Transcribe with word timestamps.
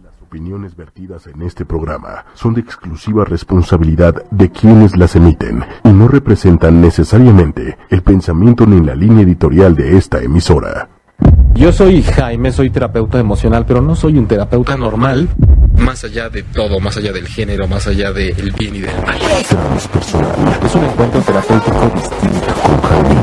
Las 0.00 0.22
opiniones 0.22 0.74
vertidas 0.76 1.26
en 1.26 1.42
este 1.42 1.64
programa 1.66 2.24
son 2.34 2.54
de 2.54 2.60
exclusiva 2.60 3.24
responsabilidad 3.24 4.24
de 4.30 4.50
quienes 4.50 4.96
las 4.96 5.16
emiten 5.16 5.64
y 5.84 5.90
no 5.90 6.08
representan 6.08 6.80
necesariamente 6.80 7.76
el 7.90 8.02
pensamiento 8.02 8.64
ni 8.64 8.80
la 8.80 8.94
línea 8.94 9.22
editorial 9.24 9.74
de 9.74 9.98
esta 9.98 10.20
emisora. 10.22 10.88
Yo 11.54 11.70
soy 11.72 12.02
Jaime, 12.02 12.50
soy 12.52 12.70
terapeuta 12.70 13.18
emocional, 13.18 13.66
pero 13.66 13.82
no 13.82 13.94
soy 13.94 14.16
un 14.16 14.26
terapeuta 14.26 14.76
normal. 14.76 15.28
Más 15.76 16.02
allá 16.04 16.30
de 16.30 16.42
todo, 16.42 16.80
más 16.80 16.96
allá 16.96 17.12
del 17.12 17.26
género, 17.28 17.68
más 17.68 17.86
allá 17.86 18.12
del 18.12 18.52
bien 18.58 18.76
y 18.76 18.80
del 18.80 18.94
mal. 19.04 19.18
Transpersonal 19.48 20.58
Es 20.64 20.74
un 20.74 20.84
encuentro 20.84 21.20
terapéutico 21.20 21.90
distinto. 21.94 22.54
con 22.64 22.80
Jaime. 22.80 23.22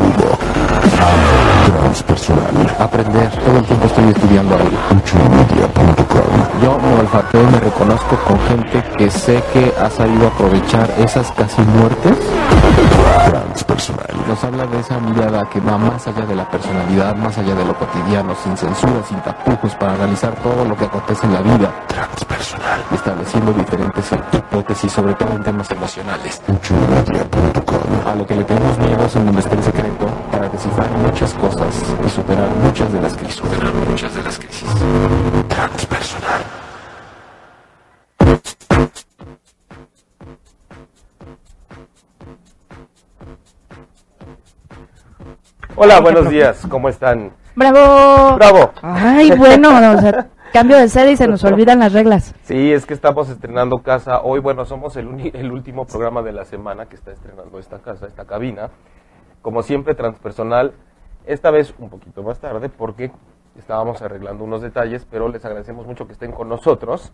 Transpersonal. 1.66 2.76
Aprender, 2.80 3.30
todo 3.32 3.58
el 3.58 3.66
tiempo 3.66 3.86
estoy 3.88 4.10
estudiando 4.10 4.56
algo. 4.56 4.78
Yo 6.62 6.78
me 6.78 7.00
olfateo 7.00 7.42
y 7.42 7.46
me 7.48 7.60
reconozco 7.60 8.18
con 8.28 8.40
gente 8.42 8.84
que 8.98 9.10
sé 9.10 9.42
que 9.54 9.74
ha 9.80 9.90
sabido 9.90 10.28
aprovechar 10.28 10.90
esas 10.98 11.32
casi 11.32 11.62
muertes. 11.62 12.18
Transpersonal. 13.30 14.28
Nos 14.28 14.44
habla 14.44 14.66
de 14.68 14.80
esa 14.80 15.00
mirada 15.00 15.50
que 15.50 15.60
va 15.60 15.78
más 15.78 16.06
allá 16.08 16.26
de 16.26 16.36
la 16.36 16.50
personalidad, 16.50 17.16
más 17.16 17.38
allá 17.38 17.56
de 17.56 17.66
lo 17.66 17.74
cotidiano, 17.76 18.36
sin 18.44 18.58
censura, 18.58 19.02
sin 19.08 19.20
tapujos, 19.22 19.76
para 19.76 19.94
analizar 19.94 20.34
todo 20.36 20.66
lo 20.66 20.76
que 20.76 20.86
acontece 20.86 21.26
en 21.26 21.34
la 21.34 21.42
vida, 21.42 21.72
Transpersonal. 21.88 22.84
estableciendo 22.94 23.54
diferentes 23.54 24.06
hipótesis, 24.34 24.92
sobre 24.92 25.14
todo 25.14 25.32
en 25.32 25.44
temas 25.44 25.72
emocionales. 25.72 26.42
A 28.06 28.16
lo 28.16 28.26
que 28.26 28.36
le 28.36 28.44
tenemos 28.44 28.78
miedo 28.80 29.06
es 29.06 29.16
está 29.16 29.56
el 29.56 29.64
secreto 29.64 30.08
para 30.32 30.50
descifrar 30.50 30.90
muchas 30.92 31.34
cosas 31.36 31.68
y 32.06 32.10
superar 32.10 32.50
muchas 32.64 32.92
de 32.92 33.02
las 33.02 33.16
crisis. 33.16 33.36
Superar 33.36 33.74
muchas 33.88 34.14
de 34.16 34.24
las 34.24 34.38
crisis. 34.38 34.68
Transpersonal. 35.48 36.49
Hola, 45.82 46.02
buenos 46.02 46.30
días, 46.30 46.66
¿cómo 46.70 46.90
están? 46.90 47.32
¡Bravo! 47.56 48.36
¡Bravo! 48.36 48.72
Ay, 48.82 49.32
bueno, 49.32 49.70
o 49.94 49.98
sea, 49.98 50.28
cambio 50.52 50.76
de 50.78 50.90
sede 50.90 51.12
y 51.12 51.16
se 51.18 51.26
nos 51.28 51.42
olvidan 51.46 51.80
las 51.80 51.94
reglas. 51.94 52.36
Sí, 52.44 52.74
es 52.74 52.86
que 52.86 52.94
estamos 52.94 53.30
estrenando 53.30 53.80
casa 53.82 54.22
hoy. 54.22 54.40
Bueno, 54.42 54.66
somos 54.66 54.98
el, 54.98 55.08
uni- 55.08 55.32
el 55.34 55.50
último 55.52 55.86
programa 55.86 56.22
de 56.22 56.34
la 56.34 56.44
semana 56.44 56.88
que 56.88 56.96
está 56.96 57.12
estrenando 57.12 57.60
esta 57.60 57.80
casa, 57.80 58.08
esta 58.08 58.26
cabina. 58.26 58.70
Como 59.42 59.64
siempre, 59.64 59.96
transpersonal. 59.96 60.74
Esta 61.26 61.50
vez 61.50 61.74
un 61.80 61.90
poquito 61.90 62.24
más 62.24 62.40
tarde 62.40 62.68
porque 62.70 63.12
estábamos 63.58 64.02
arreglando 64.02 64.44
unos 64.44 64.62
detalles, 64.62 65.08
pero 65.10 65.30
les 65.30 65.46
agradecemos 65.46 65.86
mucho 65.88 66.08
que 66.08 66.14
estén 66.14 66.32
con 66.34 66.50
nosotros. 66.50 67.14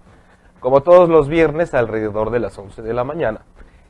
Como 0.59 0.81
todos 0.81 1.07
los 1.07 1.27
viernes, 1.27 1.75
alrededor 1.75 2.31
de 2.31 2.39
las 2.39 2.57
11 2.57 2.81
de 2.81 2.93
la 2.93 3.03
mañana. 3.03 3.41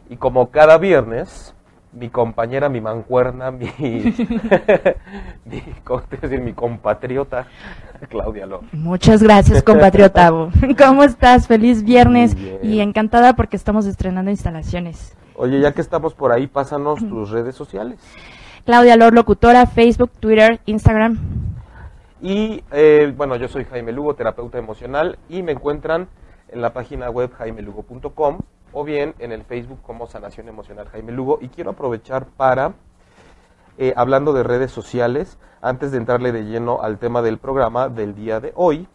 Y 0.09 0.17
como 0.17 0.51
cada 0.51 0.77
viernes, 0.77 1.55
mi 1.95 2.09
compañera, 2.09 2.69
mi 2.69 2.81
mancuerna, 2.81 3.51
mi, 3.51 3.65
mi, 5.45 5.61
¿cómo 5.83 6.01
te 6.01 6.17
decir? 6.17 6.41
mi 6.41 6.53
compatriota, 6.53 7.47
Claudia 8.09 8.45
López. 8.45 8.73
Muchas 8.73 9.23
gracias, 9.23 9.63
compatriota. 9.63 10.29
¿Cómo 10.77 11.03
estás? 11.03 11.47
Feliz 11.47 11.83
viernes 11.83 12.35
bien. 12.35 12.59
y 12.61 12.79
encantada 12.81 13.35
porque 13.35 13.55
estamos 13.55 13.85
estrenando 13.85 14.29
instalaciones. 14.29 15.15
Oye, 15.35 15.59
ya 15.59 15.73
que 15.73 15.81
estamos 15.81 16.13
por 16.13 16.31
ahí, 16.31 16.47
pásanos 16.47 16.99
tus 16.99 17.29
redes 17.29 17.55
sociales. 17.55 17.99
Claudia 18.65 18.95
Lor, 18.95 19.13
locutora, 19.13 19.65
Facebook, 19.65 20.11
Twitter, 20.19 20.59
Instagram. 20.65 21.19
Y 22.21 22.63
eh, 22.71 23.13
bueno, 23.15 23.35
yo 23.35 23.47
soy 23.47 23.65
Jaime 23.65 23.91
Lugo, 23.91 24.15
terapeuta 24.15 24.57
emocional, 24.57 25.19
y 25.29 25.43
me 25.43 25.51
encuentran 25.51 26.07
en 26.49 26.61
la 26.61 26.73
página 26.73 27.09
web 27.09 27.31
jaimelugo.com 27.37 28.39
o 28.75 28.83
bien 28.83 29.15
en 29.19 29.31
el 29.31 29.43
Facebook 29.43 29.79
como 29.81 30.05
Sanación 30.05 30.49
Emocional 30.49 30.89
Jaime 30.89 31.13
Lugo. 31.13 31.39
Y 31.41 31.47
quiero 31.47 31.71
aprovechar 31.71 32.25
para, 32.25 32.73
eh, 33.77 33.93
hablando 33.95 34.33
de 34.33 34.43
redes 34.43 34.69
sociales, 34.69 35.39
antes 35.61 35.91
de 35.91 35.97
entrarle 35.97 36.33
de 36.33 36.43
lleno 36.43 36.81
al 36.81 36.99
tema 36.99 37.21
del 37.21 37.37
programa 37.37 37.87
del 37.87 38.13
día 38.13 38.41
de 38.41 38.51
hoy, 38.53 38.89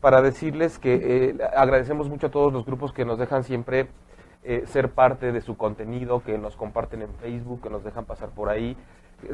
para 0.00 0.22
decirles 0.22 0.78
que 0.78 0.94
eh, 0.94 1.38
agradecemos 1.56 2.08
mucho 2.08 2.28
a 2.28 2.30
todos 2.30 2.52
los 2.52 2.64
grupos 2.64 2.92
que 2.92 3.04
nos 3.04 3.18
dejan 3.18 3.42
siempre 3.42 3.88
eh, 4.44 4.62
ser 4.66 4.90
parte 4.90 5.32
de 5.32 5.40
su 5.40 5.56
contenido, 5.56 6.22
que 6.22 6.38
nos 6.38 6.54
comparten 6.54 7.02
en 7.02 7.12
Facebook, 7.14 7.62
que 7.62 7.70
nos 7.70 7.82
dejan 7.82 8.04
pasar 8.04 8.28
por 8.28 8.48
ahí, 8.48 8.76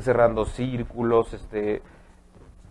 cerrando 0.00 0.46
círculos, 0.46 1.34
este, 1.34 1.82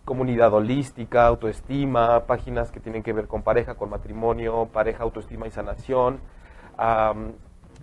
comunidad 0.06 0.52
holística, 0.52 1.28
autoestima, 1.28 2.26
páginas 2.26 2.72
que 2.72 2.80
tienen 2.80 3.04
que 3.04 3.14
ver 3.14 3.28
con 3.28 3.44
pareja, 3.44 3.76
con 3.76 3.92
matrimonio, 3.92 4.70
pareja, 4.74 5.04
autoestima 5.04 5.46
y 5.46 5.52
sanación. 5.52 6.20
Am, 6.82 7.34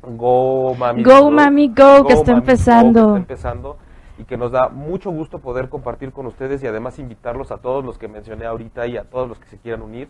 Go 0.03 0.75
Mami 0.75 1.03
Go, 1.03 1.31
Mami, 1.31 1.69
Go, 1.69 2.07
que 2.07 2.13
está 2.15 2.33
Mami, 2.33 2.41
empezando. 2.41 3.01
que 3.01 3.21
está 3.21 3.33
empezando 3.33 3.77
y 4.19 4.25
que 4.25 4.37
nos 4.37 4.51
da 4.53 4.69
mucho 4.69 5.11
gusto 5.11 5.39
poder 5.39 5.69
compartir 5.69 6.13
con 6.13 6.27
ustedes 6.27 6.63
y 6.63 6.67
además 6.67 6.99
invitarlos 6.99 7.51
a 7.53 7.59
todos 7.59 7.85
los 7.85 7.99
que 7.99 8.09
mencioné 8.09 8.47
ahorita 8.47 8.87
y 8.87 8.97
a 8.97 9.05
todos 9.05 9.29
los 9.29 9.39
que 9.39 9.47
se 9.47 9.59
quieran 9.59 9.83
unir 9.83 10.09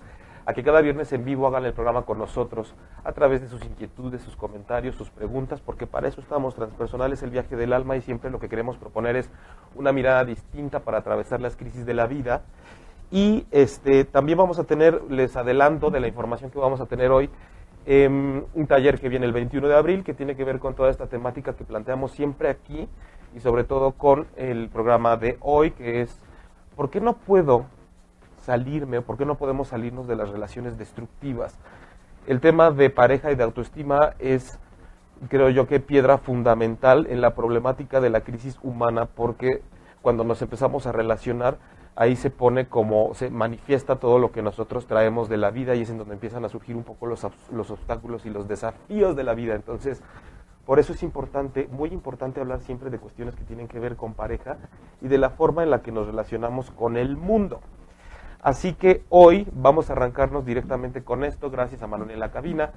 a 0.49 0.55
que 0.55 0.63
cada 0.63 0.81
viernes 0.81 1.13
en 1.13 1.27
vivo 1.27 1.47
hagan 1.47 1.67
el 1.67 1.75
programa 1.75 2.07
con 2.07 2.17
nosotros 2.17 2.75
a 3.05 3.13
través 3.13 3.43
de 3.43 3.49
sus 3.49 3.63
inquietudes, 3.67 4.23
sus 4.23 4.35
comentarios, 4.35 4.97
sus 4.97 5.11
preguntas, 5.11 5.61
porque 5.61 5.87
para 5.87 6.09
eso 6.09 6.23
estamos. 6.23 6.55
Transpersonal 6.55 7.13
es 7.13 7.23
el 7.23 7.29
viaje 7.29 7.55
del 7.55 7.75
alma 7.75 7.99
y 7.99 8.01
siempre 8.01 8.31
lo 8.31 8.41
que 8.41 8.49
queremos 8.49 8.79
proponer 8.79 9.17
es 9.17 9.29
una 9.75 9.93
mirada 9.93 10.25
distinta 10.25 10.81
para 10.81 10.99
atravesar 11.01 11.43
las 11.43 11.55
crisis 11.55 11.85
de 11.85 11.93
la 11.93 12.07
vida. 12.07 12.45
Y 13.11 13.45
este 13.51 14.05
también 14.07 14.39
vamos 14.39 14.59
a 14.59 14.65
tener, 14.65 15.03
les 15.11 15.37
adelanto 15.37 15.91
de 15.91 16.01
la 16.01 16.09
información 16.09 16.51
que 16.51 16.59
vamos 16.59 16.81
a 16.81 16.87
tener 16.87 17.11
hoy, 17.11 17.29
em, 17.91 18.45
un 18.53 18.67
taller 18.67 19.01
que 19.01 19.09
viene 19.09 19.25
el 19.25 19.33
21 19.33 19.67
de 19.67 19.75
abril 19.75 20.05
que 20.05 20.13
tiene 20.13 20.37
que 20.37 20.45
ver 20.45 20.59
con 20.59 20.75
toda 20.75 20.91
esta 20.91 21.07
temática 21.07 21.55
que 21.55 21.65
planteamos 21.65 22.13
siempre 22.13 22.51
aquí 22.51 22.87
y 23.35 23.41
sobre 23.41 23.65
todo 23.65 23.93
con 23.93 24.27
el 24.37 24.69
programa 24.69 25.17
de 25.17 25.39
hoy 25.41 25.71
que 25.71 26.03
es 26.03 26.21
¿por 26.77 26.91
qué 26.91 27.01
no 27.01 27.15
puedo 27.15 27.65
salirme 28.43 28.99
o 28.99 29.03
por 29.03 29.17
qué 29.17 29.25
no 29.25 29.37
podemos 29.37 29.69
salirnos 29.69 30.07
de 30.07 30.17
las 30.17 30.29
relaciones 30.29 30.77
destructivas? 30.77 31.59
El 32.27 32.41
tema 32.43 32.71
de 32.71 32.91
pareja 32.91 33.33
y 33.33 33.37
de 33.37 33.45
autoestima 33.45 34.13
es 34.19 34.59
creo 35.31 35.49
yo 35.49 35.67
que 35.67 35.81
piedra 35.81 36.19
fundamental 36.19 37.07
en 37.09 37.23
la 37.23 37.35
problemática 37.35 38.03
de 38.03 38.11
la 38.11 38.21
crisis 38.21 38.59
humana 38.63 39.07
porque 39.07 39.63
cuando 40.03 40.25
nos 40.25 40.43
empezamos 40.43 40.87
a 40.87 40.93
relacionar 40.93 41.57
ahí 41.99 42.15
se 42.15 42.31
pone 42.31 42.69
como 42.69 43.13
se 43.15 43.29
manifiesta 43.29 43.97
todo 43.97 44.21
lo 44.21 44.31
que 44.31 44.41
nosotros 44.41 44.87
traemos 44.87 45.29
de 45.29 45.37
la 45.37 45.51
vida 45.51 45.75
y 45.75 45.83
es 45.83 45.91
en 45.91 45.99
donde 45.99 46.15
empiezan 46.15 46.45
a 46.45 46.49
surgir 46.49 46.77
un 46.77 46.85
poco 46.85 47.07
los, 47.07 47.27
los 47.51 47.71
obstáculos 47.71 48.25
y 48.25 48.31
los 48.31 48.47
desafíos 48.47 49.17
de 49.17 49.25
la 49.25 49.35
vida 49.35 49.57
entonces 49.57 50.01
por 50.65 50.79
eso 50.79 50.93
es 50.93 51.03
importante, 51.03 51.67
muy 51.73 51.89
importante 51.89 52.41
hablar 52.41 52.61
siempre 52.61 52.91
de 52.91 52.99
cuestiones 52.99 53.35
que 53.35 53.43
tienen 53.43 53.69
que 53.69 53.81
ver 53.81 53.97
con 53.97 54.13
pareja 54.13 54.59
y 55.01 55.09
de 55.09 55.17
la 55.17 55.31
forma 55.31 55.63
en 55.63 55.71
la 55.71 55.81
que 55.81 55.93
nos 55.93 56.07
relacionamos 56.07 56.71
con 56.71 56.99
el 56.99 57.17
mundo. 57.17 57.61
Así 58.43 58.75
que 58.75 59.03
hoy 59.09 59.49
vamos 59.55 59.89
a 59.89 59.95
arrancarnos 59.95 60.45
directamente 60.45 61.03
con 61.03 61.25
esto, 61.25 61.51
gracias 61.51 61.83
a 61.83 61.87
Manuel 61.87 62.11
en 62.11 62.21
la 62.21 62.31
cabina. 62.33 62.73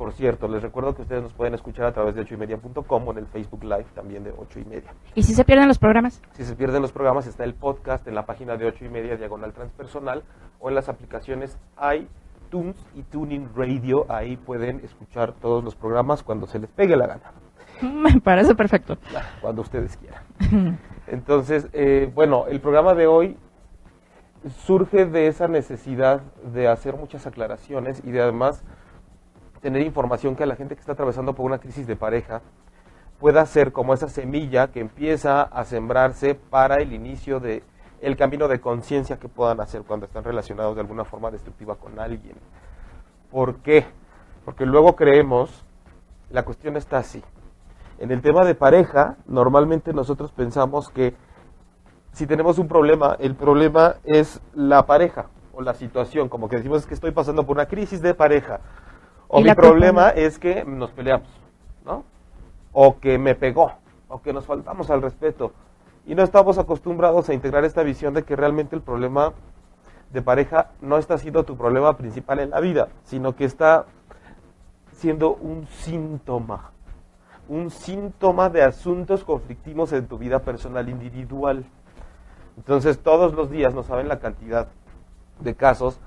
Por 0.00 0.14
cierto, 0.14 0.48
les 0.48 0.62
recuerdo 0.62 0.94
que 0.94 1.02
ustedes 1.02 1.22
nos 1.22 1.34
pueden 1.34 1.52
escuchar 1.52 1.84
a 1.84 1.92
través 1.92 2.14
de 2.14 2.24
8ymedia.com 2.24 3.06
o 3.06 3.12
en 3.12 3.18
el 3.18 3.26
Facebook 3.26 3.62
Live 3.62 3.84
también 3.94 4.24
de 4.24 4.32
8 4.34 4.60
y 4.60 4.64
media. 4.64 4.94
¿Y 5.14 5.24
si 5.24 5.34
se 5.34 5.44
pierden 5.44 5.68
los 5.68 5.78
programas? 5.78 6.22
Si 6.32 6.42
se 6.42 6.56
pierden 6.56 6.80
los 6.80 6.90
programas, 6.90 7.26
está 7.26 7.44
el 7.44 7.52
podcast 7.52 8.08
en 8.08 8.14
la 8.14 8.24
página 8.24 8.56
de 8.56 8.64
8 8.64 8.86
y 8.86 8.88
media, 8.88 9.18
diagonal 9.18 9.52
transpersonal, 9.52 10.22
o 10.58 10.70
en 10.70 10.74
las 10.74 10.88
aplicaciones 10.88 11.58
iTunes 11.94 12.76
y 12.94 13.02
Tuning 13.02 13.50
Radio. 13.54 14.06
Ahí 14.08 14.38
pueden 14.38 14.80
escuchar 14.82 15.34
todos 15.34 15.62
los 15.62 15.74
programas 15.74 16.22
cuando 16.22 16.46
se 16.46 16.60
les 16.60 16.70
pegue 16.70 16.96
la 16.96 17.06
gana. 17.06 17.32
Me 17.82 18.22
parece 18.22 18.54
perfecto. 18.54 18.96
cuando 19.42 19.60
ustedes 19.60 19.98
quieran. 19.98 20.78
Entonces, 21.08 21.68
eh, 21.74 22.10
bueno, 22.14 22.46
el 22.46 22.62
programa 22.62 22.94
de 22.94 23.06
hoy 23.06 23.36
surge 24.64 25.04
de 25.04 25.26
esa 25.26 25.46
necesidad 25.46 26.22
de 26.54 26.68
hacer 26.68 26.96
muchas 26.96 27.26
aclaraciones 27.26 28.00
y 28.02 28.12
de 28.12 28.22
además 28.22 28.64
tener 29.60 29.82
información 29.82 30.36
que 30.36 30.46
la 30.46 30.56
gente 30.56 30.74
que 30.74 30.80
está 30.80 30.92
atravesando 30.92 31.34
por 31.34 31.46
una 31.46 31.58
crisis 31.58 31.86
de 31.86 31.96
pareja 31.96 32.42
pueda 33.18 33.44
ser 33.46 33.72
como 33.72 33.92
esa 33.92 34.08
semilla 34.08 34.68
que 34.68 34.80
empieza 34.80 35.42
a 35.42 35.64
sembrarse 35.64 36.34
para 36.34 36.76
el 36.76 36.92
inicio 36.92 37.38
de 37.40 37.62
el 38.00 38.16
camino 38.16 38.48
de 38.48 38.60
conciencia 38.60 39.18
que 39.18 39.28
puedan 39.28 39.60
hacer 39.60 39.82
cuando 39.82 40.06
están 40.06 40.24
relacionados 40.24 40.74
de 40.74 40.80
alguna 40.80 41.04
forma 41.04 41.30
destructiva 41.30 41.76
con 41.76 41.98
alguien. 41.98 42.36
¿Por 43.30 43.56
qué? 43.56 43.84
Porque 44.44 44.64
luego 44.64 44.96
creemos, 44.96 45.64
la 46.30 46.44
cuestión 46.44 46.78
está 46.78 46.98
así. 46.98 47.22
En 47.98 48.10
el 48.10 48.22
tema 48.22 48.46
de 48.46 48.54
pareja, 48.54 49.16
normalmente 49.26 49.92
nosotros 49.92 50.32
pensamos 50.32 50.88
que 50.88 51.14
si 52.12 52.26
tenemos 52.26 52.58
un 52.58 52.68
problema, 52.68 53.16
el 53.20 53.34
problema 53.34 53.96
es 54.04 54.40
la 54.54 54.86
pareja 54.86 55.26
o 55.52 55.60
la 55.60 55.74
situación, 55.74 56.30
como 56.30 56.48
que 56.48 56.56
decimos 56.56 56.86
que 56.86 56.94
estoy 56.94 57.10
pasando 57.10 57.44
por 57.44 57.56
una 57.56 57.66
crisis 57.66 58.00
de 58.00 58.14
pareja. 58.14 58.60
O 59.32 59.40
mi 59.40 59.54
problema 59.54 60.08
es 60.08 60.40
que 60.40 60.64
nos 60.64 60.90
peleamos, 60.90 61.28
¿no? 61.84 62.02
O 62.72 62.98
que 62.98 63.16
me 63.16 63.36
pegó, 63.36 63.72
o 64.08 64.20
que 64.20 64.32
nos 64.32 64.44
faltamos 64.44 64.90
al 64.90 65.02
respeto. 65.02 65.52
Y 66.04 66.16
no 66.16 66.24
estamos 66.24 66.58
acostumbrados 66.58 67.28
a 67.28 67.34
integrar 67.34 67.64
esta 67.64 67.84
visión 67.84 68.12
de 68.12 68.24
que 68.24 68.34
realmente 68.34 68.74
el 68.74 68.82
problema 68.82 69.32
de 70.12 70.20
pareja 70.20 70.72
no 70.80 70.98
está 70.98 71.16
siendo 71.16 71.44
tu 71.44 71.56
problema 71.56 71.96
principal 71.96 72.40
en 72.40 72.50
la 72.50 72.58
vida, 72.58 72.88
sino 73.04 73.36
que 73.36 73.44
está 73.44 73.86
siendo 74.94 75.34
un 75.34 75.68
síntoma, 75.68 76.72
un 77.48 77.70
síntoma 77.70 78.48
de 78.48 78.64
asuntos 78.64 79.22
conflictivos 79.22 79.92
en 79.92 80.08
tu 80.08 80.18
vida 80.18 80.40
personal 80.40 80.88
individual. 80.88 81.64
Entonces 82.56 82.98
todos 82.98 83.32
los 83.34 83.48
días 83.48 83.74
no 83.74 83.84
saben 83.84 84.08
la 84.08 84.18
cantidad 84.18 84.66
de 85.38 85.54
casos 85.54 86.00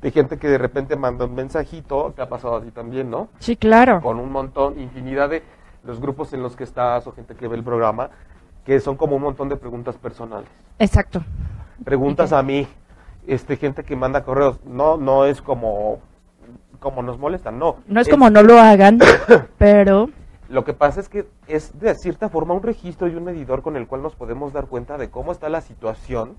de 0.00 0.10
gente 0.10 0.38
que 0.38 0.48
de 0.48 0.58
repente 0.58 0.96
manda 0.96 1.24
un 1.24 1.34
mensajito, 1.34 2.12
te 2.14 2.22
ha 2.22 2.28
pasado 2.28 2.56
así 2.56 2.70
también, 2.70 3.10
¿no? 3.10 3.28
Sí, 3.38 3.56
claro. 3.56 4.00
Con 4.00 4.18
un 4.18 4.30
montón, 4.30 4.78
infinidad 4.78 5.28
de 5.28 5.42
los 5.84 6.00
grupos 6.00 6.32
en 6.32 6.42
los 6.42 6.56
que 6.56 6.64
estás 6.64 7.06
o 7.06 7.12
gente 7.12 7.34
que 7.34 7.48
ve 7.48 7.56
el 7.56 7.64
programa, 7.64 8.10
que 8.64 8.80
son 8.80 8.96
como 8.96 9.16
un 9.16 9.22
montón 9.22 9.48
de 9.48 9.56
preguntas 9.56 9.96
personales. 9.96 10.48
Exacto. 10.78 11.22
Preguntas 11.84 12.32
a 12.32 12.42
mí, 12.42 12.66
este 13.26 13.56
gente 13.56 13.84
que 13.84 13.96
manda 13.96 14.24
correos, 14.24 14.60
no 14.64 14.96
no 14.96 15.24
es 15.24 15.40
como 15.42 16.00
como 16.80 17.02
nos 17.02 17.18
molestan, 17.18 17.58
no. 17.58 17.76
No 17.86 18.00
es 18.00 18.08
como 18.08 18.30
no 18.30 18.42
lo 18.42 18.58
hagan, 18.58 19.00
pero 19.58 20.10
Lo 20.48 20.64
que 20.64 20.74
pasa 20.74 21.00
es 21.00 21.08
que 21.08 21.28
es 21.46 21.78
de 21.78 21.94
cierta 21.94 22.28
forma 22.28 22.54
un 22.54 22.62
registro 22.62 23.08
y 23.08 23.14
un 23.14 23.24
medidor 23.24 23.62
con 23.62 23.76
el 23.76 23.86
cual 23.86 24.02
nos 24.02 24.14
podemos 24.14 24.52
dar 24.52 24.66
cuenta 24.66 24.96
de 24.96 25.10
cómo 25.10 25.32
está 25.32 25.48
la 25.48 25.60
situación, 25.60 26.36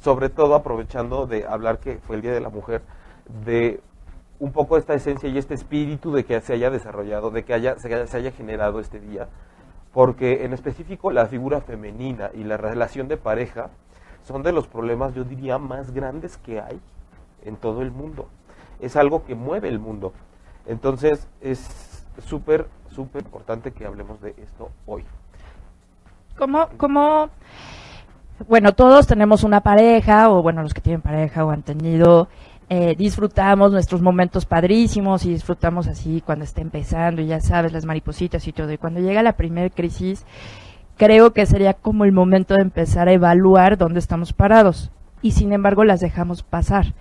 sobre 0.00 0.28
todo 0.28 0.54
aprovechando 0.54 1.26
de 1.26 1.46
hablar 1.46 1.78
que 1.78 1.98
fue 1.98 2.16
el 2.16 2.22
Día 2.22 2.32
de 2.32 2.40
la 2.40 2.48
Mujer, 2.48 2.82
de 3.44 3.80
un 4.38 4.52
poco 4.52 4.76
esta 4.76 4.94
esencia 4.94 5.28
y 5.28 5.38
este 5.38 5.54
espíritu 5.54 6.12
de 6.12 6.24
que 6.24 6.40
se 6.40 6.52
haya 6.52 6.70
desarrollado, 6.70 7.30
de 7.30 7.44
que 7.44 7.54
haya, 7.54 7.78
se, 7.78 7.92
haya, 7.94 8.30
generado 8.32 8.80
este 8.80 9.00
día, 9.00 9.28
porque 9.92 10.44
en 10.44 10.52
específico 10.52 11.10
la 11.10 11.26
figura 11.26 11.60
femenina 11.60 12.30
y 12.34 12.44
la 12.44 12.56
relación 12.56 13.08
de 13.08 13.16
pareja 13.16 13.70
son 14.24 14.42
de 14.42 14.52
los 14.52 14.66
problemas, 14.66 15.14
yo 15.14 15.24
diría, 15.24 15.58
más 15.58 15.92
grandes 15.92 16.36
que 16.36 16.60
hay 16.60 16.80
en 17.44 17.56
todo 17.56 17.82
el 17.82 17.90
mundo. 17.90 18.28
Es 18.80 18.96
algo 18.96 19.24
que 19.24 19.34
mueve 19.34 19.68
el 19.68 19.78
mundo. 19.78 20.12
Entonces 20.66 21.26
es 21.40 22.04
súper, 22.26 22.66
súper 22.90 23.22
importante 23.22 23.72
que 23.72 23.86
hablemos 23.86 24.20
de 24.20 24.34
esto 24.36 24.70
hoy. 24.84 25.04
¿cómo, 26.36 26.68
cómo, 26.76 27.30
bueno, 28.48 28.72
todos 28.72 29.06
tenemos 29.06 29.44
una 29.44 29.60
pareja, 29.60 30.30
o 30.30 30.42
bueno, 30.42 30.62
los 30.62 30.74
que 30.74 30.80
tienen 30.80 31.00
pareja 31.00 31.44
o 31.44 31.50
han 31.50 31.62
tenido, 31.62 32.28
eh, 32.68 32.94
disfrutamos 32.96 33.72
nuestros 33.72 34.02
momentos 34.02 34.44
padrísimos 34.44 35.24
y 35.24 35.30
disfrutamos 35.30 35.86
así 35.86 36.22
cuando 36.24 36.44
está 36.44 36.60
empezando 36.60 37.22
y 37.22 37.26
ya 37.26 37.40
sabes, 37.40 37.72
las 37.72 37.86
maripositas 37.86 38.46
y 38.46 38.52
todo. 38.52 38.72
Y 38.72 38.78
cuando 38.78 39.00
llega 39.00 39.22
la 39.22 39.36
primera 39.36 39.70
crisis, 39.70 40.24
creo 40.96 41.32
que 41.32 41.46
sería 41.46 41.74
como 41.74 42.04
el 42.04 42.12
momento 42.12 42.54
de 42.54 42.62
empezar 42.62 43.08
a 43.08 43.12
evaluar 43.12 43.78
dónde 43.78 44.00
estamos 44.00 44.32
parados. 44.32 44.90
Y 45.22 45.32
sin 45.32 45.52
embargo 45.52 45.84
las 45.84 46.00
dejamos 46.00 46.42
pasar. 46.42 46.94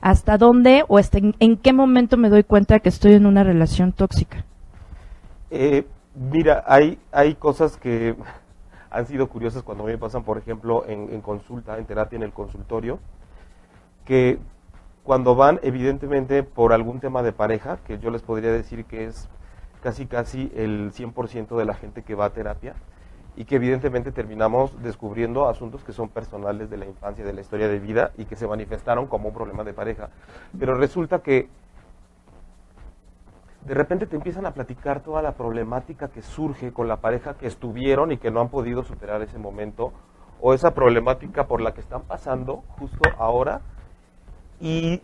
¿Hasta 0.00 0.36
dónde 0.36 0.84
o 0.88 0.98
hasta 0.98 1.18
en, 1.18 1.34
en 1.38 1.56
qué 1.56 1.72
momento 1.72 2.16
me 2.16 2.28
doy 2.28 2.42
cuenta 2.42 2.80
que 2.80 2.88
estoy 2.88 3.14
en 3.14 3.24
una 3.24 3.44
relación 3.44 3.92
tóxica? 3.92 4.44
Eh, 5.50 5.86
mira, 6.14 6.64
hay, 6.66 6.98
hay 7.12 7.34
cosas 7.34 7.76
que 7.76 8.16
han 8.92 9.06
sido 9.06 9.28
curiosas 9.28 9.62
cuando 9.62 9.84
me 9.84 9.96
pasan, 9.96 10.22
por 10.22 10.38
ejemplo, 10.38 10.84
en, 10.86 11.20
consulta, 11.22 11.78
en 11.78 11.86
terapia, 11.86 12.16
en 12.16 12.22
el 12.22 12.32
consultorio, 12.32 12.98
que 14.04 14.38
cuando 15.02 15.34
van 15.34 15.58
evidentemente 15.62 16.42
por 16.42 16.72
algún 16.72 17.00
tema 17.00 17.22
de 17.22 17.32
pareja, 17.32 17.78
que 17.86 17.98
yo 17.98 18.10
les 18.10 18.22
podría 18.22 18.52
decir 18.52 18.84
que 18.84 19.06
es 19.06 19.28
casi 19.82 20.06
casi 20.06 20.52
el 20.54 20.92
100% 20.92 21.56
de 21.56 21.64
la 21.64 21.74
gente 21.74 22.02
que 22.02 22.14
va 22.14 22.26
a 22.26 22.30
terapia, 22.30 22.74
y 23.34 23.46
que 23.46 23.56
evidentemente 23.56 24.12
terminamos 24.12 24.82
descubriendo 24.82 25.48
asuntos 25.48 25.82
que 25.84 25.94
son 25.94 26.10
personales 26.10 26.68
de 26.68 26.76
la 26.76 26.84
infancia, 26.84 27.24
de 27.24 27.32
la 27.32 27.40
historia 27.40 27.68
de 27.68 27.78
vida, 27.78 28.12
y 28.18 28.26
que 28.26 28.36
se 28.36 28.46
manifestaron 28.46 29.06
como 29.06 29.28
un 29.28 29.34
problema 29.34 29.64
de 29.64 29.72
pareja. 29.72 30.10
Pero 30.58 30.74
resulta 30.74 31.20
que 31.20 31.48
de 33.64 33.74
repente 33.74 34.06
te 34.06 34.16
empiezan 34.16 34.46
a 34.46 34.52
platicar 34.52 35.00
toda 35.00 35.22
la 35.22 35.32
problemática 35.32 36.08
que 36.08 36.22
surge 36.22 36.72
con 36.72 36.88
la 36.88 36.96
pareja 36.96 37.34
que 37.34 37.46
estuvieron 37.46 38.10
y 38.10 38.18
que 38.18 38.30
no 38.30 38.40
han 38.40 38.48
podido 38.48 38.82
superar 38.82 39.22
ese 39.22 39.38
momento, 39.38 39.92
o 40.40 40.54
esa 40.54 40.74
problemática 40.74 41.46
por 41.46 41.60
la 41.60 41.72
que 41.72 41.80
están 41.80 42.02
pasando 42.02 42.64
justo 42.78 43.08
ahora, 43.18 43.60
y 44.60 45.00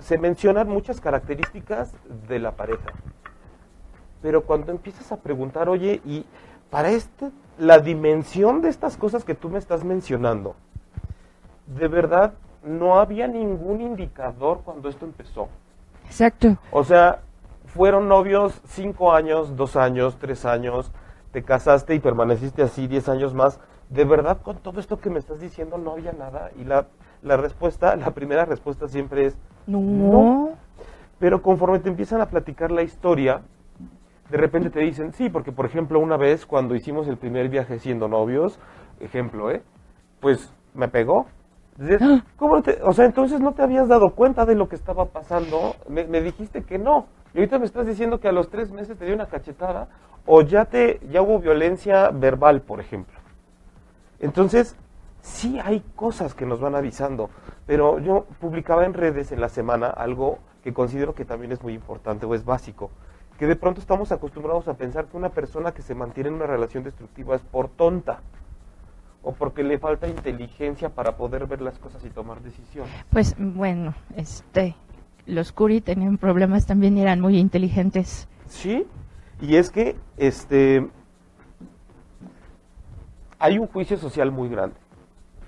se 0.00 0.18
mencionan 0.18 0.68
muchas 0.68 1.00
características 1.00 1.94
de 2.28 2.38
la 2.40 2.52
pareja. 2.52 2.92
Pero 4.20 4.42
cuando 4.42 4.72
empiezas 4.72 5.12
a 5.12 5.18
preguntar, 5.18 5.68
oye, 5.68 6.00
y 6.04 6.26
para 6.70 6.90
este, 6.90 7.30
la 7.58 7.78
dimensión 7.78 8.60
de 8.60 8.68
estas 8.68 8.96
cosas 8.96 9.24
que 9.24 9.34
tú 9.34 9.48
me 9.48 9.58
estás 9.58 9.84
mencionando, 9.84 10.56
de 11.66 11.86
verdad 11.86 12.34
no 12.64 12.98
había 12.98 13.28
ningún 13.28 13.80
indicador 13.80 14.62
cuando 14.64 14.88
esto 14.88 15.04
empezó. 15.04 15.48
Exacto. 16.06 16.56
O 16.72 16.82
sea, 16.82 17.20
fueron 17.74 18.08
novios 18.08 18.60
cinco 18.66 19.12
años, 19.12 19.56
dos 19.56 19.76
años, 19.76 20.16
tres 20.18 20.44
años, 20.44 20.92
te 21.32 21.42
casaste 21.42 21.94
y 21.94 22.00
permaneciste 22.00 22.62
así 22.62 22.86
diez 22.86 23.08
años 23.08 23.34
más. 23.34 23.60
De 23.90 24.04
verdad, 24.04 24.38
con 24.42 24.56
todo 24.58 24.80
esto 24.80 24.98
que 25.00 25.10
me 25.10 25.18
estás 25.18 25.40
diciendo 25.40 25.78
no 25.78 25.92
había 25.92 26.12
nada. 26.12 26.50
Y 26.58 26.64
la, 26.64 26.86
la 27.22 27.36
respuesta, 27.36 27.96
la 27.96 28.10
primera 28.12 28.44
respuesta 28.44 28.88
siempre 28.88 29.26
es 29.26 29.38
No. 29.66 29.80
No. 29.80 30.48
Pero 31.18 31.42
conforme 31.42 31.80
te 31.80 31.88
empiezan 31.88 32.20
a 32.20 32.26
platicar 32.26 32.70
la 32.70 32.82
historia, 32.82 33.42
de 34.30 34.36
repente 34.36 34.70
te 34.70 34.80
dicen, 34.80 35.12
sí, 35.12 35.28
porque 35.30 35.52
por 35.52 35.66
ejemplo 35.66 35.98
una 35.98 36.16
vez 36.16 36.46
cuando 36.46 36.74
hicimos 36.74 37.08
el 37.08 37.16
primer 37.16 37.48
viaje 37.48 37.78
siendo 37.78 38.08
novios, 38.08 38.58
ejemplo, 39.00 39.50
¿eh? 39.50 39.62
Pues 40.20 40.52
me 40.74 40.88
pegó. 40.88 41.26
¿cómo 42.36 42.56
no 42.56 42.62
te- 42.62 42.82
o 42.82 42.92
sea, 42.92 43.04
entonces 43.04 43.40
no 43.40 43.52
te 43.52 43.62
habías 43.62 43.88
dado 43.88 44.10
cuenta 44.10 44.44
de 44.46 44.54
lo 44.54 44.68
que 44.68 44.76
estaba 44.76 45.06
pasando. 45.06 45.74
Me, 45.88 46.04
me 46.06 46.20
dijiste 46.20 46.62
que 46.62 46.78
no. 46.78 47.06
Ahorita 47.38 47.60
me 47.60 47.66
estás 47.66 47.86
diciendo 47.86 48.18
que 48.18 48.26
a 48.26 48.32
los 48.32 48.50
tres 48.50 48.72
meses 48.72 48.98
te 48.98 49.04
dio 49.04 49.14
una 49.14 49.26
cachetada 49.26 49.86
o 50.26 50.42
ya 50.42 50.64
te 50.64 50.98
ya 51.08 51.22
hubo 51.22 51.38
violencia 51.38 52.10
verbal, 52.10 52.62
por 52.62 52.80
ejemplo. 52.80 53.16
Entonces, 54.18 54.74
sí 55.22 55.60
hay 55.62 55.84
cosas 55.94 56.34
que 56.34 56.46
nos 56.46 56.58
van 56.58 56.74
avisando, 56.74 57.30
pero 57.64 58.00
yo 58.00 58.26
publicaba 58.40 58.84
en 58.86 58.92
redes 58.92 59.30
en 59.30 59.40
la 59.40 59.48
semana 59.48 59.86
algo 59.86 60.40
que 60.64 60.74
considero 60.74 61.14
que 61.14 61.24
también 61.24 61.52
es 61.52 61.62
muy 61.62 61.74
importante 61.74 62.26
o 62.26 62.34
es 62.34 62.44
básico, 62.44 62.90
que 63.38 63.46
de 63.46 63.54
pronto 63.54 63.80
estamos 63.80 64.10
acostumbrados 64.10 64.66
a 64.66 64.74
pensar 64.74 65.04
que 65.04 65.16
una 65.16 65.28
persona 65.28 65.70
que 65.70 65.82
se 65.82 65.94
mantiene 65.94 66.30
en 66.30 66.34
una 66.34 66.46
relación 66.46 66.82
destructiva 66.82 67.36
es 67.36 67.42
por 67.42 67.68
tonta 67.68 68.18
o 69.22 69.30
porque 69.30 69.62
le 69.62 69.78
falta 69.78 70.08
inteligencia 70.08 70.88
para 70.88 71.16
poder 71.16 71.46
ver 71.46 71.60
las 71.60 71.78
cosas 71.78 72.04
y 72.04 72.10
tomar 72.10 72.40
decisiones. 72.40 72.92
Pues 73.10 73.36
bueno, 73.38 73.94
este, 74.16 74.74
los 75.28 75.52
Curi 75.52 75.80
tenían 75.80 76.18
problemas 76.18 76.66
también 76.66 76.98
eran 76.98 77.20
muy 77.20 77.38
inteligentes. 77.38 78.28
Sí, 78.48 78.86
y 79.40 79.56
es 79.56 79.70
que 79.70 79.96
este 80.16 80.88
hay 83.38 83.58
un 83.58 83.68
juicio 83.68 83.96
social 83.98 84.32
muy 84.32 84.48
grande 84.48 84.76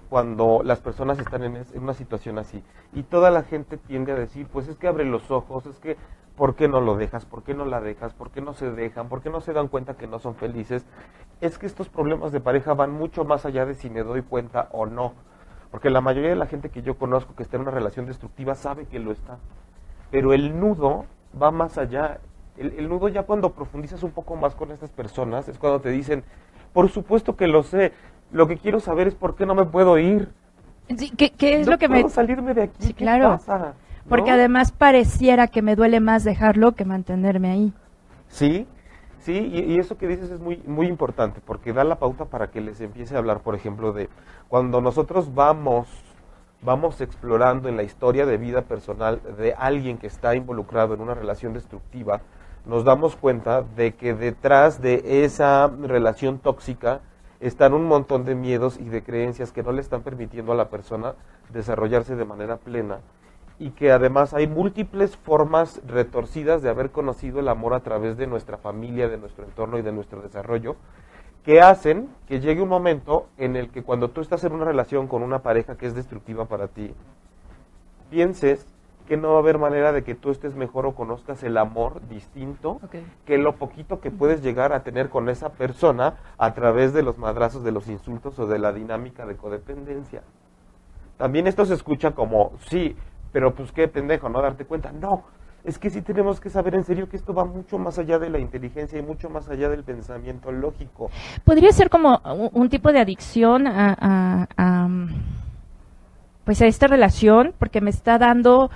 cuando 0.08 0.62
las 0.62 0.80
personas 0.80 1.18
están 1.18 1.42
en, 1.42 1.56
en 1.56 1.82
una 1.82 1.94
situación 1.94 2.38
así 2.38 2.62
y 2.92 3.02
toda 3.02 3.30
la 3.30 3.42
gente 3.42 3.76
tiende 3.76 4.12
a 4.12 4.16
decir, 4.16 4.46
pues 4.52 4.68
es 4.68 4.76
que 4.76 4.86
abre 4.86 5.04
los 5.04 5.30
ojos, 5.30 5.66
es 5.66 5.78
que 5.78 5.96
¿por 6.36 6.54
qué 6.54 6.68
no 6.68 6.80
lo 6.80 6.96
dejas? 6.96 7.24
¿Por 7.26 7.42
qué 7.42 7.54
no 7.54 7.64
la 7.64 7.80
dejas? 7.80 8.14
¿Por 8.14 8.30
qué 8.30 8.40
no 8.40 8.54
se 8.54 8.70
dejan? 8.70 9.08
¿Por 9.08 9.22
qué 9.22 9.30
no 9.30 9.40
se 9.40 9.52
dan 9.52 9.68
cuenta 9.68 9.94
que 9.94 10.06
no 10.06 10.18
son 10.18 10.34
felices? 10.34 10.84
Es 11.40 11.58
que 11.58 11.66
estos 11.66 11.88
problemas 11.88 12.32
de 12.32 12.40
pareja 12.40 12.74
van 12.74 12.92
mucho 12.92 13.24
más 13.24 13.44
allá 13.44 13.66
de 13.66 13.74
si 13.74 13.90
me 13.90 14.02
doy 14.02 14.22
cuenta 14.22 14.68
o 14.72 14.86
no. 14.86 15.12
Porque 15.70 15.90
la 15.90 16.00
mayoría 16.00 16.30
de 16.30 16.36
la 16.36 16.46
gente 16.46 16.70
que 16.70 16.82
yo 16.82 16.96
conozco 16.96 17.34
que 17.34 17.42
está 17.42 17.56
en 17.56 17.62
una 17.62 17.70
relación 17.70 18.06
destructiva 18.06 18.54
sabe 18.54 18.86
que 18.86 18.98
lo 18.98 19.12
está. 19.12 19.38
Pero 20.10 20.32
el 20.32 20.58
nudo 20.58 21.04
va 21.40 21.50
más 21.50 21.78
allá. 21.78 22.18
El, 22.56 22.74
el 22.78 22.88
nudo 22.88 23.08
ya 23.08 23.22
cuando 23.22 23.52
profundizas 23.52 24.02
un 24.02 24.10
poco 24.10 24.36
más 24.36 24.54
con 24.54 24.70
estas 24.70 24.90
personas 24.90 25.48
es 25.48 25.58
cuando 25.58 25.80
te 25.80 25.90
dicen, 25.90 26.24
por 26.72 26.88
supuesto 26.90 27.36
que 27.36 27.46
lo 27.46 27.62
sé, 27.62 27.92
lo 28.32 28.46
que 28.46 28.58
quiero 28.58 28.80
saber 28.80 29.08
es 29.08 29.14
por 29.14 29.34
qué 29.36 29.46
no 29.46 29.54
me 29.54 29.64
puedo 29.64 29.98
ir. 29.98 30.28
Sí, 30.96 31.10
¿qué, 31.16 31.30
qué 31.30 31.60
es 31.60 31.66
no 31.66 31.72
lo 31.72 31.78
que 31.78 31.88
me...? 31.88 32.00
puedo 32.00 32.08
salirme 32.12 32.52
de 32.54 32.64
aquí. 32.64 32.76
Sí, 32.78 32.94
¿Qué 32.94 33.04
claro. 33.04 33.30
pasa? 33.30 33.74
Porque 34.08 34.30
¿No? 34.30 34.36
además 34.36 34.72
pareciera 34.72 35.46
que 35.46 35.62
me 35.62 35.76
duele 35.76 36.00
más 36.00 36.24
dejarlo 36.24 36.72
que 36.72 36.84
mantenerme 36.84 37.50
ahí. 37.50 37.72
Sí, 38.28 38.66
sí, 39.20 39.32
y, 39.52 39.72
y 39.74 39.78
eso 39.78 39.96
que 39.96 40.08
dices 40.08 40.30
es 40.30 40.40
muy, 40.40 40.56
muy 40.66 40.86
importante, 40.88 41.40
porque 41.44 41.72
da 41.72 41.84
la 41.84 41.98
pauta 42.00 42.24
para 42.24 42.50
que 42.50 42.60
les 42.60 42.80
empiece 42.80 43.14
a 43.14 43.18
hablar, 43.18 43.40
por 43.40 43.54
ejemplo, 43.54 43.92
de 43.92 44.08
cuando 44.48 44.80
nosotros 44.80 45.32
vamos, 45.34 45.86
vamos 46.62 47.00
explorando 47.00 47.68
en 47.68 47.76
la 47.76 47.82
historia 47.82 48.26
de 48.26 48.36
vida 48.36 48.62
personal 48.62 49.20
de 49.38 49.54
alguien 49.54 49.98
que 49.98 50.06
está 50.06 50.34
involucrado 50.34 50.94
en 50.94 51.00
una 51.00 51.14
relación 51.14 51.52
destructiva, 51.52 52.20
nos 52.66 52.84
damos 52.84 53.16
cuenta 53.16 53.62
de 53.62 53.94
que 53.94 54.14
detrás 54.14 54.82
de 54.82 55.24
esa 55.24 55.66
relación 55.68 56.38
tóxica 56.38 57.00
están 57.40 57.72
un 57.72 57.86
montón 57.86 58.24
de 58.26 58.34
miedos 58.34 58.78
y 58.78 58.84
de 58.84 59.02
creencias 59.02 59.50
que 59.52 59.62
no 59.62 59.72
le 59.72 59.80
están 59.80 60.02
permitiendo 60.02 60.52
a 60.52 60.56
la 60.56 60.68
persona 60.68 61.14
desarrollarse 61.50 62.14
de 62.14 62.26
manera 62.26 62.58
plena 62.58 62.98
y 63.58 63.70
que 63.70 63.92
además 63.92 64.34
hay 64.34 64.46
múltiples 64.46 65.16
formas 65.16 65.80
retorcidas 65.86 66.62
de 66.62 66.70
haber 66.70 66.90
conocido 66.90 67.40
el 67.40 67.48
amor 67.48 67.74
a 67.74 67.80
través 67.80 68.16
de 68.16 68.26
nuestra 68.26 68.56
familia, 68.56 69.08
de 69.08 69.18
nuestro 69.18 69.44
entorno 69.44 69.78
y 69.78 69.82
de 69.82 69.92
nuestro 69.92 70.22
desarrollo, 70.22 70.76
que 71.44 71.60
hacen 71.60 72.08
que 72.28 72.40
llegue 72.40 72.62
un 72.62 72.68
momento 72.68 73.26
en 73.38 73.56
el 73.56 73.70
que 73.70 73.82
cuando 73.82 74.10
tú 74.10 74.20
estás 74.20 74.44
en 74.44 74.52
una 74.52 74.64
relación 74.64 75.08
con 75.08 75.22
una 75.22 75.40
pareja 75.40 75.76
que 75.76 75.86
es 75.86 75.94
destructiva 75.94 76.44
para 76.46 76.68
ti, 76.68 76.94
pienses 78.10 78.66
que 79.08 79.16
no 79.16 79.30
va 79.30 79.36
a 79.36 79.38
haber 79.40 79.58
manera 79.58 79.92
de 79.92 80.04
que 80.04 80.14
tú 80.14 80.30
estés 80.30 80.54
mejor 80.54 80.86
o 80.86 80.94
conozcas 80.94 81.42
el 81.42 81.56
amor 81.56 82.00
distinto 82.08 82.80
que 83.26 83.38
lo 83.38 83.56
poquito 83.56 84.00
que 84.00 84.12
puedes 84.12 84.40
llegar 84.40 84.72
a 84.72 84.84
tener 84.84 85.08
con 85.08 85.28
esa 85.28 85.48
persona 85.48 86.14
a 86.38 86.54
través 86.54 86.92
de 86.92 87.02
los 87.02 87.18
madrazos, 87.18 87.64
de 87.64 87.72
los 87.72 87.88
insultos 87.88 88.38
o 88.38 88.46
de 88.46 88.60
la 88.60 88.72
dinámica 88.72 89.26
de 89.26 89.36
codependencia. 89.36 90.22
También 91.16 91.48
esto 91.48 91.64
se 91.64 91.74
escucha 91.74 92.12
como, 92.12 92.52
sí, 92.68 92.96
pero 93.32 93.52
pues 93.52 93.72
qué 93.72 93.88
pendejo, 93.88 94.28
¿no? 94.28 94.40
Darte 94.40 94.64
cuenta. 94.64 94.92
No, 94.92 95.24
es 95.64 95.78
que 95.78 95.90
sí 95.90 96.00
tenemos 96.02 96.40
que 96.40 96.48
saber 96.50 96.74
en 96.74 96.84
serio 96.84 97.08
que 97.08 97.16
esto 97.16 97.34
va 97.34 97.44
mucho 97.44 97.78
más 97.78 97.98
allá 97.98 98.18
de 98.18 98.30
la 98.30 98.38
inteligencia 98.38 98.98
y 98.98 99.02
mucho 99.02 99.28
más 99.28 99.48
allá 99.48 99.68
del 99.68 99.84
pensamiento 99.84 100.50
lógico. 100.52 101.10
Podría 101.44 101.70
ser 101.72 101.90
como 101.90 102.20
un, 102.52 102.68
tipo 102.70 102.92
de 102.92 103.00
adicción 103.00 103.66
a, 103.66 103.96
a- 104.00 104.48
a, 104.56 104.88
pues 106.44 106.62
a 106.62 106.66
esta 106.66 106.86
relación, 106.86 107.54
porque 107.58 107.80
me 107.80 107.90
está 107.90 108.18
dando 108.18 108.70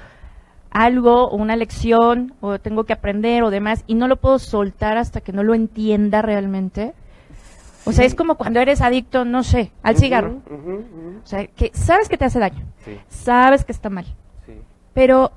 algo, 0.70 1.28
o 1.28 1.36
una 1.36 1.56
lección, 1.56 2.34
o 2.40 2.58
tengo 2.58 2.84
que 2.84 2.92
aprender 2.92 3.42
o 3.44 3.50
demás, 3.50 3.84
y 3.86 3.94
no 3.94 4.08
lo 4.08 4.16
puedo 4.16 4.38
soltar 4.38 4.96
hasta 4.98 5.20
que 5.20 5.32
no 5.32 5.42
lo 5.42 5.54
entienda 5.54 6.20
realmente. 6.20 6.94
O 7.86 7.92
sea, 7.92 8.04
es 8.04 8.14
como 8.14 8.36
cuando 8.36 8.60
eres 8.60 8.80
adicto, 8.80 9.24
no 9.24 9.42
sé, 9.42 9.70
al 9.82 9.96
cigarro. 9.96 10.40
O 11.22 11.26
sea, 11.26 11.46
que 11.46 11.70
sabes 11.74 12.08
que 12.08 12.16
te 12.18 12.24
hace 12.24 12.38
daño, 12.38 12.64
Sí, 12.84 12.98
sabes 13.08 13.64
que 13.64 13.72
está 13.72 13.90
mal, 13.90 14.04
sí. 14.46 14.54
pero 14.94 15.32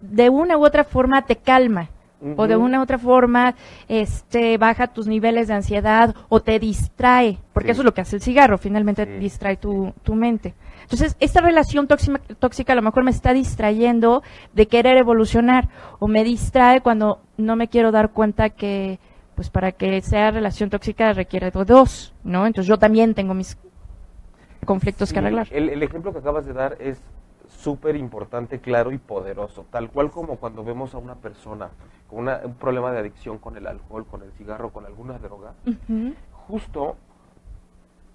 de 0.00 0.28
una 0.30 0.56
u 0.56 0.64
otra 0.64 0.84
forma 0.84 1.22
te 1.22 1.36
calma 1.36 1.90
o 2.36 2.48
de 2.48 2.56
una 2.56 2.80
u 2.80 2.82
otra 2.82 2.98
forma 2.98 3.54
este 3.86 4.58
baja 4.58 4.88
tus 4.88 5.06
niveles 5.06 5.46
de 5.46 5.54
ansiedad 5.54 6.16
o 6.28 6.40
te 6.40 6.58
distrae, 6.58 7.38
porque 7.52 7.68
Sí. 7.68 7.72
eso 7.72 7.82
es 7.82 7.84
lo 7.84 7.94
que 7.94 8.00
hace 8.00 8.16
el 8.16 8.22
cigarro, 8.22 8.58
finalmente 8.58 9.04
Sí. 9.04 9.12
distrae 9.20 9.56
tu, 9.56 9.92
tu 10.02 10.16
mente. 10.16 10.54
Entonces, 10.82 11.16
esta 11.20 11.40
relación 11.40 11.86
tóxica, 11.86 12.20
tóxica 12.40 12.72
a 12.72 12.76
lo 12.76 12.82
mejor 12.82 13.04
me 13.04 13.12
está 13.12 13.32
distrayendo 13.32 14.22
de 14.52 14.66
querer 14.66 14.96
evolucionar 14.96 15.68
o 16.00 16.08
me 16.08 16.24
distrae 16.24 16.80
cuando 16.80 17.20
no 17.36 17.54
me 17.54 17.68
quiero 17.68 17.92
dar 17.92 18.10
cuenta 18.10 18.50
que 18.50 18.98
pues 19.36 19.48
para 19.50 19.70
que 19.70 20.00
sea 20.00 20.32
relación 20.32 20.70
tóxica 20.70 21.12
requiere 21.12 21.52
de 21.52 21.64
dos, 21.64 22.12
¿no? 22.24 22.46
Entonces 22.48 22.66
yo 22.66 22.78
también 22.78 23.14
tengo 23.14 23.34
mis 23.34 23.56
conflictos 24.64 25.12
que 25.12 25.20
arreglar. 25.20 25.46
El, 25.52 25.68
el 25.68 25.82
ejemplo 25.84 26.12
que 26.12 26.18
acabas 26.18 26.44
de 26.46 26.52
dar 26.52 26.76
es 26.80 27.00
súper 27.58 27.96
importante, 27.96 28.60
claro 28.60 28.92
y 28.92 28.98
poderoso. 28.98 29.66
Tal 29.70 29.90
cual 29.90 30.10
como 30.10 30.36
cuando 30.36 30.62
vemos 30.64 30.94
a 30.94 30.98
una 30.98 31.16
persona 31.16 31.70
con 32.08 32.20
una- 32.20 32.40
un 32.44 32.54
problema 32.54 32.92
de 32.92 32.98
adicción 33.00 33.38
con 33.38 33.56
el 33.56 33.66
alcohol, 33.66 34.06
con 34.06 34.22
el 34.22 34.30
cigarro, 34.32 34.70
con 34.70 34.86
alguna 34.86 35.18
droga, 35.18 35.52
justo 36.46 36.96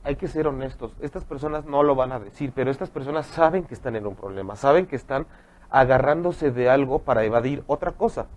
hay 0.05 0.15
que 0.15 0.27
ser 0.27 0.47
honestos. 0.47 0.93
Estas 1.01 1.23
personas 1.25 1.65
no 1.65 1.83
lo 1.83 1.95
van 1.95 2.11
a 2.11 2.19
decir, 2.19 2.51
pero 2.55 2.71
estas 2.71 2.89
personas 2.89 3.25
saben 3.27 3.63
que 3.63 3.73
están 3.73 3.95
en 3.95 4.07
un 4.07 4.15
problema, 4.15 4.55
saben 4.55 4.85
que 4.85 4.95
están 4.95 5.25
agarrándose 5.69 6.51
de 6.51 6.69
algo 6.69 6.99
para 6.99 7.23
evadir 7.23 7.63
otra 7.67 7.91
cosa. 7.91 8.27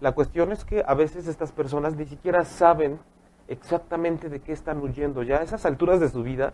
La 0.00 0.12
cuestión 0.12 0.52
es 0.52 0.64
que 0.64 0.84
a 0.86 0.94
veces 0.94 1.26
estas 1.26 1.52
personas 1.52 1.94
ni 1.96 2.04
siquiera 2.06 2.44
saben 2.44 2.98
exactamente 3.48 4.28
de 4.28 4.40
qué 4.40 4.52
están 4.52 4.78
huyendo. 4.80 5.22
Ya 5.22 5.38
a 5.38 5.42
esas 5.42 5.64
alturas 5.66 6.00
de 6.00 6.08
su 6.08 6.22
vida 6.22 6.52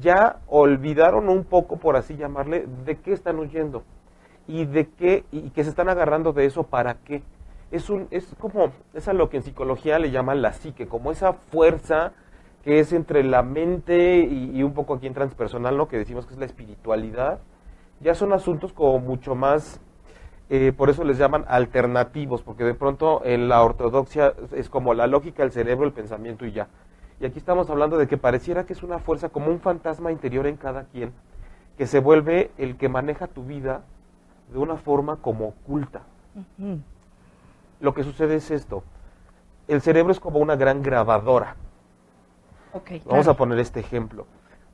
ya 0.00 0.40
olvidaron 0.46 1.28
un 1.28 1.44
poco, 1.44 1.76
por 1.76 1.96
así 1.96 2.16
llamarle, 2.16 2.66
de 2.84 2.96
qué 2.96 3.12
están 3.12 3.38
huyendo 3.38 3.82
y 4.46 4.64
de 4.66 4.88
qué 4.88 5.24
y 5.32 5.50
que 5.50 5.64
se 5.64 5.70
están 5.70 5.88
agarrando 5.88 6.32
de 6.32 6.46
eso 6.46 6.64
para 6.64 6.94
qué. 6.94 7.22
Es 7.70 7.90
un 7.90 8.08
es 8.10 8.26
como 8.38 8.72
es 8.92 9.08
a 9.08 9.12
lo 9.12 9.30
que 9.30 9.38
en 9.38 9.42
psicología 9.42 9.98
le 9.98 10.10
llaman 10.10 10.42
la 10.42 10.52
psique, 10.52 10.86
como 10.86 11.10
esa 11.10 11.32
fuerza 11.32 12.12
que 12.62 12.80
es 12.80 12.92
entre 12.92 13.24
la 13.24 13.42
mente 13.42 14.20
y, 14.20 14.62
un 14.62 14.72
poco 14.72 14.94
aquí 14.94 15.06
en 15.06 15.12
transpersonal, 15.12 15.76
¿no? 15.76 15.86
Que 15.86 15.98
decimos 15.98 16.26
que 16.26 16.32
es 16.32 16.38
la 16.38 16.46
espiritualidad. 16.46 17.40
Ya 18.00 18.14
son 18.14 18.32
asuntos 18.32 18.72
como 18.72 18.98
mucho 19.00 19.34
más 19.34 19.80
eh, 20.50 20.72
por 20.76 20.90
eso 20.90 21.04
les 21.04 21.16
llaman 21.16 21.44
alternativos, 21.48 22.42
porque 22.42 22.64
de 22.64 22.74
pronto 22.74 23.22
en 23.24 23.48
la 23.48 23.62
ortodoxia 23.62 24.34
es 24.52 24.68
como 24.68 24.92
la 24.92 25.06
lógica, 25.06 25.42
el 25.42 25.52
cerebro, 25.52 25.86
el 25.86 25.92
pensamiento 25.92 26.44
y 26.44 26.52
ya. 26.52 26.68
Y 27.20 27.26
aquí 27.26 27.38
estamos 27.38 27.70
hablando 27.70 27.96
de 27.96 28.06
que 28.06 28.16
pareciera 28.16 28.66
que 28.66 28.72
es 28.72 28.82
una 28.82 28.98
fuerza 28.98 29.28
como 29.28 29.48
un 29.48 29.60
fantasma 29.60 30.12
interior 30.12 30.46
en 30.46 30.56
cada 30.56 30.84
quien, 30.84 31.12
que 31.78 31.86
se 31.86 32.00
vuelve 32.00 32.50
el 32.58 32.76
que 32.76 32.88
maneja 32.88 33.26
tu 33.26 33.44
vida 33.44 33.82
de 34.52 34.58
una 34.58 34.76
forma 34.76 35.16
como 35.16 35.48
oculta. 35.48 36.02
Lo 37.80 37.94
que 37.94 38.02
sucede 38.02 38.36
es 38.36 38.50
esto, 38.50 38.82
el 39.68 39.80
cerebro 39.80 40.12
es 40.12 40.20
como 40.20 40.38
una 40.38 40.56
gran 40.56 40.82
grabadora. 40.82 41.56
Vamos 42.72 43.02
claro. 43.04 43.30
a 43.30 43.36
poner 43.36 43.58
este 43.60 43.80
ejemplo. 43.80 44.26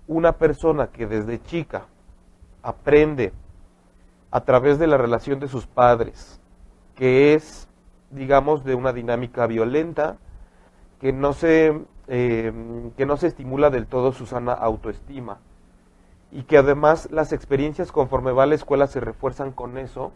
Una 0.09 0.32
persona 0.32 0.88
que 0.88 1.06
desde 1.06 1.42
chica 1.42 1.85
aprende 2.62 3.32
a 4.30 4.40
través 4.40 4.78
de 4.78 4.87
la 4.87 4.97
relación 4.97 5.38
de 5.40 5.49
sus 5.49 5.66
padres, 5.66 6.40
que 6.94 7.35
es, 7.35 7.68
digamos, 8.11 8.64
de 8.64 8.75
una 8.75 8.92
dinámica 8.92 9.47
violenta, 9.47 10.16
que 11.00 11.12
no 11.12 11.32
se, 11.32 11.78
eh, 12.11 12.52
que 12.97 13.07
no 13.07 13.17
se 13.17 13.29
estimula 13.29 13.71
del 13.71 13.87
todo 13.87 14.11
su 14.12 14.26
sana 14.26 14.52
autoestima, 14.52 15.38
y 16.33 16.43
que 16.43 16.59
además 16.59 17.09
las 17.12 17.33
experiencias 17.33 17.93
conforme 17.93 18.33
va 18.33 18.43
a 18.43 18.47
la 18.47 18.57
escuela 18.57 18.88
se 18.88 19.00
refuerzan 19.00 19.52
con 19.52 19.79
eso, 19.79 20.12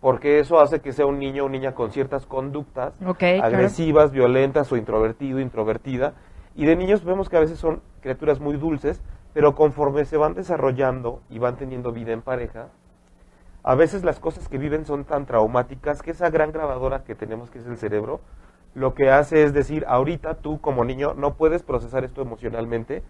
porque 0.00 0.38
eso 0.40 0.60
hace 0.60 0.80
que 0.80 0.92
sea 0.92 1.06
un 1.06 1.18
niño 1.18 1.46
o 1.46 1.48
niña 1.48 1.74
con 1.74 1.90
ciertas 1.90 2.26
conductas 2.26 2.92
claro. 2.98 3.44
agresivas, 3.44 4.12
violentas 4.12 4.70
o 4.70 4.76
introvertido, 4.76 5.40
introvertida. 5.40 6.12
Y 6.54 6.66
de 6.66 6.76
niños 6.76 7.02
vemos 7.04 7.28
que 7.28 7.36
a 7.36 7.40
veces 7.40 7.58
son 7.58 7.80
criaturas 8.00 8.40
muy 8.40 8.56
dulces, 8.56 9.02
pero 9.32 9.54
conforme 9.54 10.04
se 10.04 10.16
van 10.16 10.34
desarrollando 10.34 11.22
y 11.30 11.38
van 11.38 11.56
teniendo 11.56 11.92
vida 11.92 12.12
en 12.12 12.22
pareja, 12.22 12.68
a 13.62 13.74
veces 13.74 14.04
las 14.04 14.20
cosas 14.20 14.48
que 14.48 14.58
viven 14.58 14.84
son 14.84 15.04
tan 15.04 15.26
traumáticas 15.26 16.02
que 16.02 16.12
esa 16.12 16.30
gran 16.30 16.52
grabadora 16.52 17.04
que 17.04 17.14
tenemos 17.14 17.50
que 17.50 17.58
es 17.58 17.66
el 17.66 17.76
cerebro, 17.76 18.20
lo 18.74 18.94
que 18.94 19.10
hace 19.10 19.42
es 19.42 19.52
decir, 19.52 19.84
ahorita 19.88 20.34
tú 20.34 20.60
como 20.60 20.84
niño 20.84 21.14
no 21.14 21.34
puedes 21.34 21.62
procesar 21.62 22.04
esto 22.04 22.22
emocionalmente 22.22 23.02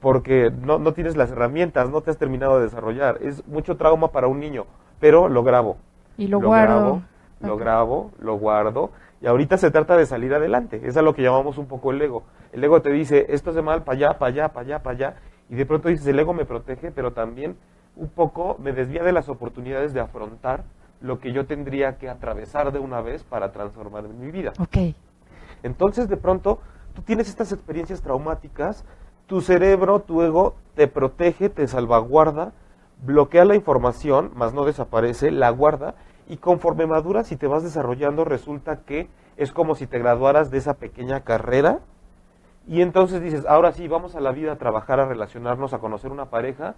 porque 0.00 0.50
no, 0.50 0.78
no 0.78 0.92
tienes 0.92 1.16
las 1.16 1.30
herramientas, 1.32 1.90
no 1.90 2.02
te 2.02 2.10
has 2.10 2.18
terminado 2.18 2.58
de 2.58 2.64
desarrollar. 2.64 3.18
Es 3.20 3.46
mucho 3.46 3.76
trauma 3.76 4.08
para 4.12 4.28
un 4.28 4.38
niño, 4.38 4.66
pero 5.00 5.28
lo 5.28 5.42
grabo 5.42 5.78
Y 6.16 6.28
lo, 6.28 6.40
guardo. 6.40 6.74
grabo, 6.74 7.02
lo 7.40 7.56
grabo, 7.56 8.10
lo 8.20 8.34
guardo, 8.38 8.90
y 9.20 9.26
ahorita 9.26 9.56
se 9.56 9.70
trata 9.70 9.96
de 9.96 10.06
salir 10.06 10.32
adelante. 10.34 10.80
Es 10.84 10.96
a 10.96 11.02
lo 11.02 11.14
que 11.14 11.22
llamamos 11.22 11.58
un 11.58 11.66
poco 11.66 11.90
el 11.90 12.00
ego. 12.00 12.22
El 12.52 12.62
ego 12.62 12.80
te 12.80 12.90
dice, 12.90 13.26
esto 13.30 13.50
es 13.50 13.56
de 13.56 13.62
mal, 13.62 13.82
para 13.82 13.96
allá, 13.96 14.18
para 14.18 14.30
allá, 14.30 14.48
para 14.48 14.66
allá, 14.66 14.82
para 14.82 14.96
allá, 14.96 15.16
y 15.50 15.56
de 15.56 15.66
pronto 15.66 15.88
dices, 15.88 16.06
el 16.06 16.18
ego 16.18 16.32
me 16.32 16.44
protege, 16.44 16.92
pero 16.92 17.12
también 17.12 17.56
un 17.96 18.08
poco 18.08 18.56
me 18.60 18.72
desvía 18.72 19.02
de 19.02 19.12
las 19.12 19.28
oportunidades 19.28 19.92
de 19.92 20.00
afrontar 20.00 20.62
lo 21.00 21.18
que 21.20 21.32
yo 21.32 21.46
tendría 21.46 21.98
que 21.98 22.08
atravesar 22.08 22.72
de 22.72 22.78
una 22.78 23.00
vez 23.00 23.24
para 23.24 23.52
transformar 23.52 24.08
mi 24.08 24.30
vida. 24.30 24.52
Ok. 24.58 24.94
Entonces, 25.62 26.08
de 26.08 26.16
pronto, 26.16 26.60
tú 26.94 27.02
tienes 27.02 27.28
estas 27.28 27.52
experiencias 27.52 28.02
traumáticas, 28.02 28.84
tu 29.26 29.40
cerebro, 29.40 30.00
tu 30.00 30.22
ego, 30.22 30.56
te 30.74 30.88
protege, 30.88 31.48
te 31.48 31.66
salvaguarda, 31.66 32.52
bloquea 33.04 33.44
la 33.44 33.54
información, 33.54 34.32
más 34.34 34.54
no 34.54 34.64
desaparece, 34.64 35.30
la 35.30 35.50
guarda, 35.50 35.94
y 36.28 36.38
conforme 36.38 36.86
maduras 36.86 37.30
y 37.32 37.36
te 37.36 37.46
vas 37.46 37.62
desarrollando, 37.62 38.24
resulta 38.24 38.80
que 38.80 39.08
es 39.36 39.52
como 39.52 39.74
si 39.74 39.86
te 39.86 39.98
graduaras 39.98 40.50
de 40.50 40.58
esa 40.58 40.74
pequeña 40.74 41.20
carrera, 41.20 41.80
y 42.66 42.82
entonces 42.82 43.22
dices, 43.22 43.46
ahora 43.46 43.72
sí, 43.72 43.88
vamos 43.88 44.14
a 44.14 44.20
la 44.20 44.30
vida 44.30 44.52
a 44.52 44.56
trabajar, 44.56 45.00
a 45.00 45.06
relacionarnos, 45.06 45.72
a 45.72 45.78
conocer 45.78 46.10
una 46.10 46.26
pareja, 46.26 46.74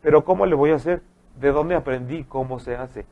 pero 0.00 0.24
¿cómo 0.24 0.46
le 0.46 0.54
voy 0.54 0.70
a 0.70 0.76
hacer? 0.76 1.02
¿De 1.38 1.52
dónde 1.52 1.74
aprendí? 1.74 2.24
¿Cómo 2.24 2.60
se 2.60 2.76
hace? 2.76 3.04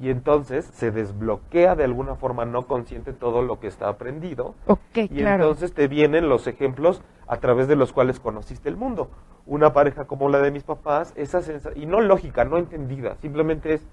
Y 0.00 0.10
entonces 0.10 0.64
se 0.64 0.90
desbloquea 0.90 1.76
de 1.76 1.84
alguna 1.84 2.16
forma 2.16 2.44
no 2.44 2.66
consciente 2.66 3.12
todo 3.12 3.42
lo 3.42 3.60
que 3.60 3.68
está 3.68 3.88
aprendido. 3.88 4.54
Y 4.94 5.08
claro. 5.08 5.44
entonces 5.44 5.72
te 5.72 5.86
vienen 5.86 6.28
los 6.28 6.46
ejemplos 6.46 7.02
a 7.28 7.36
través 7.36 7.68
de 7.68 7.76
los 7.76 7.92
cuales 7.92 8.18
conociste 8.18 8.68
el 8.68 8.76
mundo. 8.76 9.08
Una 9.46 9.72
pareja 9.72 10.06
como 10.06 10.28
la 10.28 10.40
de 10.40 10.50
mis 10.50 10.64
papás, 10.64 11.12
esa 11.16 11.42
sensa 11.42 11.70
y 11.74 11.86
no 11.86 12.00
lógica, 12.00 12.44
no 12.44 12.58
entendida, 12.58 13.16
simplemente 13.16 13.74
es, 13.74 13.86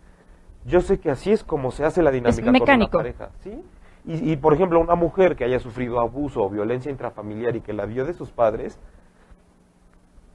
yo 0.65 0.81
sé 0.81 0.99
que 0.99 1.11
así 1.11 1.31
es 1.31 1.43
como 1.43 1.71
se 1.71 1.85
hace 1.85 2.01
la 2.01 2.11
dinámica 2.11 2.51
mecánico. 2.51 2.91
con 2.91 3.01
una 3.01 3.13
pareja, 3.15 3.29
¿sí? 3.41 3.63
Y, 4.03 4.31
y, 4.31 4.35
por 4.37 4.55
ejemplo, 4.55 4.79
una 4.79 4.95
mujer 4.95 5.35
que 5.35 5.43
haya 5.43 5.59
sufrido 5.59 5.99
abuso 5.99 6.41
o 6.41 6.49
violencia 6.49 6.89
intrafamiliar 6.89 7.55
y 7.55 7.61
que 7.61 7.73
la 7.73 7.85
vio 7.85 8.03
de 8.03 8.13
sus 8.13 8.31
padres, 8.31 8.79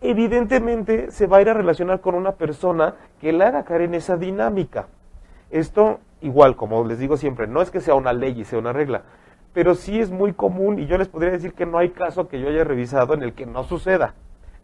evidentemente 0.00 1.10
se 1.10 1.26
va 1.26 1.38
a 1.38 1.42
ir 1.42 1.48
a 1.48 1.54
relacionar 1.54 2.00
con 2.00 2.14
una 2.14 2.32
persona 2.32 2.94
que 3.20 3.32
la 3.32 3.48
haga 3.48 3.64
caer 3.64 3.82
en 3.82 3.94
esa 3.94 4.16
dinámica. 4.16 4.86
Esto, 5.50 6.00
igual, 6.20 6.56
como 6.56 6.84
les 6.84 6.98
digo 6.98 7.16
siempre, 7.16 7.46
no 7.46 7.62
es 7.62 7.70
que 7.70 7.80
sea 7.80 7.94
una 7.94 8.12
ley 8.12 8.40
y 8.40 8.44
sea 8.44 8.58
una 8.58 8.72
regla, 8.72 9.02
pero 9.52 9.74
sí 9.74 10.00
es 10.00 10.10
muy 10.10 10.32
común 10.32 10.78
y 10.78 10.86
yo 10.86 10.98
les 10.98 11.08
podría 11.08 11.32
decir 11.32 11.52
que 11.54 11.66
no 11.66 11.78
hay 11.78 11.90
caso 11.90 12.28
que 12.28 12.40
yo 12.40 12.48
haya 12.48 12.64
revisado 12.64 13.14
en 13.14 13.22
el 13.22 13.32
que 13.32 13.46
no 13.46 13.64
suceda. 13.64 14.14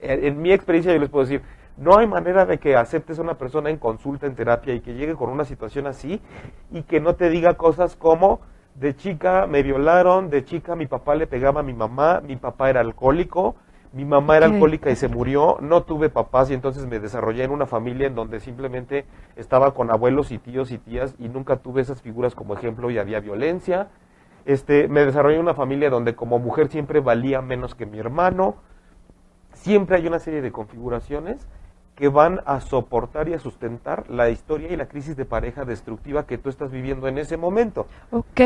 En, 0.00 0.24
en 0.24 0.42
mi 0.42 0.52
experiencia 0.52 0.92
yo 0.92 0.98
les 0.98 1.08
puedo 1.08 1.24
decir, 1.24 1.42
no 1.76 1.96
hay 1.96 2.06
manera 2.06 2.44
de 2.44 2.58
que 2.58 2.76
aceptes 2.76 3.18
a 3.18 3.22
una 3.22 3.34
persona 3.34 3.70
en 3.70 3.78
consulta, 3.78 4.26
en 4.26 4.34
terapia 4.34 4.74
y 4.74 4.80
que 4.80 4.94
llegue 4.94 5.14
con 5.14 5.30
una 5.30 5.44
situación 5.44 5.86
así 5.86 6.20
y 6.70 6.82
que 6.82 7.00
no 7.00 7.14
te 7.14 7.30
diga 7.30 7.54
cosas 7.54 7.96
como, 7.96 8.40
de 8.74 8.94
chica 8.96 9.46
me 9.46 9.62
violaron, 9.62 10.30
de 10.30 10.44
chica 10.44 10.76
mi 10.76 10.86
papá 10.86 11.14
le 11.14 11.26
pegaba 11.26 11.60
a 11.60 11.62
mi 11.62 11.74
mamá, 11.74 12.20
mi 12.20 12.36
papá 12.36 12.70
era 12.70 12.80
alcohólico, 12.80 13.56
Mi 13.92 14.06
mamá 14.06 14.38
era 14.38 14.46
alcohólica 14.46 14.90
y 14.90 14.96
se 14.96 15.08
murió, 15.08 15.58
no 15.60 15.82
tuve 15.82 16.08
papás 16.08 16.50
y 16.50 16.54
entonces 16.54 16.86
me 16.86 16.98
desarrollé 16.98 17.44
en 17.44 17.50
una 17.50 17.66
familia 17.66 18.06
en 18.06 18.14
donde 18.14 18.40
simplemente 18.40 19.04
estaba 19.36 19.74
con 19.74 19.90
abuelos 19.90 20.32
y 20.32 20.38
tíos 20.38 20.70
y 20.70 20.78
tías 20.78 21.14
y 21.18 21.28
nunca 21.28 21.56
tuve 21.56 21.82
esas 21.82 22.00
figuras 22.00 22.34
como 22.34 22.54
ejemplo 22.54 22.90
y 22.90 22.96
había 22.96 23.20
violencia. 23.20 23.88
Este, 24.46 24.88
me 24.88 25.04
desarrollé 25.04 25.36
en 25.36 25.42
una 25.42 25.54
familia 25.54 25.90
donde 25.90 26.14
como 26.14 26.38
mujer 26.38 26.68
siempre 26.68 27.00
valía 27.00 27.42
menos 27.42 27.74
que 27.74 27.84
mi 27.84 27.98
hermano. 27.98 28.56
Siempre 29.52 29.96
hay 29.96 30.06
una 30.06 30.18
serie 30.18 30.40
de 30.40 30.52
configuraciones 30.52 31.46
que 32.02 32.08
van 32.08 32.40
a 32.46 32.60
soportar 32.60 33.28
y 33.28 33.34
a 33.34 33.38
sustentar 33.38 34.10
la 34.10 34.28
historia 34.28 34.72
y 34.72 34.76
la 34.76 34.86
crisis 34.86 35.16
de 35.16 35.24
pareja 35.24 35.64
destructiva 35.64 36.26
que 36.26 36.36
tú 36.36 36.48
estás 36.48 36.72
viviendo 36.72 37.06
en 37.06 37.16
ese 37.16 37.36
momento. 37.36 37.86
Ok, 38.10 38.40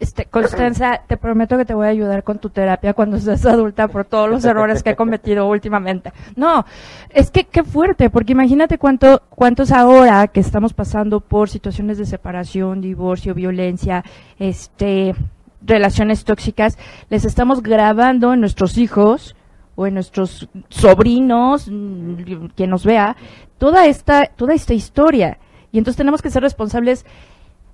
este, 0.00 0.24
Constanza, 0.24 1.02
te 1.06 1.16
prometo 1.16 1.56
que 1.56 1.64
te 1.64 1.72
voy 1.72 1.86
a 1.86 1.90
ayudar 1.90 2.24
con 2.24 2.40
tu 2.40 2.50
terapia 2.50 2.94
cuando 2.94 3.16
seas 3.20 3.46
adulta 3.46 3.86
por 3.86 4.06
todos 4.06 4.28
los 4.28 4.44
errores 4.44 4.82
que 4.82 4.90
he 4.90 4.96
cometido 4.96 5.46
últimamente. 5.46 6.12
No, 6.34 6.66
es 7.10 7.30
que 7.30 7.44
qué 7.44 7.62
fuerte, 7.62 8.10
porque 8.10 8.32
imagínate 8.32 8.76
cuánto, 8.76 9.22
cuántos 9.30 9.70
ahora 9.70 10.26
que 10.26 10.40
estamos 10.40 10.74
pasando 10.74 11.20
por 11.20 11.48
situaciones 11.48 11.98
de 11.98 12.06
separación, 12.06 12.80
divorcio, 12.80 13.34
violencia, 13.34 14.02
este, 14.40 15.14
relaciones 15.62 16.24
tóxicas, 16.24 16.76
les 17.08 17.24
estamos 17.24 17.62
grabando 17.62 18.34
en 18.34 18.40
nuestros 18.40 18.76
hijos 18.78 19.36
o 19.76 19.86
en 19.86 19.94
nuestros 19.94 20.48
sobrinos, 20.68 21.68
mm, 21.70 22.46
quien 22.56 22.70
nos 22.70 22.84
vea, 22.84 23.16
toda 23.58 23.86
esta, 23.86 24.26
toda 24.26 24.54
esta 24.54 24.74
historia. 24.74 25.38
Y 25.70 25.78
entonces 25.78 25.96
tenemos 25.96 26.22
que 26.22 26.30
ser 26.30 26.42
responsables 26.42 27.04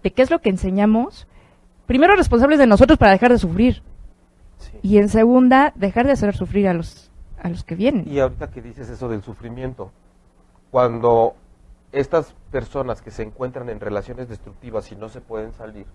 de 0.03 0.13
qué 0.13 0.23
es 0.23 0.31
lo 0.31 0.41
que 0.41 0.51
enseñamos. 0.51 1.27
Primero 1.87 2.17
responsables 2.17 2.59
de 2.59 2.67
nosotros 2.67 2.99
para 2.99 3.13
dejar 3.13 3.33
de 3.33 3.39
sufrir. 3.39 3.83
Y 4.83 4.99
en 4.99 5.09
segunda, 5.09 5.73
dejar 5.77 6.07
de 6.07 6.13
hacer 6.13 6.35
sufrir 6.37 6.69
a 6.69 6.75
los, 6.75 7.11
a 7.41 7.49
los 7.49 7.65
que 7.65 7.77
vienen. 7.77 8.05
Y 8.07 8.19
ahorita 8.19 8.51
que 8.51 8.61
dices 8.61 8.89
eso 8.89 9.09
del 9.09 9.23
sufrimiento, 9.23 9.93
cuando 10.71 11.35
estas 11.93 12.35
personas 12.51 13.03
que 13.03 13.11
se 13.11 13.23
encuentran 13.23 13.69
en 13.69 13.79
relaciones 13.79 14.29
destructivas 14.29 14.91
y 14.91 14.97
no 14.97 15.09
se 15.09 15.21
pueden 15.21 15.53
salir, 15.53 15.87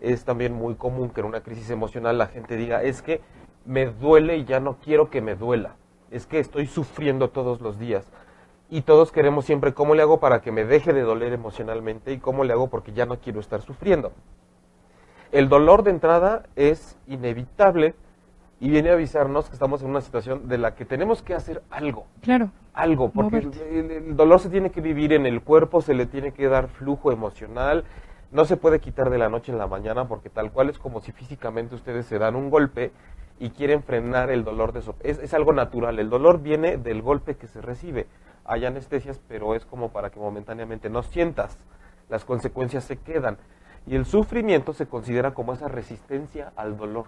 es 0.00 0.24
también 0.24 0.54
muy 0.54 0.74
común 0.74 1.10
que 1.10 1.20
en 1.20 1.26
una 1.26 1.40
crisis 1.40 1.70
emocional 1.70 2.18
la 2.18 2.26
gente 2.26 2.56
diga, 2.56 2.82
es 2.82 3.02
que 3.02 3.20
me 3.64 3.86
duele 3.86 4.36
y 4.38 4.44
ya 4.44 4.60
no 4.60 4.76
quiero 4.82 5.10
que 5.10 5.20
me 5.20 5.34
duela, 5.36 5.76
es 6.10 6.26
que 6.26 6.38
estoy 6.38 6.66
sufriendo 6.66 7.30
todos 7.30 7.60
los 7.60 7.78
días. 7.78 8.10
Y 8.68 8.82
todos 8.82 9.10
queremos 9.10 9.44
siempre 9.44 9.74
cómo 9.74 9.94
le 9.94 10.02
hago 10.02 10.20
para 10.20 10.40
que 10.42 10.52
me 10.52 10.64
deje 10.64 10.92
de 10.92 11.02
doler 11.02 11.32
emocionalmente 11.32 12.12
y 12.12 12.18
cómo 12.18 12.44
le 12.44 12.52
hago 12.52 12.68
porque 12.68 12.92
ya 12.92 13.04
no 13.06 13.18
quiero 13.18 13.40
estar 13.40 13.62
sufriendo. 13.62 14.12
El 15.32 15.48
dolor 15.48 15.82
de 15.82 15.90
entrada 15.90 16.44
es 16.56 16.96
inevitable 17.06 17.94
y 18.60 18.68
viene 18.70 18.90
a 18.90 18.94
avisarnos 18.94 19.46
que 19.48 19.54
estamos 19.54 19.82
en 19.82 19.90
una 19.90 20.00
situación 20.00 20.48
de 20.48 20.58
la 20.58 20.74
que 20.74 20.84
tenemos 20.84 21.22
que 21.22 21.34
hacer 21.34 21.62
algo 21.70 22.06
Claro. 22.20 22.50
algo, 22.74 23.10
porque 23.10 23.38
el, 23.38 23.90
el 23.90 24.16
dolor 24.16 24.38
se 24.40 24.50
tiene 24.50 24.70
que 24.70 24.80
vivir 24.80 25.12
en 25.12 25.26
el 25.26 25.40
cuerpo, 25.40 25.80
se 25.80 25.94
le 25.94 26.06
tiene 26.06 26.32
que 26.32 26.46
dar 26.48 26.68
flujo 26.68 27.10
emocional, 27.10 27.84
no 28.32 28.44
se 28.44 28.56
puede 28.56 28.78
quitar 28.80 29.10
de 29.10 29.18
la 29.18 29.28
noche 29.28 29.50
en 29.50 29.58
la 29.58 29.66
mañana 29.66 30.06
porque 30.06 30.30
tal 30.30 30.52
cual 30.52 30.68
es 30.70 30.78
como 30.78 31.00
si 31.00 31.10
físicamente 31.12 31.74
ustedes 31.74 32.06
se 32.06 32.18
dan 32.18 32.36
un 32.36 32.50
golpe 32.50 32.92
y 33.40 33.50
quieren 33.50 33.82
frenar 33.82 34.30
el 34.30 34.44
dolor 34.44 34.72
de 34.72 34.80
eso. 34.80 34.94
Es, 35.00 35.18
es 35.18 35.34
algo 35.34 35.52
natural, 35.52 35.98
el 35.98 36.10
dolor 36.10 36.40
viene 36.40 36.76
del 36.76 37.02
golpe 37.02 37.36
que 37.36 37.48
se 37.48 37.60
recibe. 37.60 38.06
Hay 38.44 38.66
anestesias, 38.66 39.20
pero 39.26 39.54
es 39.54 39.64
como 39.64 39.88
para 39.88 40.10
que 40.10 40.20
momentáneamente 40.20 40.90
no 40.90 41.02
sientas, 41.02 41.58
las 42.08 42.24
consecuencias 42.24 42.84
se 42.84 42.98
quedan. 42.98 43.38
Y 43.86 43.96
el 43.96 44.04
sufrimiento 44.04 44.74
se 44.74 44.86
considera 44.86 45.32
como 45.32 45.54
esa 45.54 45.68
resistencia 45.68 46.52
al 46.54 46.76
dolor. 46.76 47.06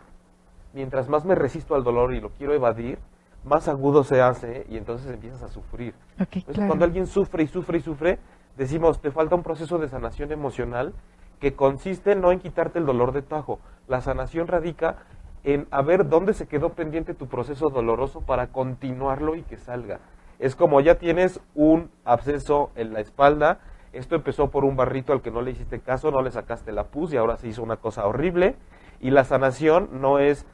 Mientras 0.73 1.09
más 1.09 1.27
me 1.27 1.35
resisto 1.35 1.75
al 1.75 1.85
dolor 1.85 2.15
y 2.15 2.21
lo 2.21 2.31
quiero 2.31 2.55
evadir, 2.55 2.99
más 3.45 3.69
agudo 3.69 4.03
se 4.03 4.23
hace 4.23 4.67
y 4.71 4.79
entonces 4.79 5.11
empiezas 5.11 5.43
a 5.43 5.49
sufrir. 5.49 5.95
Entonces, 6.19 6.45
claro. 6.55 6.69
cuando 6.69 6.85
alguien 6.87 7.07
sufre 7.07 7.43
y 7.43 7.47
sufre 7.47 7.79
y 7.79 7.81
sufre, 7.83 8.19
decimos, 8.57 9.03
te 9.03 9.11
falta 9.11 9.35
un 9.35 9.43
proceso 9.43 9.79
de 9.79 9.89
sanación 9.89 10.33
emocional 10.33 10.95
que 11.41 11.55
consiste 11.55 12.15
no 12.15 12.33
en 12.33 12.39
quitarte 12.39 12.79
el 12.79 12.87
dolor 12.87 13.13
de 13.13 13.21
tajo. 13.21 13.59
La 13.89 14.01
sanación 14.01 14.47
radica 14.47 14.97
en 15.45 15.67
a 15.71 15.83
ver 15.83 16.09
dónde 16.09 16.35
se 16.35 16.47
quedó 16.47 16.71
pendiente 16.71 17.15
tu 17.15 17.27
proceso 17.27 17.71
doloroso 17.71 18.21
para 18.21 18.49
continuarlo 18.49 19.35
y 19.35 19.43
que 19.43 19.57
salga. 19.57 20.01
Es 20.39 20.57
como 20.57 20.81
ya 20.81 20.97
tienes 20.97 21.41
un 21.55 21.91
absceso 22.05 22.71
en 22.75 22.93
la 22.93 23.01
espalda, 23.01 23.61
esto 23.93 24.15
empezó 24.15 24.51
por 24.51 24.65
un 24.65 24.77
barrito 24.77 25.13
al 25.13 25.21
que 25.21 25.31
no 25.31 25.43
le 25.43 25.51
hiciste 25.51 25.81
caso, 25.81 26.11
no 26.11 26.23
le 26.23 26.31
sacaste 26.31 26.73
la 26.73 26.85
pus 26.85 27.13
y 27.13 27.17
ahora 27.17 27.37
se 27.37 27.49
hizo 27.49 27.63
una 27.63 27.77
cosa 27.77 28.07
horrible. 28.07 28.57
Y 29.01 29.11
la 29.11 29.25
sanación 29.25 29.89
no 30.01 30.19
es 30.19 30.47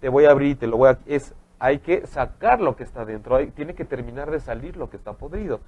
te 0.00 0.08
voy 0.08 0.24
a 0.24 0.30
abrir 0.30 0.52
y 0.52 0.54
te 0.54 0.66
lo 0.66 0.76
voy 0.76 0.90
a... 0.90 0.98
Es, 1.06 1.34
hay 1.58 1.80
que 1.80 2.06
sacar 2.06 2.60
lo 2.60 2.76
que 2.76 2.84
está 2.84 3.04
dentro, 3.04 3.34
hay- 3.36 3.48
tiene 3.48 3.74
que 3.74 3.84
terminar 3.84 4.30
de 4.30 4.38
salir 4.40 4.76
lo 4.76 4.88
que 4.90 4.96
está 4.96 5.12
podrido. 5.14 5.60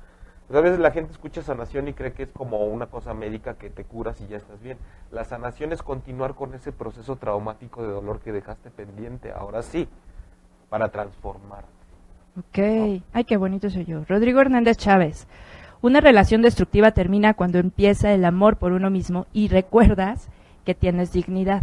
Pues 0.51 0.59
a 0.59 0.63
veces 0.63 0.81
la 0.81 0.91
gente 0.91 1.13
escucha 1.13 1.43
sanación 1.43 1.87
y 1.87 1.93
cree 1.93 2.13
que 2.13 2.25
es 2.25 2.33
como 2.33 2.65
una 2.65 2.87
cosa 2.87 3.15
médica 3.15 3.55
que 3.55 3.71
te 3.71 3.85
curas 3.85 4.21
y 4.21 4.27
ya 4.27 4.37
estás 4.37 4.61
bien. 4.61 4.79
La 5.13 5.25
sanación 5.25 5.71
es 5.73 5.81
continuar 5.81 6.35
con 6.35 6.55
ese 6.55 6.73
proceso 6.73 7.15
traumático 7.15 7.85
de 7.85 7.93
dolor 7.93 8.19
que 8.19 8.33
dejaste 8.33 8.69
pendiente, 8.69 9.31
ahora 9.31 9.63
sí, 9.63 9.89
para 10.69 10.89
transformar. 10.89 11.67
Ok. 12.37 12.59
Ay, 13.13 13.25
qué 13.29 13.37
bonito 13.37 13.71
soy 13.71 13.85
yo. 13.85 14.03
Rodrigo 14.09 14.41
Hernández 14.41 14.77
Chávez. 14.77 15.29
Una 15.83 16.01
relación 16.01 16.43
destructiva 16.43 16.91
termina 16.91 17.35
cuando 17.35 17.59
empieza 17.59 18.13
el 18.13 18.25
amor 18.25 18.57
por 18.57 18.73
uno 18.73 18.91
mismo 18.91 19.27
y 19.33 19.47
recuerdas 19.47 20.29
que 20.65 20.75
tienes 20.75 21.13
dignidad. 21.13 21.63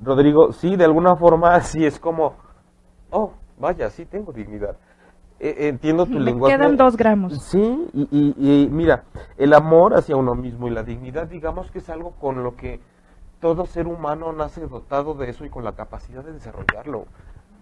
Rodrigo, 0.00 0.52
sí, 0.52 0.76
de 0.76 0.84
alguna 0.84 1.16
forma 1.16 1.60
sí 1.62 1.84
es 1.84 1.98
como, 1.98 2.34
oh, 3.10 3.32
vaya, 3.58 3.90
sí 3.90 4.06
tengo 4.06 4.32
dignidad. 4.32 4.76
Eh, 5.40 5.68
entiendo 5.68 6.06
tu 6.06 6.12
Me 6.18 6.20
lenguaje. 6.20 6.56
quedan 6.56 6.76
dos 6.76 6.96
gramos. 6.96 7.32
Sí, 7.42 7.86
y, 7.92 8.08
y- 8.10 8.62
y 8.64 8.68
mira, 8.70 9.04
el 9.36 9.52
amor 9.52 9.94
hacia 9.94 10.16
uno 10.16 10.34
mismo 10.34 10.68
y 10.68 10.70
la 10.70 10.82
dignidad, 10.84 11.26
digamos 11.26 11.70
que 11.70 11.78
es 11.78 11.90
algo 11.90 12.12
con 12.12 12.42
lo 12.42 12.56
que 12.56 12.80
todo 13.40 13.66
ser 13.66 13.86
humano 13.86 14.32
nace 14.32 14.66
dotado 14.66 15.14
de 15.14 15.28
eso 15.30 15.44
y 15.44 15.50
con 15.50 15.64
la 15.64 15.72
capacidad 15.72 16.24
de 16.24 16.32
desarrollarlo. 16.32 17.06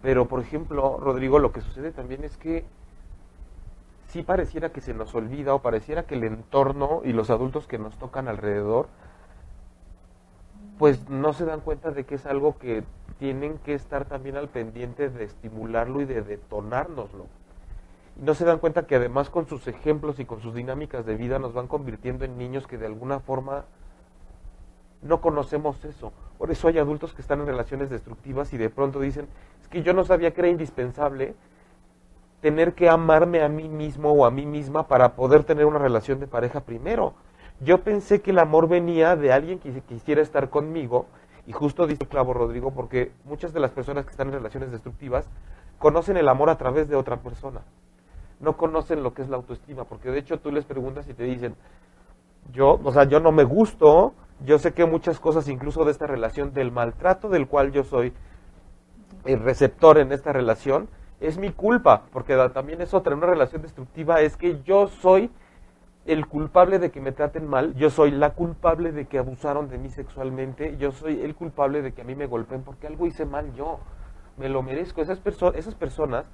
Pero, 0.02 0.28
por 0.28 0.40
ejemplo, 0.40 0.98
Rodrigo, 1.00 1.38
lo 1.38 1.52
que 1.52 1.60
sucede 1.60 1.90
también 1.92 2.24
es 2.24 2.36
que 2.36 2.64
sí 4.08 4.22
pareciera 4.22 4.70
que 4.70 4.80
se 4.80 4.94
nos 4.94 5.14
olvida 5.14 5.54
o 5.54 5.60
pareciera 5.62 6.02
que 6.04 6.14
el 6.14 6.24
entorno 6.24 7.00
y 7.04 7.12
los 7.12 7.30
adultos 7.30 7.66
que 7.66 7.78
nos 7.78 7.96
tocan 7.98 8.28
alrededor, 8.28 8.86
pues 10.78 11.08
no 11.08 11.32
se 11.32 11.44
dan 11.44 11.60
cuenta 11.60 11.90
de 11.90 12.04
que 12.04 12.16
es 12.16 12.26
algo 12.26 12.58
que 12.58 12.84
tienen 13.18 13.58
que 13.58 13.74
estar 13.74 14.04
también 14.04 14.36
al 14.36 14.48
pendiente 14.48 15.08
de 15.08 15.24
estimularlo 15.24 16.00
y 16.00 16.04
de 16.04 16.22
detonárnoslo. 16.22 17.26
Y 18.20 18.24
no 18.24 18.34
se 18.34 18.44
dan 18.44 18.58
cuenta 18.58 18.86
que 18.86 18.96
además 18.96 19.30
con 19.30 19.46
sus 19.46 19.66
ejemplos 19.68 20.18
y 20.20 20.24
con 20.24 20.40
sus 20.40 20.54
dinámicas 20.54 21.06
de 21.06 21.16
vida 21.16 21.38
nos 21.38 21.52
van 21.52 21.66
convirtiendo 21.66 22.24
en 22.24 22.38
niños 22.38 22.66
que 22.66 22.78
de 22.78 22.86
alguna 22.86 23.20
forma 23.20 23.64
no 25.02 25.20
conocemos 25.20 25.84
eso. 25.84 26.12
Por 26.38 26.50
eso 26.50 26.68
hay 26.68 26.78
adultos 26.78 27.14
que 27.14 27.22
están 27.22 27.40
en 27.40 27.46
relaciones 27.46 27.90
destructivas 27.90 28.52
y 28.52 28.58
de 28.58 28.70
pronto 28.70 29.00
dicen, 29.00 29.28
es 29.60 29.68
que 29.68 29.82
yo 29.82 29.92
no 29.92 30.04
sabía 30.04 30.32
que 30.32 30.40
era 30.40 30.48
indispensable 30.48 31.34
tener 32.40 32.74
que 32.74 32.88
amarme 32.88 33.42
a 33.42 33.48
mí 33.48 33.68
mismo 33.68 34.12
o 34.12 34.26
a 34.26 34.30
mí 34.30 34.46
misma 34.46 34.88
para 34.88 35.14
poder 35.14 35.44
tener 35.44 35.64
una 35.64 35.78
relación 35.78 36.18
de 36.18 36.26
pareja 36.26 36.60
primero. 36.60 37.14
Yo 37.60 37.82
pensé 37.82 38.20
que 38.20 38.32
el 38.32 38.40
amor 38.40 38.68
venía 38.68 39.14
de 39.14 39.32
alguien 39.32 39.60
que 39.60 39.80
quisiera 39.82 40.20
estar 40.20 40.50
conmigo 40.50 41.06
y 41.46 41.52
justo 41.52 41.86
dice 41.86 42.06
clavo 42.06 42.34
Rodrigo 42.34 42.72
porque 42.72 43.12
muchas 43.24 43.52
de 43.52 43.60
las 43.60 43.70
personas 43.70 44.04
que 44.04 44.10
están 44.10 44.28
en 44.28 44.34
relaciones 44.34 44.72
destructivas 44.72 45.28
conocen 45.78 46.16
el 46.16 46.28
amor 46.28 46.50
a 46.50 46.58
través 46.58 46.88
de 46.88 46.96
otra 46.96 47.18
persona. 47.18 47.62
No 48.42 48.58
conocen 48.58 49.02
lo 49.02 49.14
que 49.14 49.22
es 49.22 49.30
la 49.30 49.36
autoestima, 49.36 49.84
porque 49.84 50.10
de 50.10 50.18
hecho 50.18 50.38
tú 50.40 50.52
les 50.52 50.66
preguntas 50.66 51.08
y 51.08 51.14
te 51.14 51.22
dicen, 51.24 51.54
yo, 52.52 52.78
o 52.84 52.92
sea, 52.92 53.04
yo 53.04 53.20
no 53.20 53.32
me 53.32 53.44
gusto, 53.44 54.14
yo 54.44 54.58
sé 54.58 54.74
que 54.74 54.84
muchas 54.84 55.20
cosas 55.20 55.48
incluso 55.48 55.84
de 55.84 55.92
esta 55.92 56.06
relación, 56.06 56.52
del 56.52 56.72
maltrato 56.72 57.28
del 57.30 57.48
cual 57.48 57.72
yo 57.72 57.84
soy 57.84 58.12
el 59.24 59.40
receptor 59.40 59.98
en 59.98 60.12
esta 60.12 60.32
relación, 60.32 60.88
es 61.20 61.38
mi 61.38 61.50
culpa, 61.52 62.02
porque 62.12 62.36
también 62.52 62.80
es 62.82 62.94
otra, 62.94 63.14
una 63.14 63.26
relación 63.26 63.62
destructiva 63.62 64.20
es 64.20 64.36
que 64.36 64.60
yo 64.64 64.88
soy 64.88 65.30
el 66.04 66.26
culpable 66.26 66.80
de 66.80 66.90
que 66.90 67.00
me 67.00 67.12
traten 67.12 67.46
mal, 67.46 67.74
yo 67.76 67.88
soy 67.90 68.10
la 68.10 68.30
culpable 68.30 68.90
de 68.90 69.06
que 69.06 69.18
abusaron 69.18 69.68
de 69.68 69.78
mí 69.78 69.88
sexualmente, 69.88 70.76
yo 70.78 70.90
soy 70.90 71.20
el 71.22 71.36
culpable 71.36 71.80
de 71.80 71.92
que 71.92 72.02
a 72.02 72.04
mí 72.04 72.16
me 72.16 72.26
golpeen 72.26 72.62
porque 72.62 72.88
algo 72.88 73.06
hice 73.06 73.24
mal 73.24 73.54
yo, 73.54 73.78
me 74.36 74.48
lo 74.48 74.62
merezco. 74.62 75.00
Esas, 75.00 75.22
perso- 75.22 75.54
esas 75.54 75.76
personas 75.76 76.24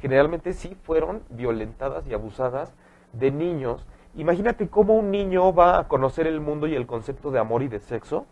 generalmente 0.00 0.52
sí 0.52 0.76
fueron 0.82 1.22
violentadas 1.30 2.06
y 2.06 2.14
abusadas 2.14 2.74
de 3.12 3.30
niños. 3.30 3.86
Imagínate 4.14 4.68
cómo 4.68 4.94
un 4.94 5.10
niño 5.10 5.52
va 5.54 5.78
a 5.78 5.88
conocer 5.88 6.26
el 6.26 6.40
mundo 6.40 6.66
y 6.66 6.74
el 6.74 6.86
concepto 6.86 7.30
de 7.30 7.38
amor 7.38 7.62
y 7.62 7.68
de 7.68 7.80
sexo 7.80 8.26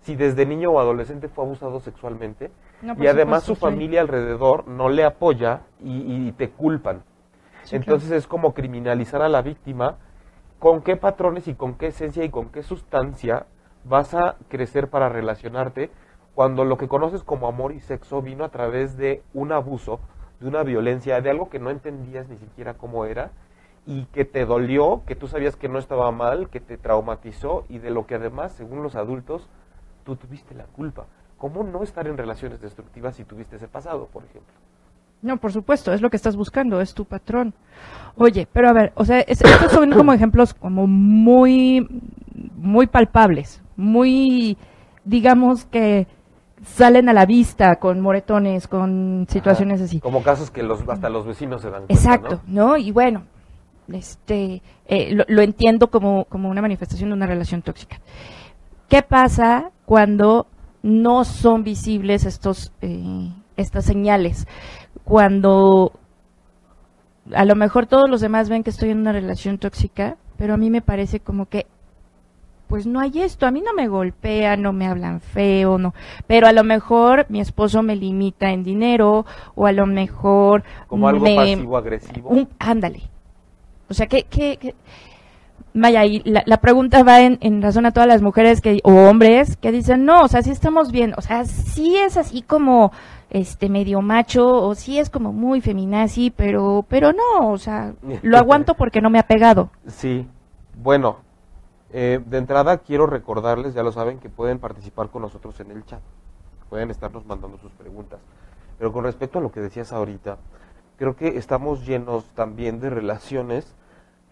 si 0.00 0.16
desde 0.16 0.46
niño 0.46 0.72
o 0.72 0.80
adolescente 0.80 1.28
fue 1.28 1.44
abusado 1.44 1.78
sexualmente 1.80 2.50
No, 2.82 2.94
y 2.96 3.06
además 3.06 3.44
su 3.44 3.54
sí. 3.54 3.60
familia 3.60 4.00
alrededor 4.00 4.66
no 4.66 4.88
le 4.88 5.04
apoya 5.04 5.62
y, 5.80 6.28
y 6.28 6.32
te 6.32 6.50
culpan. 6.50 7.04
Sí, 7.62 7.76
Entonces 7.76 8.10
es 8.10 8.26
como 8.26 8.54
criminalizar 8.54 9.22
a 9.22 9.28
la 9.28 9.42
víctima. 9.42 9.98
¿Con 10.58 10.82
qué 10.82 10.96
patrones 10.96 11.48
y 11.48 11.54
con 11.54 11.74
qué 11.74 11.88
esencia 11.88 12.24
y 12.24 12.30
con 12.30 12.50
qué 12.50 12.62
sustancia 12.62 13.46
vas 13.84 14.14
a 14.14 14.36
crecer 14.48 14.88
para 14.90 15.08
relacionarte 15.08 15.90
cuando 16.34 16.64
lo 16.64 16.76
que 16.78 16.88
conoces 16.88 17.24
como 17.24 17.48
amor 17.48 17.72
y 17.72 17.80
sexo 17.80 18.22
vino 18.22 18.44
a 18.44 18.48
través 18.50 18.96
de 18.96 19.22
un 19.34 19.52
abuso 19.52 20.00
de 20.42 20.48
una 20.48 20.62
violencia, 20.62 21.20
de 21.20 21.30
algo 21.30 21.48
que 21.48 21.58
no 21.58 21.70
entendías 21.70 22.28
ni 22.28 22.36
siquiera 22.36 22.74
cómo 22.74 23.04
era 23.06 23.30
y 23.86 24.04
que 24.06 24.24
te 24.24 24.44
dolió, 24.44 25.02
que 25.06 25.16
tú 25.16 25.26
sabías 25.28 25.56
que 25.56 25.68
no 25.68 25.78
estaba 25.78 26.10
mal, 26.12 26.48
que 26.50 26.60
te 26.60 26.76
traumatizó 26.76 27.64
y 27.68 27.78
de 27.78 27.90
lo 27.90 28.06
que 28.06 28.16
además, 28.16 28.52
según 28.52 28.82
los 28.82 28.94
adultos, 28.94 29.48
tú 30.04 30.16
tuviste 30.16 30.54
la 30.54 30.64
culpa. 30.64 31.06
¿Cómo 31.38 31.64
no 31.64 31.82
estar 31.82 32.06
en 32.06 32.16
relaciones 32.16 32.60
destructivas 32.60 33.16
si 33.16 33.24
tuviste 33.24 33.56
ese 33.56 33.66
pasado, 33.68 34.06
por 34.12 34.24
ejemplo? 34.24 34.52
No, 35.22 35.36
por 35.36 35.52
supuesto, 35.52 35.92
es 35.92 36.00
lo 36.00 36.10
que 36.10 36.16
estás 36.16 36.36
buscando, 36.36 36.80
es 36.80 36.94
tu 36.94 37.04
patrón. 37.04 37.54
Oye, 38.16 38.46
pero 38.52 38.68
a 38.68 38.72
ver, 38.72 38.92
o 38.96 39.04
sea, 39.04 39.20
es- 39.20 39.40
estos 39.42 39.72
son 39.72 39.90
como 39.92 40.12
ejemplos 40.12 40.54
como 40.54 40.86
muy, 40.86 41.88
muy 42.56 42.86
palpables, 42.86 43.60
muy, 43.76 44.56
digamos 45.04 45.64
que 45.64 46.06
salen 46.64 47.08
a 47.08 47.12
la 47.12 47.26
vista 47.26 47.76
con 47.76 48.00
moretones, 48.00 48.68
con 48.68 49.26
situaciones 49.28 49.76
Ajá. 49.80 49.84
así. 49.84 50.00
Como 50.00 50.22
casos 50.22 50.50
que 50.50 50.62
los, 50.62 50.88
hasta 50.88 51.08
los 51.08 51.26
vecinos 51.26 51.62
se 51.62 51.70
dan 51.70 51.86
cuenta, 51.86 51.94
Exacto, 51.94 52.40
¿no? 52.46 52.68
¿no? 52.68 52.76
Y 52.76 52.90
bueno, 52.92 53.24
este, 53.92 54.62
eh, 54.86 55.14
lo, 55.14 55.24
lo 55.28 55.42
entiendo 55.42 55.88
como, 55.88 56.24
como 56.26 56.48
una 56.48 56.62
manifestación 56.62 57.10
de 57.10 57.16
una 57.16 57.26
relación 57.26 57.62
tóxica. 57.62 57.98
¿Qué 58.88 59.02
pasa 59.02 59.70
cuando 59.84 60.46
no 60.82 61.24
son 61.24 61.62
visibles 61.62 62.24
estos, 62.24 62.72
eh, 62.80 63.30
estas 63.56 63.84
señales? 63.84 64.46
Cuando 65.04 65.92
a 67.34 67.44
lo 67.44 67.54
mejor 67.54 67.86
todos 67.86 68.08
los 68.08 68.20
demás 68.20 68.48
ven 68.48 68.62
que 68.62 68.70
estoy 68.70 68.90
en 68.90 68.98
una 68.98 69.12
relación 69.12 69.58
tóxica, 69.58 70.16
pero 70.36 70.54
a 70.54 70.56
mí 70.56 70.70
me 70.70 70.82
parece 70.82 71.20
como 71.20 71.46
que 71.46 71.66
pues 72.72 72.86
no 72.86 73.00
hay 73.00 73.20
esto, 73.20 73.44
a 73.46 73.50
mí 73.50 73.60
no 73.60 73.74
me 73.74 73.86
golpean, 73.86 74.62
no 74.62 74.72
me 74.72 74.86
hablan 74.86 75.20
feo, 75.20 75.76
no, 75.76 75.92
pero 76.26 76.46
a 76.46 76.52
lo 76.52 76.64
mejor 76.64 77.26
mi 77.28 77.38
esposo 77.38 77.82
me 77.82 77.96
limita 77.96 78.50
en 78.50 78.64
dinero 78.64 79.26
o 79.54 79.66
a 79.66 79.72
lo 79.72 79.84
mejor 79.84 80.62
Como 80.86 81.06
algo 81.06 81.22
me- 81.22 81.36
pasivo-agresivo. 81.36 82.30
un, 82.30 82.48
ándale. 82.58 83.02
O 83.90 83.92
sea, 83.92 84.06
que, 84.06 84.22
que, 84.22 84.56
que- 84.56 84.74
vaya, 85.74 86.06
y 86.06 86.22
la, 86.24 86.44
la 86.46 86.56
pregunta 86.62 87.02
va 87.02 87.20
en, 87.20 87.36
en 87.42 87.60
razón 87.60 87.84
a 87.84 87.90
todas 87.90 88.08
las 88.08 88.22
mujeres 88.22 88.62
que, 88.62 88.80
o 88.84 88.90
hombres 88.90 89.58
que 89.58 89.70
dicen, 89.70 90.06
no, 90.06 90.22
o 90.22 90.28
sea, 90.28 90.40
sí 90.40 90.50
estamos 90.50 90.90
bien, 90.92 91.12
o 91.18 91.20
sea, 91.20 91.44
sí 91.44 91.96
es 91.98 92.16
así 92.16 92.40
como, 92.40 92.90
este, 93.28 93.68
medio 93.68 94.00
macho, 94.00 94.46
o 94.66 94.74
sí 94.74 94.98
es 94.98 95.10
como 95.10 95.34
muy 95.34 95.60
feminazi, 95.60 96.30
pero, 96.34 96.86
pero 96.88 97.12
no, 97.12 97.50
o 97.50 97.58
sea, 97.58 97.92
lo 98.22 98.38
aguanto 98.38 98.72
porque 98.72 99.02
no 99.02 99.10
me 99.10 99.18
ha 99.18 99.24
pegado. 99.26 99.68
Sí, 99.88 100.26
bueno, 100.82 101.18
eh, 101.92 102.20
de 102.24 102.38
entrada 102.38 102.78
quiero 102.78 103.06
recordarles, 103.06 103.74
ya 103.74 103.82
lo 103.82 103.92
saben, 103.92 104.18
que 104.18 104.30
pueden 104.30 104.58
participar 104.58 105.10
con 105.10 105.22
nosotros 105.22 105.60
en 105.60 105.70
el 105.70 105.84
chat. 105.84 106.00
Pueden 106.70 106.90
estarnos 106.90 107.26
mandando 107.26 107.58
sus 107.58 107.72
preguntas. 107.72 108.20
Pero 108.78 108.92
con 108.92 109.04
respecto 109.04 109.38
a 109.38 109.42
lo 109.42 109.52
que 109.52 109.60
decías 109.60 109.92
ahorita, 109.92 110.38
creo 110.96 111.16
que 111.16 111.36
estamos 111.36 111.86
llenos 111.86 112.24
también 112.34 112.80
de 112.80 112.90
relaciones 112.90 113.74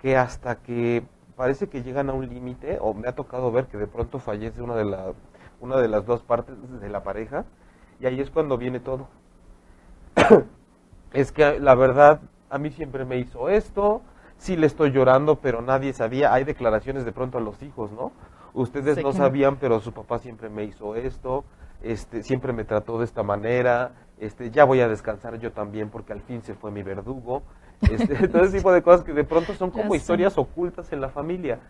que 0.01 0.17
hasta 0.17 0.57
que 0.57 1.05
parece 1.37 1.69
que 1.69 1.83
llegan 1.83 2.11
a 2.11 2.13
un 2.13 2.29
límite, 2.29 2.79
o 2.81 2.95
me 2.95 3.09
ha 3.09 3.15
tocado 3.15 3.53
ver 3.53 3.67
que 3.67 3.77
de 3.77 3.87
pronto 3.87 4.19
fallece 4.19 4.63
una 4.63 4.75
de, 4.75 4.85
la, 4.85 5.13
una 5.61 5.77
de 5.77 5.89
las 5.89 6.07
dos 6.07 6.23
partes 6.23 6.55
de 6.81 6.89
la 6.89 7.03
pareja, 7.03 7.45
y 7.99 8.07
ahí 8.07 8.21
es 8.21 8.31
cuando 8.31 8.57
viene 8.59 8.81
todo. 8.81 9.09
es 11.13 11.33
que 11.33 11.61
la 11.61 11.75
verdad, 11.75 12.21
a 12.49 12.59
mí 12.59 12.71
siempre 12.71 13.05
me 13.05 13.19
hizo 13.19 13.49
esto, 13.49 14.03
sí 14.41 14.57
le 14.57 14.67
estoy 14.67 14.91
llorando, 14.91 15.37
pero 15.37 15.63
nadie 15.63 15.93
sabía. 15.93 16.33
Hay 16.33 16.45
declaraciones 16.45 17.05
de 17.05 17.13
pronto 17.13 17.39
a 17.39 17.41
los 17.41 17.63
hijos, 17.63 17.93
¿no? 17.93 18.11
Ustedes 18.55 18.97
Sí, 18.97 19.03
no 19.03 19.13
sabían, 19.13 19.57
pero 19.57 19.81
su 19.81 19.93
papá 19.93 20.19
siempre 20.19 20.49
me 20.49 20.65
hizo 20.65 20.97
esto, 20.97 21.45
este, 21.83 22.25
siempre 22.25 22.53
me 22.53 22.65
trató 22.65 22.99
de 22.99 23.05
esta 23.05 23.23
manera, 23.23 23.93
este, 24.19 24.51
ya 24.51 24.65
voy 24.65 24.81
a 24.81 24.89
descansar 24.89 25.39
yo 25.39 25.53
también 25.53 25.89
porque 25.89 26.13
al 26.13 26.21
fin 26.23 26.43
se 26.43 26.55
fue 26.55 26.71
mi 26.71 26.83
verdugo. 26.83 27.43
Este, 27.83 28.29
todo 28.29 28.43
ese 28.43 28.59
tipo 28.59 28.73
de 28.73 28.83
cosas 28.83 29.05
que 29.05 29.13
de 29.13 29.25
pronto 29.25 29.55
son 29.55 29.71
como 29.71 29.95
historias 29.95 30.37
ocultas 30.37 30.93
en 30.93 31.01
la 31.01 31.11
familia. 31.11 31.61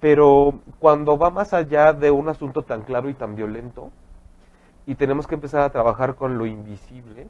Pero 0.00 0.60
cuando 0.80 1.16
va 1.16 1.30
más 1.30 1.54
allá 1.54 1.92
de 1.92 2.10
un 2.10 2.28
asunto 2.28 2.62
tan 2.62 2.82
claro 2.82 3.08
y 3.08 3.14
tan 3.14 3.34
violento, 3.34 3.90
y 4.84 4.96
tenemos 4.96 5.26
que 5.26 5.36
empezar 5.36 5.62
a 5.62 5.70
trabajar 5.70 6.16
con 6.16 6.38
lo 6.38 6.46
invisible, 6.46 7.28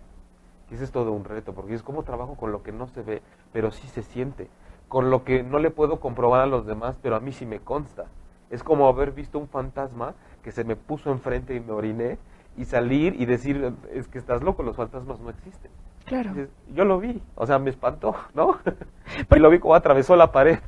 que 0.69 0.75
ese 0.75 0.85
es 0.85 0.93
todo 0.93 1.13
un 1.13 1.25
reto, 1.25 1.55
porque 1.55 1.75
es 1.75 1.83
como 1.83 2.03
trabajo 2.03 2.35
con 2.37 2.53
lo 2.53 2.63
que 2.63 2.73
no 2.73 2.87
se 2.89 3.03
ve, 3.03 3.23
pero 3.53 3.71
sí 3.71 3.89
se 3.89 4.03
siente, 4.03 4.49
con 4.89 5.11
lo 5.11 5.25
que 5.25 5.43
no 5.43 5.59
le 5.59 5.71
puedo 5.71 6.01
comprobar 6.01 6.43
a 6.43 6.47
los 6.47 6.67
demás, 6.67 6.97
pero 7.03 7.17
a 7.17 7.21
mí 7.21 7.33
sí 7.33 7.47
me 7.47 7.61
consta. 7.61 8.07
Es 8.51 8.63
como 8.63 8.89
haber 8.89 9.13
visto 9.13 9.39
un 9.39 9.49
fantasma 9.49 10.15
que 10.43 10.53
se 10.53 10.65
me 10.65 10.77
puso 10.77 11.11
enfrente 11.11 11.55
y 11.55 11.61
me 11.61 11.73
oriné, 11.73 12.19
y 12.59 12.65
salir 12.65 13.15
y 13.21 13.25
decir, 13.25 13.73
es 13.93 14.09
que 14.09 14.19
estás 14.19 14.43
loco, 14.43 14.63
los 14.63 14.77
fantasmas 14.77 15.21
no 15.21 15.31
existen. 15.31 15.71
Claro. 16.05 16.31
Dices, 16.31 16.51
Yo 16.75 16.85
lo 16.85 16.99
vi, 16.99 17.23
o 17.37 17.47
sea, 17.47 17.59
me 17.59 17.71
espantó, 17.71 18.17
¿no? 18.35 18.59
y 19.31 19.39
lo 19.39 19.49
vi 19.49 19.61
como 19.61 19.75
atravesó 19.75 20.17
la 20.17 20.33
pared. 20.33 20.59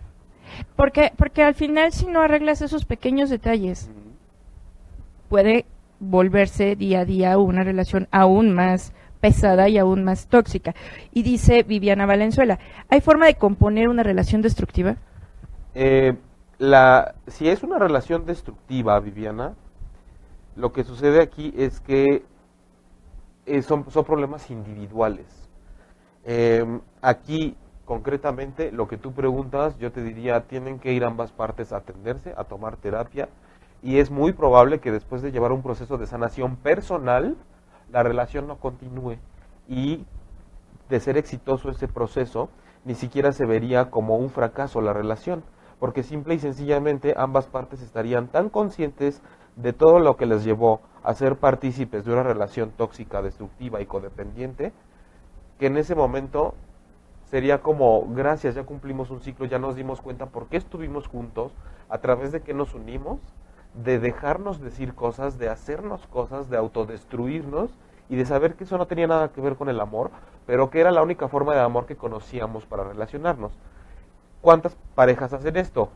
Porque, 0.76 1.12
porque 1.16 1.42
al 1.42 1.54
final 1.54 1.92
si 1.92 2.06
no 2.06 2.20
arreglas 2.20 2.62
esos 2.62 2.84
pequeños 2.84 3.28
detalles, 3.28 3.90
puede 5.28 5.66
volverse 5.98 6.76
día 6.76 7.00
a 7.00 7.04
día 7.04 7.38
una 7.38 7.62
relación 7.62 8.08
aún 8.10 8.54
más 8.54 8.92
pesada 9.20 9.68
y 9.68 9.78
aún 9.78 10.04
más 10.04 10.26
tóxica. 10.26 10.74
Y 11.12 11.22
dice 11.22 11.62
Viviana 11.62 12.06
Valenzuela, 12.06 12.58
¿hay 12.88 13.00
forma 13.00 13.26
de 13.26 13.34
componer 13.34 13.88
una 13.88 14.02
relación 14.02 14.42
destructiva? 14.42 14.96
Eh, 15.74 16.16
la, 16.58 17.14
si 17.26 17.48
es 17.48 17.62
una 17.62 17.78
relación 17.78 18.26
destructiva, 18.26 18.98
Viviana, 19.00 19.54
lo 20.56 20.72
que 20.72 20.84
sucede 20.84 21.22
aquí 21.22 21.54
es 21.56 21.80
que 21.80 22.24
eh, 23.46 23.62
son, 23.62 23.90
son 23.90 24.04
problemas 24.04 24.50
individuales. 24.50 25.26
Eh, 26.24 26.64
aquí, 27.00 27.56
concretamente, 27.84 28.72
lo 28.72 28.88
que 28.88 28.98
tú 28.98 29.12
preguntas, 29.12 29.78
yo 29.78 29.90
te 29.90 30.02
diría, 30.02 30.42
tienen 30.42 30.78
que 30.78 30.92
ir 30.92 31.04
ambas 31.04 31.32
partes 31.32 31.72
a 31.72 31.78
atenderse, 31.78 32.34
a 32.36 32.44
tomar 32.44 32.76
terapia, 32.76 33.28
y 33.82 33.98
es 33.98 34.10
muy 34.10 34.32
probable 34.32 34.80
que 34.80 34.92
después 34.92 35.22
de 35.22 35.32
llevar 35.32 35.52
un 35.52 35.62
proceso 35.62 35.96
de 35.96 36.06
sanación 36.06 36.56
personal, 36.56 37.36
la 37.92 38.02
relación 38.02 38.46
no 38.46 38.56
continúe. 38.56 39.16
Y 39.68 40.04
de 40.88 41.00
ser 41.00 41.16
exitoso 41.16 41.70
ese 41.70 41.88
proceso, 41.88 42.48
ni 42.84 42.94
siquiera 42.94 43.32
se 43.32 43.46
vería 43.46 43.90
como 43.90 44.16
un 44.16 44.30
fracaso 44.30 44.80
la 44.80 44.92
relación, 44.92 45.44
porque 45.78 46.02
simple 46.02 46.34
y 46.34 46.38
sencillamente 46.38 47.14
ambas 47.16 47.46
partes 47.46 47.82
estarían 47.82 48.28
tan 48.28 48.48
conscientes 48.48 49.22
de 49.56 49.72
todo 49.72 49.98
lo 49.98 50.16
que 50.16 50.26
les 50.26 50.44
llevó 50.44 50.80
a 51.02 51.14
ser 51.14 51.36
partícipes 51.36 52.04
de 52.04 52.12
una 52.12 52.22
relación 52.22 52.70
tóxica, 52.70 53.22
destructiva 53.22 53.80
y 53.80 53.86
codependiente, 53.86 54.72
que 55.58 55.66
en 55.66 55.76
ese 55.76 55.94
momento 55.94 56.54
sería 57.24 57.58
como, 57.58 58.06
gracias, 58.08 58.54
ya 58.54 58.64
cumplimos 58.64 59.10
un 59.10 59.20
ciclo, 59.20 59.46
ya 59.46 59.58
nos 59.58 59.76
dimos 59.76 60.00
cuenta 60.00 60.26
por 60.26 60.48
qué 60.48 60.56
estuvimos 60.56 61.06
juntos, 61.06 61.52
a 61.88 61.98
través 61.98 62.32
de 62.32 62.40
que 62.40 62.54
nos 62.54 62.74
unimos, 62.74 63.20
de 63.74 63.98
dejarnos 63.98 64.60
decir 64.60 64.94
cosas, 64.94 65.38
de 65.38 65.48
hacernos 65.48 66.06
cosas, 66.08 66.50
de 66.50 66.56
autodestruirnos 66.56 67.70
y 68.08 68.16
de 68.16 68.26
saber 68.26 68.54
que 68.54 68.64
eso 68.64 68.78
no 68.78 68.86
tenía 68.86 69.06
nada 69.06 69.28
que 69.28 69.40
ver 69.40 69.56
con 69.56 69.68
el 69.68 69.80
amor, 69.80 70.10
pero 70.46 70.70
que 70.70 70.80
era 70.80 70.90
la 70.90 71.02
única 71.02 71.28
forma 71.28 71.54
de 71.54 71.60
amor 71.60 71.86
que 71.86 71.96
conocíamos 71.96 72.66
para 72.66 72.84
relacionarnos. 72.84 73.52
¿Cuántas 74.40 74.76
parejas 74.94 75.32
hacen 75.32 75.56
esto? 75.56 75.90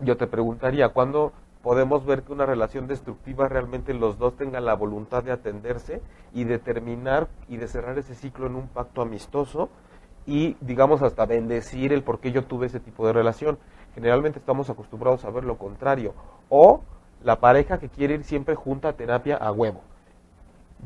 Yo 0.00 0.16
te 0.16 0.26
preguntaría, 0.26 0.88
¿cuándo 0.88 1.32
podemos 1.62 2.04
ver 2.04 2.22
que 2.22 2.32
una 2.32 2.46
relación 2.46 2.86
destructiva 2.86 3.48
realmente 3.48 3.94
los 3.94 4.18
dos 4.18 4.36
tengan 4.36 4.64
la 4.64 4.74
voluntad 4.74 5.22
de 5.22 5.32
atenderse 5.32 6.02
y 6.32 6.44
de 6.44 6.58
terminar 6.58 7.28
y 7.48 7.56
de 7.56 7.68
cerrar 7.68 7.98
ese 7.98 8.14
ciclo 8.14 8.46
en 8.46 8.54
un 8.54 8.68
pacto 8.68 9.02
amistoso 9.02 9.70
y 10.26 10.56
digamos 10.60 11.02
hasta 11.02 11.26
bendecir 11.26 11.92
el 11.92 12.02
por 12.02 12.20
qué 12.20 12.32
yo 12.32 12.44
tuve 12.44 12.66
ese 12.66 12.80
tipo 12.80 13.06
de 13.06 13.12
relación? 13.12 13.58
Generalmente 13.94 14.38
estamos 14.38 14.68
acostumbrados 14.70 15.24
a 15.24 15.30
ver 15.30 15.44
lo 15.44 15.56
contrario. 15.56 16.14
O 16.48 16.82
la 17.24 17.40
pareja 17.40 17.78
que 17.78 17.88
quiere 17.88 18.14
ir 18.14 18.24
siempre 18.24 18.54
junta 18.54 18.90
a 18.90 18.92
terapia 18.92 19.36
a 19.36 19.50
huevo. 19.50 19.80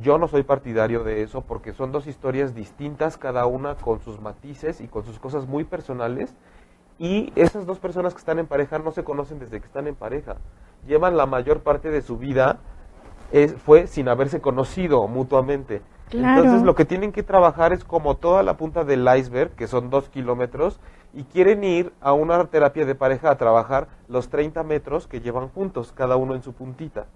Yo 0.00 0.18
no 0.18 0.28
soy 0.28 0.44
partidario 0.44 1.02
de 1.02 1.22
eso 1.22 1.42
porque 1.42 1.72
son 1.72 1.90
dos 1.90 2.06
historias 2.06 2.54
distintas, 2.54 3.16
cada 3.16 3.46
una 3.46 3.74
con 3.74 4.00
sus 4.00 4.20
matices 4.20 4.80
y 4.80 4.86
con 4.86 5.04
sus 5.04 5.18
cosas 5.18 5.48
muy 5.48 5.64
personales. 5.64 6.34
Y 7.00 7.32
esas 7.34 7.66
dos 7.66 7.80
personas 7.80 8.14
que 8.14 8.18
están 8.18 8.38
en 8.38 8.46
pareja 8.46 8.78
no 8.78 8.92
se 8.92 9.02
conocen 9.02 9.40
desde 9.40 9.60
que 9.60 9.66
están 9.66 9.88
en 9.88 9.96
pareja. 9.96 10.36
Llevan 10.86 11.16
la 11.16 11.26
mayor 11.26 11.60
parte 11.60 11.90
de 11.90 12.02
su 12.02 12.16
vida, 12.16 12.58
es, 13.32 13.54
fue 13.54 13.88
sin 13.88 14.08
haberse 14.08 14.40
conocido 14.40 15.08
mutuamente. 15.08 15.82
Claro. 16.08 16.42
Entonces 16.42 16.64
lo 16.64 16.76
que 16.76 16.84
tienen 16.84 17.10
que 17.10 17.24
trabajar 17.24 17.72
es 17.72 17.84
como 17.84 18.16
toda 18.16 18.44
la 18.44 18.56
punta 18.56 18.84
del 18.84 19.06
iceberg, 19.16 19.50
que 19.50 19.66
son 19.66 19.90
dos 19.90 20.08
kilómetros, 20.08 20.80
y 21.12 21.24
quieren 21.24 21.64
ir 21.64 21.92
a 22.00 22.12
una 22.12 22.44
terapia 22.46 22.84
de 22.86 22.94
pareja 22.94 23.30
a 23.30 23.38
trabajar 23.38 23.88
los 24.08 24.28
30 24.28 24.62
metros 24.62 25.06
que 25.06 25.20
llevan 25.20 25.48
juntos, 25.48 25.92
cada 25.94 26.16
uno 26.16 26.34
en 26.34 26.42
su 26.42 26.52
puntita. 26.52 27.06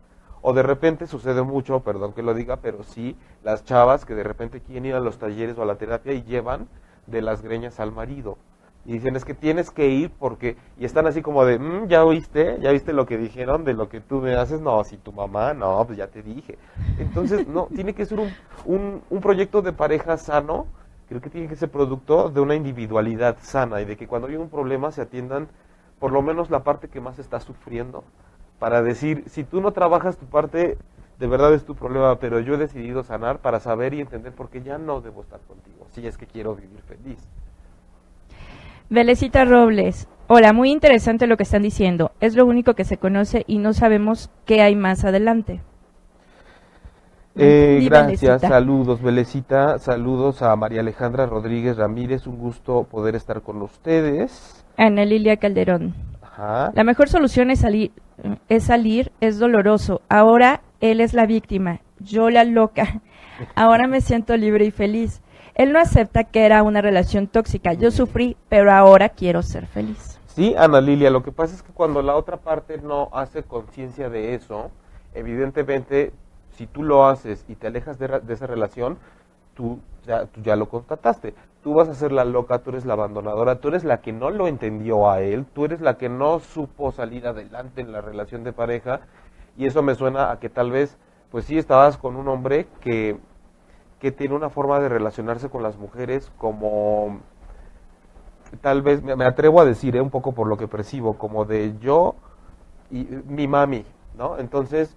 O 0.41 0.53
de 0.53 0.63
repente 0.63 1.07
sucede 1.07 1.43
mucho, 1.43 1.81
perdón 1.81 2.13
que 2.13 2.23
lo 2.23 2.35
diga, 2.35 2.57
pero 2.57 2.83
sí, 2.83 3.17
las 3.45 3.65
chavas 3.65 4.05
que 4.05 4.15
de 4.15 4.25
repente 4.25 4.61
quieren 4.61 4.87
ir 4.87 4.95
a 4.95 5.01
los 5.01 5.19
talleres 5.19 5.57
o 5.59 5.63
a 5.63 5.67
la 5.67 5.77
terapia 5.77 6.13
y 6.13 6.23
llevan 6.25 6.69
de 7.07 7.23
las 7.23 7.43
greñas 7.43 7.79
al 7.81 7.93
marido. 7.93 8.39
Y 8.85 8.95
dicen, 8.95 9.15
es 9.15 9.25
que 9.25 9.35
tienes 9.35 9.71
que 9.71 9.89
ir 9.89 10.11
porque... 10.19 10.57
Y 10.77 10.85
están 10.85 11.07
así 11.07 11.23
como 11.23 11.45
de, 11.45 11.59
"Mm, 11.61 11.87
¿ya 11.87 12.05
oíste? 12.05 12.59
¿Ya 12.61 12.73
viste 12.73 12.93
lo 12.93 13.07
que 13.07 13.17
dijeron 13.17 13.65
de 13.65 13.75
lo 13.75 13.89
que 13.89 14.01
tú 14.01 14.21
me 14.21 14.35
haces? 14.35 14.61
No, 14.61 14.83
si 14.83 14.97
tu 14.97 15.13
mamá, 15.13 15.55
no, 15.55 15.85
pues 15.87 15.97
ya 15.99 16.09
te 16.09 16.21
dije. 16.23 16.59
Entonces, 16.99 17.47
no, 17.47 17.69
tiene 17.75 17.95
que 17.95 18.05
ser 18.07 18.19
un, 18.19 18.35
un, 18.65 19.03
un 19.09 19.21
proyecto 19.21 19.63
de 19.63 19.73
pareja 19.73 20.17
sano. 20.17 20.67
Creo 21.13 21.21
que 21.21 21.29
tiene 21.29 21.47
que 21.47 21.57
ser 21.57 21.71
producto 21.71 22.31
de 22.31 22.41
una 22.41 22.55
individualidad 22.55 23.37
sana 23.43 23.83
y 23.83 23.85
de 23.85 23.99
que 23.99 24.07
cuando 24.07 24.29
hay 24.29 24.37
un 24.37 24.49
problema 24.49 24.91
se 24.93 25.03
atiendan 25.03 25.47
por 25.99 26.11
lo 26.11 26.23
menos 26.23 26.49
la 26.49 26.65
parte 26.65 26.89
que 26.89 27.03
más 27.03 27.19
está 27.19 27.39
sufriendo. 27.39 28.03
Para 28.59 28.81
decir, 28.81 29.23
si 29.27 29.45
tú 29.45 29.61
no 29.61 29.73
trabajas 29.73 30.17
tu 30.17 30.25
parte, 30.25 30.79
de 31.19 31.27
verdad 31.27 31.53
es 31.53 31.67
tu 31.67 31.75
problema, 31.75 32.19
pero 32.19 32.41
yo 32.41 32.55
he 32.55 32.57
decidido 32.57 33.03
sanar 33.03 33.41
para 33.41 33.61
saber 33.61 33.93
y 33.93 34.01
entender 34.01 34.33
por 34.33 34.49
qué 34.49 34.63
ya 34.63 34.79
no 34.79 35.03
debo 35.03 35.21
estar 35.21 35.41
contigo, 35.41 35.87
si 35.91 36.07
es 36.07 36.17
que 36.17 36.25
quiero 36.25 36.55
vivir 36.55 36.81
feliz. 36.81 37.19
Belecita 38.89 39.45
Robles. 39.45 40.09
Hola, 40.29 40.55
muy 40.55 40.71
interesante 40.71 41.27
lo 41.27 41.37
que 41.37 41.43
están 41.43 41.61
diciendo. 41.61 42.13
Es 42.21 42.37
lo 42.37 42.47
único 42.47 42.73
que 42.73 42.85
se 42.85 42.97
conoce 42.97 43.45
y 43.47 43.59
no 43.59 43.75
sabemos 43.75 44.31
qué 44.47 44.63
hay 44.63 44.77
más 44.77 45.05
adelante. 45.05 45.61
Eh, 47.35 47.81
gracias, 47.85 48.21
Belecita. 48.21 48.49
saludos, 48.49 49.03
Belecita, 49.03 49.79
saludos 49.79 50.43
a 50.43 50.55
María 50.55 50.81
Alejandra 50.81 51.27
Rodríguez 51.27 51.77
Ramírez, 51.79 52.27
un 52.27 52.39
gusto 52.39 52.85
poder 52.85 53.15
estar 53.15 53.41
con 53.41 53.63
ustedes. 53.63 54.65
Ana 54.77 55.05
Lilia 55.05 55.39
Calderón. 55.39 55.95
Ajá. 56.21 56.73
La 56.75 56.85
mejor 56.85 57.09
solución 57.09 57.51
es 57.51 57.61
salir, 57.61 57.93
es 58.49 58.65
salir, 58.65 59.13
es 59.21 59.39
doloroso. 59.39 60.03
Ahora 60.09 60.61
él 60.81 61.01
es 61.01 61.15
la 61.15 61.25
víctima, 61.27 61.81
yo 62.01 62.29
la 62.29 62.45
loca. 62.45 63.01
Ahora 63.55 63.87
me 63.87 64.01
siento 64.01 64.37
libre 64.37 64.67
y 64.67 64.71
feliz. 64.71 65.23
Él 65.55 65.73
no 65.73 65.79
acepta 65.79 66.25
que 66.25 66.45
era 66.45 66.63
una 66.63 66.81
relación 66.81 67.27
tóxica. 67.27 67.73
Yo 67.75 67.91
sufrí, 67.91 68.37
pero 68.49 68.73
ahora 68.73 69.11
quiero 69.11 69.43
ser 69.43 69.67
feliz. 69.67 70.19
Sí, 70.29 70.55
Ana 70.57 70.81
Lilia, 70.81 71.11
lo 71.11 71.23
que 71.23 71.31
pasa 71.31 71.55
es 71.55 71.63
que 71.63 71.73
cuando 71.73 72.01
la 72.01 72.17
otra 72.17 72.39
parte 72.39 72.79
no 72.79 73.11
hace 73.13 73.43
conciencia 73.43 74.09
de 74.09 74.35
eso, 74.35 74.71
evidentemente, 75.15 76.13
si 76.53 76.67
tú 76.67 76.83
lo 76.83 77.07
haces 77.07 77.45
y 77.49 77.55
te 77.55 77.67
alejas 77.67 77.99
de, 77.99 78.21
de 78.21 78.35
esa 78.35 78.47
relación, 78.47 78.99
tú 79.55 79.79
ya, 80.07 80.27
tú 80.27 80.41
ya 80.43 80.57
lo 80.57 80.69
constataste. 80.69 81.35
Tú 81.63 81.75
vas 81.75 81.89
a 81.89 81.95
ser 81.95 82.13
la 82.13 82.25
loca, 82.25 82.59
tú 82.59 82.71
eres 82.71 82.85
la 82.85 82.95
abandonadora, 82.95 83.61
tú 83.61 83.69
eres 83.69 83.85
la 83.85 84.01
que 84.01 84.13
no 84.13 84.31
lo 84.31 84.49
entendió 84.49 85.09
a 85.09 85.21
él, 85.21 85.47
tú 85.47 85.65
eres 85.65 85.81
la 85.81 85.97
que 85.97 86.09
no 86.09 86.41
supo 86.41 86.91
salir 86.91 87.27
adelante 87.27 87.81
en 87.81 87.93
la 87.93 88.01
relación 88.01 88.43
de 88.43 88.53
pareja, 88.53 89.01
y 89.57 89.67
eso 89.67 89.83
me 89.83 89.95
suena 89.95 90.33
a 90.33 90.41
que 90.41 90.49
tal 90.49 90.71
vez, 90.73 90.99
pues 91.31 91.45
sí, 91.45 91.59
estabas 91.59 91.99
con 91.99 92.17
un 92.17 92.27
hombre 92.29 92.67
que, 92.81 93.17
que 94.01 94.11
tiene 94.11 94.35
una 94.35 94.51
forma 94.51 94.81
de 94.81 94.89
relacionarse 94.89 95.51
con 95.51 95.63
las 95.63 95.77
mujeres 95.77 96.33
como 96.37 97.21
tal 98.61 98.83
vez, 98.83 99.03
me, 99.03 99.25
atrevo 99.25 99.61
a 99.61 99.65
decir, 99.65 99.97
eh, 99.97 100.01
un 100.01 100.11
poco 100.11 100.33
por 100.33 100.47
lo 100.47 100.57
que 100.57 100.69
percibo, 100.69 101.17
como 101.17 101.45
de 101.45 101.75
yo 101.81 102.15
y 102.91 103.07
mi 103.27 103.49
mami, 103.49 103.85
¿no? 104.19 104.39
Entonces, 104.39 104.97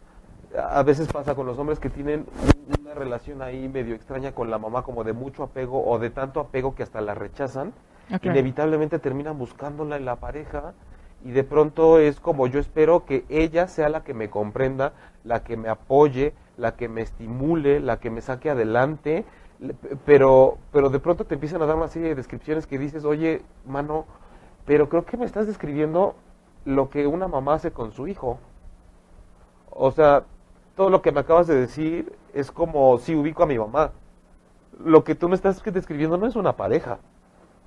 a 0.57 0.83
veces 0.83 1.07
pasa 1.11 1.35
con 1.35 1.45
los 1.45 1.57
hombres 1.57 1.79
que 1.79 1.89
tienen 1.89 2.25
un- 2.67 2.81
una 2.85 2.93
relación 2.93 3.41
ahí 3.41 3.67
medio 3.67 3.95
extraña 3.95 4.31
con 4.33 4.49
la 4.49 4.57
mamá, 4.57 4.83
como 4.83 5.03
de 5.03 5.13
mucho 5.13 5.43
apego 5.43 5.85
o 5.85 5.99
de 5.99 6.09
tanto 6.09 6.39
apego 6.39 6.75
que 6.75 6.83
hasta 6.83 7.01
la 7.01 7.13
rechazan, 7.15 7.73
Ok. 8.13 8.25
inevitablemente 8.25 8.99
terminan 8.99 9.37
buscándola 9.37 9.97
en 9.97 10.05
la 10.05 10.17
pareja 10.17 10.73
y 11.23 11.31
de 11.31 11.43
pronto 11.43 11.99
es 11.99 12.19
como 12.19 12.47
yo 12.47 12.59
espero 12.59 13.05
que 13.05 13.25
ella 13.29 13.67
sea 13.67 13.89
la 13.89 14.03
que 14.03 14.13
me 14.13 14.29
comprenda, 14.29 14.93
la 15.23 15.43
que 15.43 15.57
me 15.57 15.69
apoye, 15.69 16.33
la 16.57 16.75
que 16.75 16.87
me 16.87 17.01
estimule, 17.01 17.79
la 17.79 17.97
que 17.99 18.09
me 18.11 18.21
saque 18.21 18.49
adelante, 18.49 19.25
pero 20.05 20.57
pero 20.71 20.89
de 20.89 20.99
pronto 20.99 21.25
te 21.25 21.33
empiezan 21.35 21.61
a 21.61 21.65
dar 21.65 21.75
una 21.77 21.87
serie 21.87 22.09
de 22.09 22.15
descripciones 22.15 22.67
que 22.67 22.77
dices, 22.77 23.05
"Oye, 23.05 23.41
mano, 23.65 24.05
pero 24.65 24.87
creo 24.89 25.05
que 25.05 25.17
me 25.17 25.25
estás 25.25 25.47
describiendo 25.47 26.15
lo 26.65 26.89
que 26.89 27.07
una 27.07 27.27
mamá 27.27 27.55
hace 27.55 27.71
con 27.71 27.91
su 27.91 28.07
hijo." 28.07 28.37
O 29.71 29.91
sea, 29.91 30.23
todo 30.75 30.89
lo 30.89 31.01
que 31.01 31.11
me 31.11 31.21
acabas 31.21 31.47
de 31.47 31.55
decir 31.55 32.13
es 32.33 32.51
como 32.51 32.97
si 32.97 33.15
ubico 33.15 33.43
a 33.43 33.47
mi 33.47 33.57
mamá. 33.57 33.91
Lo 34.83 35.03
que 35.03 35.15
tú 35.15 35.29
me 35.29 35.35
estás 35.35 35.63
describiendo 35.63 36.17
no 36.17 36.27
es 36.27 36.35
una 36.35 36.53
pareja, 36.53 36.97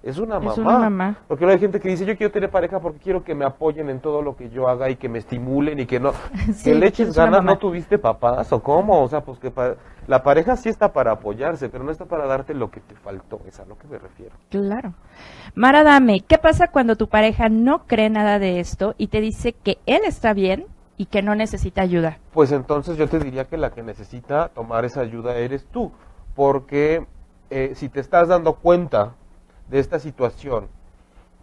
es 0.02 0.18
una 0.18 0.38
mamá. 0.38 0.52
Es 0.52 0.58
una 0.58 0.78
mamá. 0.78 1.16
Porque 1.26 1.46
hay 1.46 1.58
gente 1.58 1.80
que 1.80 1.88
dice, 1.88 2.04
yo 2.04 2.16
quiero 2.18 2.30
tener 2.30 2.50
pareja 2.50 2.80
porque 2.80 2.98
quiero 2.98 3.24
que 3.24 3.34
me 3.34 3.46
apoyen 3.46 3.88
en 3.88 4.00
todo 4.00 4.20
lo 4.20 4.36
que 4.36 4.50
yo 4.50 4.68
haga 4.68 4.90
y 4.90 4.96
que 4.96 5.08
me 5.08 5.18
estimulen 5.18 5.80
y 5.80 5.86
que 5.86 5.98
no... 6.00 6.12
Sí, 6.52 6.64
que 6.64 6.74
le 6.74 6.86
eches 6.88 7.16
ganas. 7.16 7.42
¿no 7.42 7.56
tuviste 7.56 7.98
papás 7.98 8.52
o 8.52 8.62
cómo? 8.62 9.02
O 9.02 9.08
sea, 9.08 9.22
pues 9.22 9.38
que 9.38 9.50
pa- 9.50 9.76
la 10.06 10.22
pareja 10.22 10.56
sí 10.56 10.68
está 10.68 10.92
para 10.92 11.12
apoyarse, 11.12 11.70
pero 11.70 11.82
no 11.82 11.90
está 11.90 12.04
para 12.04 12.26
darte 12.26 12.52
lo 12.52 12.70
que 12.70 12.80
te 12.80 12.94
faltó, 12.94 13.40
es 13.48 13.58
a 13.58 13.64
lo 13.64 13.78
que 13.78 13.86
me 13.88 13.98
refiero. 13.98 14.34
Claro. 14.50 14.92
Mara 15.54 15.82
Dame, 15.82 16.20
¿qué 16.20 16.36
pasa 16.36 16.68
cuando 16.68 16.96
tu 16.96 17.08
pareja 17.08 17.48
no 17.48 17.86
cree 17.86 18.10
nada 18.10 18.38
de 18.38 18.60
esto 18.60 18.94
y 18.98 19.08
te 19.08 19.22
dice 19.22 19.54
que 19.54 19.78
él 19.86 20.02
está 20.04 20.34
bien 20.34 20.66
y 20.98 21.06
que 21.06 21.22
no 21.22 21.34
necesita 21.34 21.80
ayuda? 21.80 22.18
Pues 22.32 22.52
entonces 22.52 22.98
yo 22.98 23.08
te 23.08 23.20
diría 23.20 23.46
que 23.46 23.56
la 23.56 23.70
que 23.70 23.82
necesita 23.82 24.48
tomar 24.48 24.84
esa 24.84 25.00
ayuda 25.00 25.36
eres 25.36 25.64
tú, 25.66 25.92
porque 26.34 27.06
eh, 27.50 27.72
si 27.74 27.88
te 27.88 28.00
estás 28.00 28.28
dando 28.28 28.56
cuenta 28.56 29.14
de 29.70 29.78
esta 29.78 30.00
situación 30.00 30.66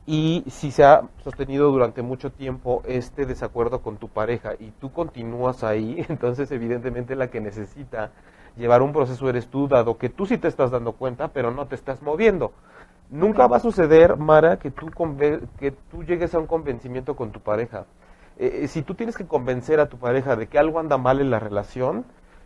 y 0.06 0.44
si 0.48 0.70
se 0.72 0.84
ha 0.84 1.04
sostenido 1.24 1.72
durante 1.72 2.04
mucho 2.04 2.32
tiempo 2.32 2.84
este 2.86 3.26
desacuerdo 3.26 3.82
con 3.82 3.98
tu 3.98 4.10
pareja 4.10 4.54
y 4.60 4.72
tú 4.80 4.92
continúas 4.92 5.64
ahí, 5.64 6.06
entonces 6.10 6.52
evidentemente 6.52 7.16
la 7.16 7.32
que 7.32 7.40
necesita 7.40 8.12
llevar 8.58 8.82
un 8.82 8.94
proceso 8.94 9.30
eres 9.30 9.48
tú, 9.48 9.68
dado 9.68 9.98
que 9.98 10.10
tú 10.10 10.26
sí 10.26 10.38
te 10.38 10.50
estás 10.50 10.70
dando 10.70 10.92
cuenta, 10.92 11.30
pero 11.30 11.52
no 11.52 11.66
te 11.66 11.76
estás 11.76 12.02
moviendo. 12.02 12.52
Nunca 13.10 13.48
va 13.48 13.58
a 13.58 13.60
suceder, 13.60 14.18
Mara, 14.18 14.58
que 14.58 14.72
tú, 14.72 14.90
que 15.60 15.72
tú 15.72 16.04
llegues 16.04 16.34
a 16.34 16.40
un 16.40 16.48
convencimiento 16.48 17.16
con 17.16 17.32
tu 17.32 17.40
pareja. 17.40 17.86
Eh, 18.38 18.62
eh, 18.64 18.68
si 18.68 18.82
tú 18.82 18.96
tienes 18.96 19.16
que 19.16 19.26
convencer 19.26 19.80
a 19.80 19.88
tu 19.88 19.98
pareja 19.98 20.36
de 20.36 20.48
que 20.48 20.60
algo 20.60 20.80
anda 20.80 20.98
mal 20.98 21.22
en 21.22 21.30
la 21.30 21.40
relación, 21.40 22.06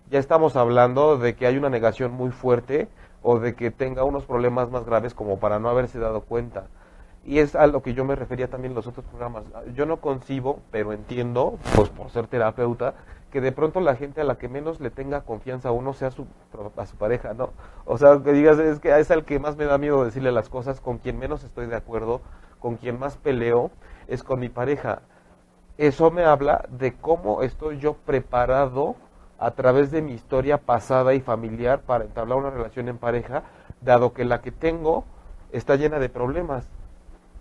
ya 0.10 0.20
estamos 0.20 0.56
hablando 0.56 1.18
de 1.18 1.36
que 1.36 1.48
hay 1.48 1.58
una 1.58 1.70
negación 1.70 2.12
muy 2.12 2.32
fuerte 2.32 2.88
o 3.22 3.40
de 3.40 3.56
que 3.56 3.72
tenga 3.72 4.04
unos 4.04 4.26
problemas 4.26 4.70
más 4.70 4.86
graves 4.86 5.14
como 5.14 5.40
para 5.40 5.60
no 5.60 5.70
haberse 5.70 6.00
dado 6.00 6.22
cuenta. 6.22 6.68
Y 7.26 7.40
es 7.40 7.56
a 7.56 7.68
lo 7.68 7.82
que 7.82 7.94
yo 7.94 8.06
me 8.06 8.16
refería 8.16 8.48
también 8.48 8.72
en 8.72 8.76
los 8.76 8.88
otros 8.88 9.06
programas. 9.06 9.44
Yo 9.76 9.86
no 9.86 9.98
concibo, 9.98 10.60
pero 10.72 10.94
entiendo, 10.94 11.60
pues 11.76 11.90
por 11.90 12.10
ser 12.10 12.28
terapeuta, 12.28 12.94
que 13.32 13.42
de 13.42 13.52
pronto 13.52 13.82
la 13.82 13.96
gente 13.96 14.22
a 14.22 14.24
la 14.24 14.38
que 14.38 14.48
menos 14.48 14.80
le 14.80 14.90
tenga 14.90 15.22
confianza 15.22 15.70
a 15.70 15.72
uno 15.72 15.94
sea 15.94 16.12
su, 16.12 16.26
a 16.78 16.86
su 16.86 16.96
pareja, 16.96 17.34
¿no? 17.34 17.52
O 17.86 17.98
sea, 17.98 18.22
que 18.24 18.32
digas, 18.32 18.58
es 18.58 18.80
que 18.80 18.98
es 18.98 19.12
al 19.12 19.26
que 19.26 19.40
más 19.40 19.58
me 19.58 19.66
da 19.66 19.78
miedo 19.78 20.04
decirle 20.04 20.32
las 20.32 20.50
cosas, 20.50 20.80
con 20.82 20.98
quien 20.98 21.20
menos 21.20 21.44
estoy 21.44 21.68
de 21.68 21.76
acuerdo, 21.76 22.22
con 22.60 22.78
quien 22.78 22.98
más 22.98 23.18
peleo, 23.18 23.70
es 24.08 24.24
con 24.24 24.40
mi 24.40 24.50
pareja. 24.50 25.02
Eso 25.80 26.12
me 26.12 26.26
habla 26.26 26.66
de 26.68 26.92
cómo 26.92 27.42
estoy 27.42 27.80
yo 27.80 27.94
preparado 27.94 28.98
a 29.38 29.52
través 29.52 29.92
de 29.92 30.02
mi 30.02 30.12
historia 30.12 30.58
pasada 30.58 31.14
y 31.14 31.22
familiar 31.22 31.80
para 31.80 32.04
entablar 32.04 32.38
una 32.38 32.50
relación 32.50 32.90
en 32.90 32.98
pareja, 32.98 33.44
dado 33.80 34.12
que 34.12 34.26
la 34.26 34.42
que 34.42 34.52
tengo 34.52 35.06
está 35.54 35.78
llena 35.78 35.98
de 35.98 36.10
problemas. 36.10 36.68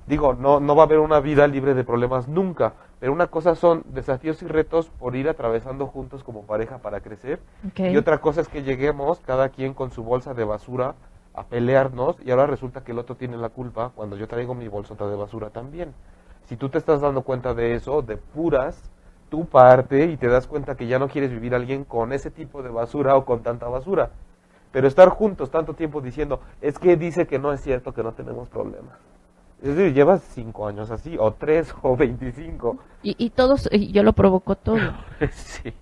Digo, 0.06 0.34
no, 0.34 0.60
no 0.60 0.76
va 0.76 0.84
a 0.84 0.86
haber 0.86 1.00
una 1.00 1.18
vida 1.18 1.48
libre 1.48 1.74
de 1.74 1.82
problemas 1.82 2.28
nunca, 2.28 2.74
pero 3.00 3.12
una 3.12 3.26
cosa 3.26 3.56
son 3.56 3.82
desafíos 3.86 4.40
y 4.42 4.46
retos 4.46 4.88
por 4.88 5.16
ir 5.16 5.28
atravesando 5.28 5.88
juntos 5.88 6.22
como 6.22 6.44
pareja 6.44 6.78
para 6.78 7.00
crecer, 7.00 7.40
y 7.76 7.96
otra 7.96 8.18
cosa 8.18 8.40
es 8.40 8.46
que 8.46 8.62
lleguemos 8.62 9.18
cada 9.26 9.48
quien 9.48 9.74
con 9.74 9.90
su 9.90 10.04
bolsa 10.04 10.32
de 10.32 10.44
basura 10.44 10.94
a 11.34 11.42
pelearnos 11.42 12.16
y 12.24 12.30
ahora 12.30 12.46
resulta 12.46 12.84
que 12.84 12.92
el 12.92 13.00
otro 13.00 13.16
tiene 13.16 13.36
la 13.36 13.48
culpa 13.48 13.90
cuando 13.96 14.16
yo 14.16 14.28
traigo 14.28 14.54
mi 14.54 14.68
bolsota 14.68 15.08
de 15.08 15.16
basura 15.16 15.50
también. 15.50 15.92
Si 16.48 16.56
tú 16.56 16.70
te 16.70 16.78
estás 16.78 17.02
dando 17.02 17.22
cuenta 17.22 17.52
de 17.52 17.74
eso, 17.74 18.00
depuras 18.00 18.90
tu 19.28 19.44
parte 19.44 20.06
y 20.06 20.16
te 20.16 20.28
das 20.28 20.46
cuenta 20.46 20.76
que 20.76 20.86
ya 20.86 20.98
no 20.98 21.08
quieres 21.08 21.30
vivir 21.30 21.54
alguien 21.54 21.84
con 21.84 22.14
ese 22.14 22.30
tipo 22.30 22.62
de 22.62 22.70
basura 22.70 23.16
o 23.16 23.26
con 23.26 23.42
tanta 23.42 23.68
basura. 23.68 24.10
Pero 24.72 24.88
estar 24.88 25.10
juntos 25.10 25.50
tanto 25.50 25.74
tiempo 25.74 26.00
diciendo, 26.00 26.40
es 26.62 26.78
que 26.78 26.96
dice 26.96 27.26
que 27.26 27.38
no 27.38 27.52
es 27.52 27.60
cierto 27.60 27.92
que 27.92 28.02
no 28.02 28.12
tenemos 28.12 28.48
problemas. 28.48 28.96
Es 29.62 29.76
decir, 29.76 29.92
llevas 29.92 30.22
cinco 30.32 30.66
años 30.66 30.90
así, 30.90 31.16
o 31.18 31.32
tres, 31.32 31.74
o 31.82 31.96
veinticinco. 31.96 32.78
Y, 33.02 33.14
y 33.22 33.28
todos, 33.28 33.68
y 33.70 33.92
yo 33.92 34.02
lo 34.02 34.14
provoco 34.14 34.54
todo. 34.54 34.78
sí. 35.30 35.74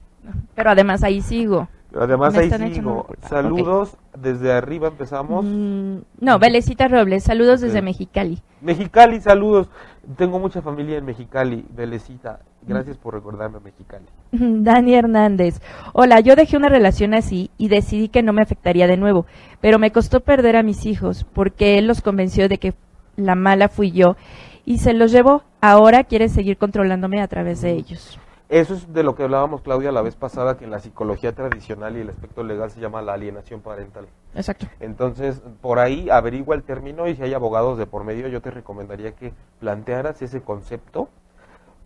Pero 0.56 0.70
además 0.70 1.04
ahí 1.04 1.20
sigo. 1.20 1.68
Además 2.00 2.36
ahí 2.36 2.50
sigo. 2.72 3.06
Saludos, 3.28 3.96
desde 4.18 4.52
arriba 4.52 4.88
empezamos. 4.88 5.44
Mm, 5.44 5.98
no, 6.20 6.38
Belecita 6.38 6.88
Robles, 6.88 7.24
saludos 7.24 7.60
desde. 7.60 7.82
Mexicali. 7.82 8.40
Mexicali, 8.60 9.20
saludos. 9.20 9.68
Tengo 10.16 10.38
mucha 10.38 10.62
familia 10.62 10.98
en 10.98 11.04
Mexicali, 11.04 11.64
Belecita. 11.70 12.40
Gracias 12.62 12.96
por 12.96 13.14
recordarme 13.14 13.60
Mexicali. 13.60 14.06
Dani 14.32 14.94
Hernández. 14.94 15.60
Hola, 15.92 16.20
yo 16.20 16.34
dejé 16.36 16.56
una 16.56 16.68
relación 16.68 17.14
así 17.14 17.50
y 17.58 17.68
decidí 17.68 18.08
que 18.08 18.22
no 18.22 18.32
me 18.32 18.42
afectaría 18.42 18.86
de 18.86 18.96
nuevo, 18.96 19.26
pero 19.60 19.78
me 19.78 19.92
costó 19.92 20.20
perder 20.20 20.56
a 20.56 20.62
mis 20.62 20.84
hijos 20.86 21.24
porque 21.32 21.78
él 21.78 21.86
los 21.86 22.02
convenció 22.02 22.48
de 22.48 22.58
que 22.58 22.74
la 23.16 23.34
mala 23.34 23.68
fui 23.68 23.92
yo 23.92 24.16
y 24.64 24.78
se 24.78 24.94
los 24.94 25.12
llevó. 25.12 25.42
Ahora 25.60 26.04
quiere 26.04 26.28
seguir 26.28 26.58
controlándome 26.58 27.20
a 27.22 27.28
través 27.28 27.60
de 27.62 27.72
ellos. 27.72 28.18
Eso 28.48 28.74
es 28.74 28.92
de 28.92 29.02
lo 29.02 29.16
que 29.16 29.24
hablábamos, 29.24 29.60
Claudia, 29.62 29.90
la 29.90 30.02
vez 30.02 30.14
pasada, 30.14 30.56
que 30.56 30.64
en 30.64 30.70
la 30.70 30.78
psicología 30.78 31.32
tradicional 31.34 31.96
y 31.96 32.00
el 32.00 32.10
aspecto 32.10 32.44
legal 32.44 32.70
se 32.70 32.80
llama 32.80 33.02
la 33.02 33.14
alienación 33.14 33.60
parental. 33.60 34.06
Exacto. 34.34 34.66
Entonces, 34.78 35.42
por 35.60 35.80
ahí 35.80 36.08
averigua 36.10 36.54
el 36.54 36.62
término 36.62 37.08
y 37.08 37.16
si 37.16 37.22
hay 37.22 37.34
abogados 37.34 37.76
de 37.76 37.86
por 37.86 38.04
medio, 38.04 38.28
yo 38.28 38.40
te 38.40 38.52
recomendaría 38.52 39.12
que 39.12 39.32
plantearas 39.58 40.22
ese 40.22 40.42
concepto, 40.42 41.08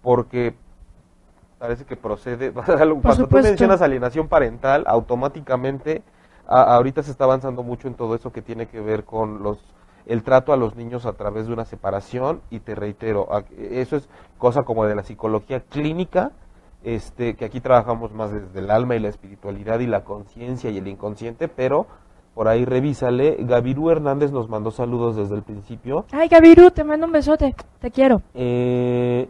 porque 0.03 0.55
parece 1.59 1.85
que 1.85 1.97
procede. 1.97 2.53
Cuando 3.03 3.27
tú 3.29 3.37
mencionas 3.37 3.81
alienación 3.83 4.29
parental, 4.29 4.85
automáticamente 4.87 6.03
a- 6.47 6.75
ahorita 6.75 7.03
se 7.03 7.11
está 7.11 7.25
avanzando 7.25 7.63
mucho 7.63 7.89
en 7.89 7.95
todo 7.95 8.15
eso 8.15 8.33
que 8.33 8.43
tiene 8.43 8.67
que 8.67 8.81
ver 8.81 9.05
con 9.05 9.43
los 9.43 9.59
el 10.07 10.23
trato 10.25 10.53
a 10.53 10.57
los 10.57 10.75
niños 10.77 11.05
a 11.07 11.13
través 11.13 11.47
de 11.47 11.53
una 11.53 11.67
separación 11.67 12.41
y 12.51 12.61
te 12.61 12.75
reitero, 12.75 13.29
eso 13.59 13.97
es 13.97 14.09
cosa 14.39 14.63
como 14.63 14.87
de 14.87 14.95
la 14.95 15.03
psicología 15.05 15.61
clínica, 15.61 16.33
este 16.83 17.35
que 17.35 17.45
aquí 17.45 17.61
trabajamos 17.61 18.13
más 18.13 18.33
desde 18.33 18.59
el 18.59 18.71
alma 18.71 18.97
y 18.97 19.01
la 19.01 19.09
espiritualidad 19.09 19.81
y 19.81 19.87
la 19.87 20.05
conciencia 20.05 20.71
y 20.71 20.79
el 20.79 20.89
inconsciente, 20.89 21.49
pero 21.49 21.87
por 22.35 22.49
ahí 22.49 22.65
revísale. 22.65 23.37
Gavirú 23.41 23.91
Hernández 23.91 24.33
nos 24.33 24.49
mandó 24.49 24.71
saludos 24.71 25.17
desde 25.17 25.35
el 25.35 25.43
principio. 25.43 26.07
Ay, 26.13 26.29
Gabiru, 26.29 26.71
te 26.71 26.85
mando 26.85 27.07
un 27.07 27.13
besote. 27.13 27.55
Te 27.81 27.91
quiero. 27.91 28.23
Eh, 28.35 29.29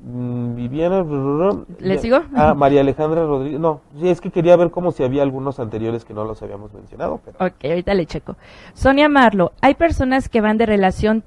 mm, 0.00 0.54
Viviana. 0.56 1.04
¿Le 1.78 1.98
sigo? 1.98 2.18
Ah, 2.34 2.54
María 2.56 2.80
Alejandra 2.80 3.24
Rodríguez. 3.24 3.60
No, 3.60 3.80
sí, 3.98 4.08
es 4.08 4.20
que 4.20 4.30
quería 4.30 4.56
ver 4.56 4.70
como 4.70 4.90
si 4.90 5.04
había 5.04 5.22
algunos 5.22 5.60
anteriores 5.60 6.04
que 6.04 6.12
no 6.12 6.24
los 6.24 6.42
habíamos 6.42 6.74
mencionado. 6.74 7.20
Pero... 7.24 7.38
Ok, 7.38 7.64
ahorita 7.64 7.94
le 7.94 8.06
checo. 8.06 8.36
Sonia 8.74 9.08
Marlo, 9.08 9.52
hay 9.60 9.74
personas 9.74 10.28
que 10.28 10.40
van 10.40 10.58
de 10.58 10.66
relación 10.66 11.24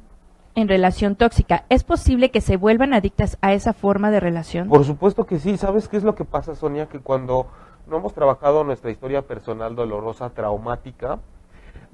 en 0.55 0.67
relación 0.67 1.15
tóxica. 1.15 1.65
¿Es 1.69 1.83
posible 1.83 2.31
que 2.31 2.41
se 2.41 2.57
vuelvan 2.57 2.93
adictas 2.93 3.37
a 3.41 3.53
esa 3.53 3.73
forma 3.73 4.11
de 4.11 4.19
relación? 4.19 4.69
Por 4.69 4.83
supuesto 4.85 5.25
que 5.25 5.39
sí. 5.39 5.57
¿Sabes 5.57 5.87
qué 5.87 5.97
es 5.97 6.03
lo 6.03 6.15
que 6.15 6.25
pasa, 6.25 6.55
Sonia? 6.55 6.87
Que 6.87 6.99
cuando 6.99 7.47
no 7.87 7.97
hemos 7.97 8.13
trabajado 8.13 8.63
nuestra 8.63 8.91
historia 8.91 9.23
personal 9.23 9.75
dolorosa, 9.75 10.29
traumática, 10.29 11.19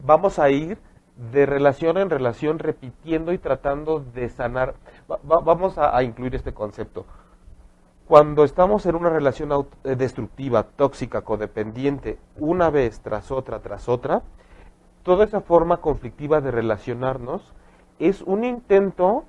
vamos 0.04 0.40
a 0.40 0.50
ir 0.50 0.78
de 1.32 1.46
relación 1.46 1.98
en 1.98 2.10
relación 2.10 2.60
repitiendo 2.60 3.34
y 3.34 3.38
tratando 3.38 4.00
de 4.00 4.30
sanar. 4.30 4.76
Va- 5.10 5.20
va- 5.30 5.40
vamos 5.42 5.78
a, 5.78 5.96
a 5.96 6.04
incluir 6.04 6.36
este 6.36 6.54
concepto. 6.54 7.06
Cuando 8.08 8.44
estamos 8.44 8.86
en 8.88 8.96
una 8.96 9.10
relación 9.10 9.52
eh, 9.84 9.96
destructiva, 9.96 10.64
tóxica, 10.64 11.22
codependiente, 11.22 12.18
una 12.38 12.70
vez 12.72 13.02
tras 13.02 13.32
otra, 13.32 13.60
tras 13.60 13.88
otra, 13.88 14.24
toda 15.04 15.26
esa 15.26 15.42
forma 15.42 15.78
conflictiva 15.78 16.42
de 16.42 16.52
relacionarnos 16.52 17.54
es 18.00 18.22
un 18.22 18.44
intento 18.44 19.26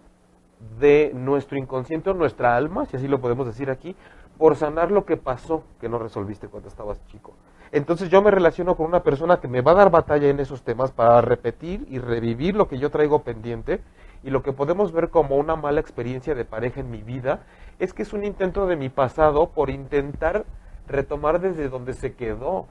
de 0.79 1.13
nuestro 1.15 1.59
inconsciente 1.59 2.13
nuestra 2.15 2.57
alma, 2.57 2.87
si 2.87 2.97
así 2.97 3.09
lo 3.09 3.21
podemos 3.21 3.47
decir 3.47 3.71
aquí, 3.71 3.97
por 4.39 4.57
sanar 4.57 4.91
lo 4.91 5.05
que 5.05 5.17
pasó 5.17 5.65
que 5.81 5.89
no 5.89 5.99
resolviste 5.99 6.49
cuando 6.49 6.69
estabas 6.69 7.05
chico. 7.07 7.35
Entonces 7.73 8.09
yo 8.09 8.21
me 8.23 8.31
relaciono 8.31 8.77
con 8.77 8.87
una 8.87 9.03
persona 9.03 9.41
que 9.41 9.49
me 9.49 9.61
va 9.61 9.73
a 9.73 9.77
dar 9.77 9.91
batalla 9.91 10.29
en 10.29 10.41
esos 10.41 10.63
temas 10.63 10.91
para 10.91 11.21
repetir 11.21 11.87
y 11.89 11.99
revivir 11.99 12.57
lo 12.57 12.69
que 12.69 12.79
yo 12.79 12.91
traigo 12.91 13.23
pendiente 13.23 13.81
y 14.25 14.31
lo 14.31 14.43
que 14.43 14.53
podemos 14.53 14.93
ver 14.93 15.11
como 15.11 15.37
una 15.37 15.57
mala 15.57 15.81
experiencia 15.81 16.35
de 16.35 16.45
pareja 16.45 16.81
en 16.81 16.91
mi 16.91 17.03
vida 17.03 17.41
es 17.79 17.93
que 17.93 18.03
es 18.03 18.13
un 18.13 18.25
intento 18.25 18.67
de 18.67 18.77
mi 18.77 18.89
pasado 18.89 19.51
por 19.51 19.71
intentar 19.71 20.45
retomar 20.89 21.41
desde 21.41 21.69
donde 21.69 21.95
se 21.95 22.15
quedó 22.15 22.67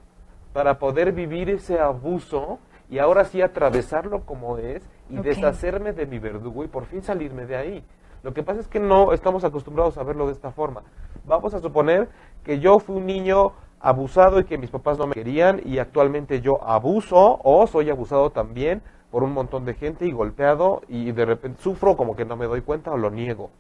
para 0.54 0.80
poder 0.80 1.14
vivir 1.14 1.50
ese 1.50 1.80
abuso 1.80 2.60
y 2.90 3.00
ahora 3.00 3.24
sí 3.26 3.42
atravesarlo 3.42 4.26
como 4.26 4.58
es 4.58 4.84
y 5.10 5.18
deshacerme 5.18 5.94
de 5.94 6.06
mi 6.06 6.20
verdugo 6.20 6.64
y 6.64 6.68
por 6.68 6.86
fin 6.86 7.02
salirme 7.02 7.46
de 7.46 7.56
ahí. 7.56 7.84
Lo 8.24 8.34
que 8.34 8.44
pasa 8.44 8.60
es 8.60 8.68
que 8.68 8.80
no 8.80 9.14
estamos 9.14 9.44
acostumbrados 9.44 9.98
a 9.98 10.04
verlo 10.04 10.28
de 10.28 10.34
esta 10.34 10.52
forma. 10.52 10.84
Vamos 11.26 11.54
a 11.54 11.60
suponer 11.60 12.10
que 12.44 12.60
yo 12.60 12.80
fui 12.80 12.98
un 12.98 13.06
niño 13.06 13.54
abusado 13.80 14.40
y 14.40 14.44
que 14.44 14.58
mis 14.58 14.70
papás 14.70 14.98
no 14.98 15.08
me 15.08 15.14
querían 15.14 15.62
y 15.64 15.80
actualmente 15.80 16.42
yo 16.42 16.64
abuso 16.64 17.40
o 17.44 17.66
soy 17.68 17.90
abusado 17.90 18.30
también 18.30 18.82
por 19.10 19.24
un 19.24 19.34
montón 19.34 19.66
de 19.66 19.74
gente 19.74 20.06
y 20.06 20.12
golpeado 20.12 20.82
y 20.88 21.12
de 21.12 21.26
repente 21.26 21.62
sufro 21.62 21.96
como 21.96 22.16
que 22.16 22.26
no 22.26 22.36
me 22.36 22.46
doy 22.46 22.62
cuenta 22.62 22.92
o 22.92 22.98
lo 22.98 23.10
niego. 23.10 23.52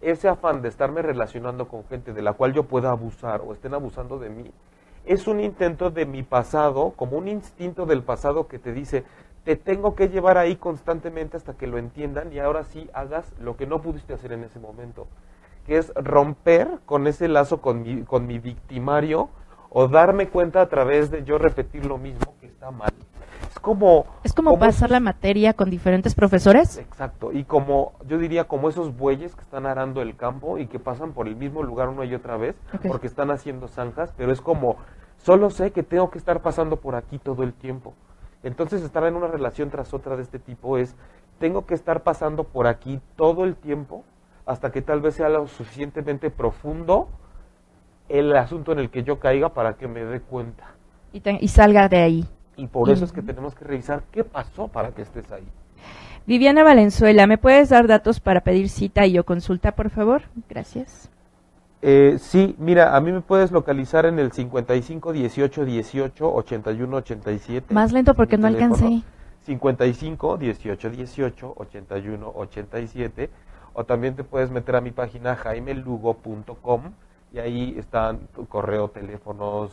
Ese 0.00 0.28
afán 0.28 0.62
de 0.62 0.68
estarme 0.68 1.02
relacionando 1.02 1.68
con 1.68 1.84
gente 1.84 2.14
de 2.14 2.22
la 2.22 2.32
cual 2.32 2.54
yo 2.54 2.64
pueda 2.64 2.90
abusar 2.90 3.42
o 3.42 3.52
estén 3.52 3.74
abusando 3.74 4.18
de 4.18 4.30
mí 4.30 4.50
es 5.04 5.26
un 5.26 5.40
intento 5.40 5.90
de 5.90 6.06
mi 6.06 6.22
pasado, 6.22 6.92
como 6.96 7.16
un 7.16 7.28
instinto 7.28 7.86
del 7.86 8.02
pasado 8.02 8.48
que 8.48 8.58
te 8.58 8.72
dice, 8.72 9.04
te 9.44 9.56
tengo 9.56 9.94
que 9.94 10.08
llevar 10.08 10.38
ahí 10.38 10.56
constantemente 10.56 11.36
hasta 11.36 11.54
que 11.54 11.66
lo 11.66 11.78
entiendan 11.78 12.32
y 12.32 12.38
ahora 12.38 12.64
sí 12.64 12.88
hagas 12.92 13.32
lo 13.40 13.56
que 13.56 13.66
no 13.66 13.80
pudiste 13.80 14.12
hacer 14.12 14.32
en 14.32 14.44
ese 14.44 14.58
momento, 14.58 15.06
que 15.66 15.78
es 15.78 15.92
romper 15.94 16.78
con 16.84 17.06
ese 17.06 17.28
lazo 17.28 17.60
con 17.60 17.82
mi, 17.82 18.02
con 18.02 18.26
mi 18.26 18.38
victimario 18.38 19.30
o 19.70 19.88
darme 19.88 20.28
cuenta 20.28 20.60
a 20.60 20.68
través 20.68 21.10
de 21.10 21.24
yo 21.24 21.38
repetir 21.38 21.86
lo 21.86 21.96
mismo 21.96 22.34
que 22.40 22.46
está 22.46 22.70
mal. 22.70 22.90
Es 23.48 23.58
como... 23.58 24.06
¿Es 24.22 24.32
como 24.32 24.58
pasar 24.58 24.90
la 24.90 25.00
materia 25.00 25.54
con 25.54 25.70
diferentes 25.70 26.14
profesores? 26.14 26.76
Exacto, 26.78 27.32
y 27.32 27.44
como 27.44 27.92
yo 28.06 28.18
diría 28.18 28.44
como 28.44 28.68
esos 28.68 28.96
bueyes 28.96 29.34
que 29.34 29.42
están 29.42 29.66
arando 29.66 30.02
el 30.02 30.16
campo 30.16 30.58
y 30.58 30.66
que 30.66 30.78
pasan 30.78 31.12
por 31.12 31.28
el 31.28 31.36
mismo 31.36 31.62
lugar 31.62 31.88
una 31.88 32.04
y 32.04 32.14
otra 32.14 32.36
vez 32.36 32.56
porque 32.86 33.06
están 33.06 33.30
haciendo 33.30 33.68
zanjas, 33.68 34.12
pero 34.16 34.32
es 34.32 34.40
como 34.40 34.76
solo 35.18 35.50
sé 35.50 35.70
que 35.72 35.82
tengo 35.82 36.10
que 36.10 36.18
estar 36.18 36.42
pasando 36.42 36.76
por 36.76 36.94
aquí 36.94 37.18
todo 37.18 37.42
el 37.42 37.52
tiempo. 37.52 37.94
Entonces 38.42 38.82
estar 38.82 39.04
en 39.04 39.16
una 39.16 39.26
relación 39.28 39.70
tras 39.70 39.92
otra 39.94 40.16
de 40.16 40.22
este 40.22 40.38
tipo 40.38 40.78
es 40.78 40.96
tengo 41.38 41.66
que 41.66 41.74
estar 41.74 42.02
pasando 42.02 42.44
por 42.44 42.66
aquí 42.66 43.00
todo 43.16 43.44
el 43.44 43.54
tiempo 43.56 44.04
hasta 44.46 44.72
que 44.72 44.82
tal 44.82 45.00
vez 45.00 45.14
sea 45.14 45.28
lo 45.28 45.46
suficientemente 45.46 46.30
profundo 46.30 47.08
el 48.08 48.34
asunto 48.36 48.72
en 48.72 48.78
el 48.80 48.90
que 48.90 49.04
yo 49.04 49.18
caiga 49.20 49.50
para 49.50 49.74
que 49.74 49.86
me 49.86 50.04
dé 50.04 50.20
cuenta. 50.20 50.64
Y, 51.12 51.20
te- 51.20 51.38
y 51.40 51.48
salga 51.48 51.88
de 51.88 51.98
ahí. 51.98 52.26
Y 52.56 52.66
por 52.66 52.90
eso 52.90 53.04
es 53.04 53.12
que 53.12 53.22
tenemos 53.22 53.54
que 53.54 53.64
revisar 53.64 54.02
qué 54.10 54.24
pasó 54.24 54.68
para 54.68 54.90
que 54.90 55.02
estés 55.02 55.30
ahí. 55.32 55.46
Viviana 56.26 56.62
Valenzuela, 56.62 57.26
¿me 57.26 57.38
puedes 57.38 57.68
dar 57.70 57.86
datos 57.86 58.20
para 58.20 58.40
pedir 58.42 58.68
cita 58.68 59.06
y 59.06 59.18
o 59.18 59.24
consulta, 59.24 59.72
por 59.72 59.90
favor? 59.90 60.22
Gracias. 60.48 61.08
Eh, 61.82 62.16
sí, 62.18 62.54
mira, 62.58 62.94
a 62.94 63.00
mí 63.00 63.10
me 63.10 63.22
puedes 63.22 63.52
localizar 63.52 64.04
en 64.04 64.18
el 64.18 64.32
55 64.32 65.12
18 65.12 65.64
18 65.64 66.34
81 66.34 66.96
87. 66.96 67.74
Más 67.74 67.92
lento 67.92 68.14
porque 68.14 68.36
no 68.36 68.48
teléfono, 68.48 68.74
alcancé. 68.74 69.02
55 69.44 70.36
18 70.36 70.90
18 70.90 71.54
81 71.56 72.32
87. 72.34 73.30
O 73.72 73.84
también 73.84 74.14
te 74.14 74.24
puedes 74.24 74.50
meter 74.50 74.76
a 74.76 74.80
mi 74.80 74.90
página 74.90 75.36
jaimelugo.com 75.36 76.92
y 77.32 77.38
ahí 77.38 77.74
están 77.78 78.18
tu 78.34 78.46
correo, 78.46 78.88
teléfonos, 78.88 79.72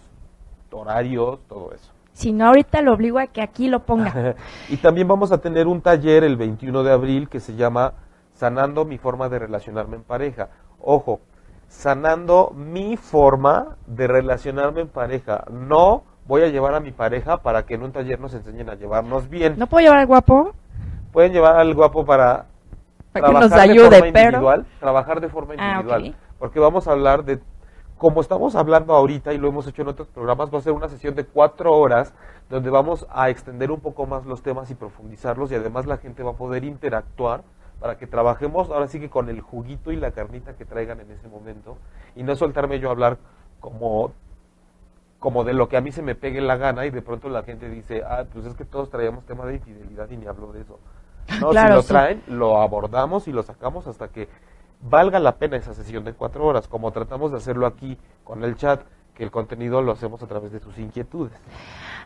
horarios, 0.71 1.39
todo 1.47 1.73
eso. 1.73 1.91
Si 2.13 2.31
no, 2.31 2.47
ahorita 2.47 2.81
lo 2.81 2.93
obligo 2.93 3.19
a 3.19 3.27
que 3.27 3.41
aquí 3.41 3.67
lo 3.67 3.85
ponga. 3.85 4.35
y 4.69 4.77
también 4.77 5.07
vamos 5.07 5.31
a 5.31 5.39
tener 5.39 5.67
un 5.67 5.81
taller 5.81 6.23
el 6.23 6.35
21 6.35 6.83
de 6.83 6.91
abril 6.91 7.29
que 7.29 7.39
se 7.39 7.55
llama 7.55 7.93
Sanando 8.33 8.85
mi 8.85 8.97
forma 8.97 9.29
de 9.29 9.39
relacionarme 9.39 9.97
en 9.97 10.03
pareja. 10.03 10.49
Ojo, 10.79 11.21
sanando 11.67 12.51
mi 12.55 12.97
forma 12.97 13.77
de 13.85 14.07
relacionarme 14.07 14.81
en 14.81 14.87
pareja. 14.87 15.43
No 15.51 16.03
voy 16.27 16.43
a 16.43 16.47
llevar 16.47 16.73
a 16.73 16.79
mi 16.79 16.91
pareja 16.91 17.37
para 17.37 17.65
que 17.65 17.75
en 17.75 17.83
un 17.83 17.91
taller 17.91 18.19
nos 18.19 18.33
enseñen 18.33 18.69
a 18.69 18.75
llevarnos 18.75 19.29
bien. 19.29 19.55
¿No 19.57 19.67
puedo 19.67 19.83
llevar 19.83 19.99
al 19.99 20.07
guapo? 20.07 20.53
Pueden 21.11 21.31
llevar 21.33 21.57
al 21.57 21.73
guapo 21.73 22.05
para 22.05 22.45
Para 23.13 23.27
que 23.27 23.33
nos 23.33 23.49
trabajar 23.49 23.67
de 23.67 23.71
ayude, 23.73 23.97
forma 23.97 24.13
pero... 24.13 24.25
individual, 24.27 24.65
trabajar 24.79 25.21
de 25.21 25.29
forma 25.29 25.53
Ah, 25.57 25.71
individual, 25.71 26.15
porque 26.39 26.59
vamos 26.59 26.87
a 26.87 26.91
hablar 26.91 27.23
de 27.23 27.39
como 27.97 28.21
estamos 28.21 28.55
hablando 28.55 28.93
ahorita 28.93 29.33
y 29.33 29.39
lo 29.39 29.47
hemos 29.47 29.65
hecho 29.65 29.81
en 29.81 29.87
otros 29.87 30.07
programas, 30.09 30.53
va 30.53 30.59
a 30.59 30.61
ser 30.61 30.73
una 30.73 30.87
sesión 30.87 31.15
de 31.15 31.25
cuatro 31.25 31.73
horas 31.73 32.13
donde 32.47 32.69
vamos 32.69 33.07
a 33.09 33.29
extender 33.29 33.71
un 33.71 33.79
poco 33.79 34.05
más 34.05 34.23
los 34.27 34.43
temas 34.43 34.69
y 34.69 34.75
profundizarlos 34.75 35.51
y 35.51 35.55
además 35.55 35.87
la 35.87 35.97
gente 35.97 36.21
va 36.21 36.31
a 36.31 36.35
poder 36.35 36.63
interactuar 36.63 37.41
para 37.79 37.97
que 37.97 38.07
trabajemos 38.07 38.69
ahora 38.69 38.87
sí 38.87 38.99
que 38.99 39.09
con 39.09 39.29
el 39.29 39.41
juguito 39.41 39.91
y 39.91 39.95
la 39.95 40.11
carnita 40.11 40.55
que 40.55 40.65
traigan 40.65 40.99
en 40.99 41.11
ese 41.11 41.27
momento 41.27 41.77
y 42.15 42.23
no 42.23 42.35
soltarme 42.35 42.79
yo 42.79 42.89
a 42.89 42.91
hablar 42.91 43.17
como 43.59 44.11
como 45.19 45.43
de 45.43 45.53
lo 45.53 45.67
que 45.67 45.77
a 45.77 45.81
mí 45.81 45.91
se 45.91 46.03
me 46.03 46.13
pegue 46.15 46.41
la 46.41 46.57
gana 46.57 46.85
y 46.85 46.91
de 46.91 47.01
pronto 47.01 47.27
la 47.27 47.41
gente 47.41 47.69
dice, 47.69 48.03
ah, 48.07 48.25
pues 48.31 48.45
es 48.45 48.53
que 48.53 48.65
todos 48.65 48.89
traíamos 48.91 49.25
tema 49.25 49.45
de 49.47 49.55
infidelidad 49.55 50.09
y 50.11 50.17
ni 50.17 50.27
hablo 50.27 50.51
de 50.51 50.61
eso. 50.61 50.79
No, 51.41 51.49
Claro, 51.49 51.69
si 51.69 51.75
lo 51.75 51.81
sí. 51.81 51.87
traen, 51.87 52.23
lo 52.27 52.61
abordamos 52.61 53.27
y 53.27 53.31
lo 53.31 53.41
sacamos 53.41 53.87
hasta 53.87 54.09
que 54.09 54.27
valga 54.79 55.17
la 55.19 55.37
pena 55.37 55.57
esa 55.57 55.73
sesión 55.73 56.03
de 56.03 56.13
cuatro 56.13 56.45
horas, 56.45 56.67
como 56.67 56.91
tratamos 56.91 57.31
de 57.31 57.37
hacerlo 57.37 57.65
aquí 57.65 57.97
con 58.23 58.43
el 58.43 58.55
chat, 58.57 58.81
que 59.15 59.23
el 59.23 59.31
contenido 59.31 59.81
lo 59.81 59.93
hacemos 59.93 60.21
a 60.21 60.27
través 60.27 60.51
de 60.51 60.59
sus 60.59 60.77
inquietudes. 60.77 61.33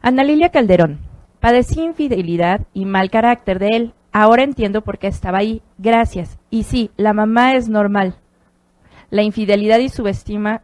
Ana 0.01 0.23
Lilia 0.23 0.49
Calderón. 0.49 0.99
Padecí 1.41 1.81
infidelidad 1.83 2.61
y 2.73 2.85
mal 2.85 3.09
carácter 3.09 3.59
de 3.59 3.67
él. 3.75 3.93
Ahora 4.11 4.43
entiendo 4.43 4.81
por 4.81 4.97
qué 4.97 5.07
estaba 5.07 5.39
ahí. 5.39 5.61
Gracias. 5.77 6.37
Y 6.49 6.63
sí, 6.63 6.91
la 6.97 7.13
mamá 7.13 7.55
es 7.55 7.69
normal. 7.69 8.15
La 9.09 9.23
infidelidad 9.23 9.79
y 9.79 9.89
subestima 9.89 10.61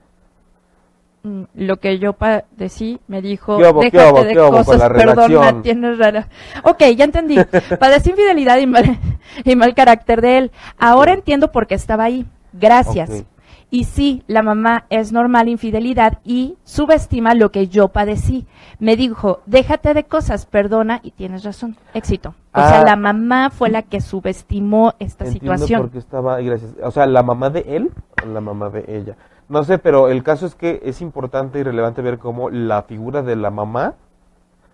mm, 1.24 1.44
lo 1.56 1.78
que 1.78 2.00
yo 2.00 2.14
padecí, 2.14 3.00
me 3.08 3.22
dijo, 3.22 3.58
¿Qué 3.58 3.70
hubo, 3.70 3.82
qué 3.82 3.92
déjate 3.92 4.26
de 4.26 4.36
cosas, 4.36 4.90
perdona, 4.90 5.62
tienes 5.62 5.98
rara. 5.98 6.28
Ok, 6.64 6.84
ya 6.96 7.06
entendí. 7.06 7.38
Padecí 7.80 8.10
infidelidad 8.10 8.58
y 8.58 8.68
mal, 8.68 9.00
y 9.44 9.56
mal 9.56 9.74
carácter 9.76 10.22
de 10.22 10.38
él. 10.38 10.52
Ahora 10.78 11.14
entiendo 11.14 11.52
por 11.52 11.68
qué 11.68 11.76
estaba 11.76 12.06
ahí. 12.06 12.26
Gracias. 12.54 13.26
Y 13.70 13.84
sí, 13.84 14.24
la 14.28 14.44
mamá 14.44 14.86
es 14.90 15.12
normal 15.12 15.50
infidelidad 15.50 16.20
y 16.24 16.56
subestima 16.64 17.34
lo 17.34 17.52
que 17.52 17.68
yo 17.68 17.90
padecí. 17.90 18.48
Me 18.80 18.96
dijo, 18.96 19.42
déjate 19.46 19.94
de 19.94 20.06
cosas, 20.06 20.46
perdona 20.46 21.02
y 21.04 21.12
tienes 21.12 21.44
razón. 21.44 21.76
Éxito. 21.94 22.34
O 22.54 22.60
sea, 22.60 22.80
Ah. 22.80 22.84
la 22.86 22.96
mamá 22.96 23.50
fue 23.50 23.70
la 23.70 23.82
que 23.82 24.00
subestimó 24.00 24.94
esta 25.00 25.26
Entiendo 25.26 25.54
situación. 25.58 25.82
por 25.82 25.92
qué 25.92 25.98
estaba, 26.00 26.40
gracias. 26.40 26.76
O 26.82 26.92
sea, 26.92 27.06
la 27.08 27.24
mamá 27.24 27.50
de 27.50 27.60
él 27.68 27.92
o 28.24 28.28
la 28.28 28.40
mamá 28.40 28.70
de 28.70 28.86
ella. 28.88 29.18
No 29.50 29.64
sé, 29.66 29.78
pero 29.80 30.08
el 30.08 30.24
caso 30.24 30.46
es 30.46 30.56
que 30.56 30.80
es 30.84 31.02
importante 31.02 31.60
y 31.60 31.64
relevante 31.64 32.02
ver 32.02 32.20
cómo 32.20 32.50
la 32.50 32.84
figura 32.84 33.22
de 33.22 33.36
la 33.36 33.52
mamá, 33.52 33.96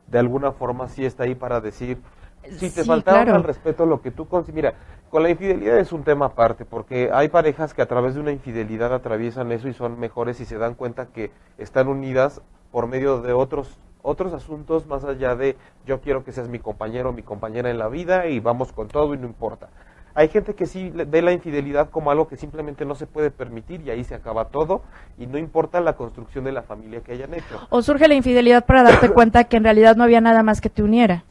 de 0.07 0.19
alguna 0.19 0.51
forma, 0.51 0.87
sí 0.87 1.03
está 1.03 1.23
ahí 1.23 1.33
para 1.33 1.61
decir, 1.61 1.97
si 2.43 2.69
te 2.69 2.81
Sí, 2.83 2.87
faltaba 2.87 3.23
claro. 3.23 3.37
al 3.37 3.43
respeto 3.43 3.85
lo 3.87 4.01
que 4.01 4.11
tú 4.11 4.25
consi- 4.27 4.51
Mira, 4.53 4.73
con 5.13 5.21
la 5.21 5.29
infidelidad 5.29 5.77
es 5.77 5.91
un 5.91 6.03
tema 6.03 6.25
aparte, 6.25 6.65
porque 6.65 7.11
hay 7.13 7.27
parejas 7.29 7.75
que 7.75 7.83
a 7.83 7.85
través 7.85 8.15
de 8.15 8.19
una 8.19 8.31
infidelidad 8.31 8.91
atraviesan 8.91 9.51
eso 9.51 9.67
y 9.67 9.73
son 9.75 9.99
mejores 9.99 10.39
y 10.39 10.45
se 10.45 10.57
dan 10.57 10.73
cuenta 10.73 11.05
que 11.05 11.29
están 11.59 11.87
unidas 11.87 12.41
por 12.71 12.87
medio 12.87 13.21
de 13.21 13.31
otros 13.31 13.77
otros 14.01 14.33
asuntos 14.33 14.87
más 14.87 15.03
allá 15.03 15.35
de 15.35 15.55
yo 15.85 16.01
quiero 16.01 16.23
que 16.23 16.31
seas 16.31 16.49
mi 16.49 16.57
compañero, 16.57 17.13
mi 17.13 17.21
compañera 17.21 17.69
en 17.69 17.77
la 17.77 17.89
vida 17.89 18.25
y 18.25 18.39
vamos 18.39 18.73
con 18.73 18.87
todo 18.87 19.13
y 19.13 19.19
no 19.19 19.27
importa. 19.27 19.69
Hay 20.15 20.29
gente 20.29 20.55
que 20.55 20.65
sí 20.65 20.91
ve 20.91 21.21
la 21.21 21.31
infidelidad 21.31 21.91
como 21.91 22.09
algo 22.09 22.27
que 22.27 22.35
simplemente 22.35 22.83
no 22.83 22.95
se 22.95 23.05
puede 23.05 23.29
permitir 23.29 23.81
y 23.81 23.91
ahí 23.91 24.03
se 24.03 24.15
acaba 24.15 24.45
todo 24.45 24.81
y 25.19 25.27
no 25.27 25.37
importa 25.37 25.79
la 25.79 25.93
construcción 25.93 26.43
de 26.45 26.53
la 26.53 26.63
familia 26.63 27.01
que 27.01 27.11
hayan 27.11 27.35
hecho. 27.35 27.59
O 27.69 27.83
surge 27.83 28.07
la 28.07 28.15
infidelidad 28.15 28.65
para 28.65 28.81
darte 28.81 29.09
cuenta 29.13 29.43
que 29.43 29.57
en 29.57 29.63
realidad 29.63 29.95
no 29.95 30.05
había 30.05 30.21
nada 30.21 30.41
más 30.41 30.59
que 30.59 30.71
te 30.71 30.81
uniera. 30.81 31.23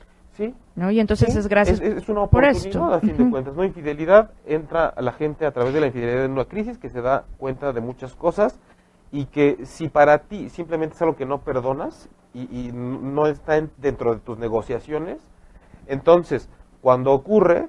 ¿No? 0.75 0.91
Y 0.91 1.01
entonces 1.01 1.33
Sí, 1.33 1.39
es 1.39 1.49
gracias 1.49 1.81
Es, 1.81 1.99
es 2.03 2.09
una 2.09 2.27
por 2.27 2.43
oportunidad, 2.45 2.67
esto. 2.67 2.85
a 2.95 3.01
fin 3.01 3.17
de 3.17 3.31
cuentas. 3.31 3.55
No 3.55 3.65
infidelidad, 3.65 4.31
entra 4.47 4.87
a 4.87 5.03
la 5.03 5.13
gente 5.13 5.45
a 5.47 5.53
través 5.53 5.75
de 5.75 5.81
la 5.81 5.87
infidelidad 5.89 6.25
en 6.25 6.33
una 6.33 6.45
crisis 6.47 6.79
que 6.79 6.89
se 6.89 7.01
da 7.03 7.25
cuenta 7.39 7.73
de 7.73 7.81
muchas 7.81 8.15
cosas 8.15 8.59
y 9.11 9.27
que 9.27 9.59
si 9.67 9.89
para 9.89 10.19
ti 10.19 10.49
simplemente 10.49 10.95
es 10.95 11.03
algo 11.03 11.17
que 11.17 11.27
no 11.27 11.39
perdonas 11.43 12.09
y, 12.35 12.43
y 12.45 12.73
no 12.73 13.27
está 13.27 13.59
en- 13.59 13.71
dentro 13.77 14.15
de 14.15 14.21
tus 14.21 14.39
negociaciones, 14.39 15.19
entonces 15.87 16.49
cuando 16.81 17.13
ocurre, 17.13 17.69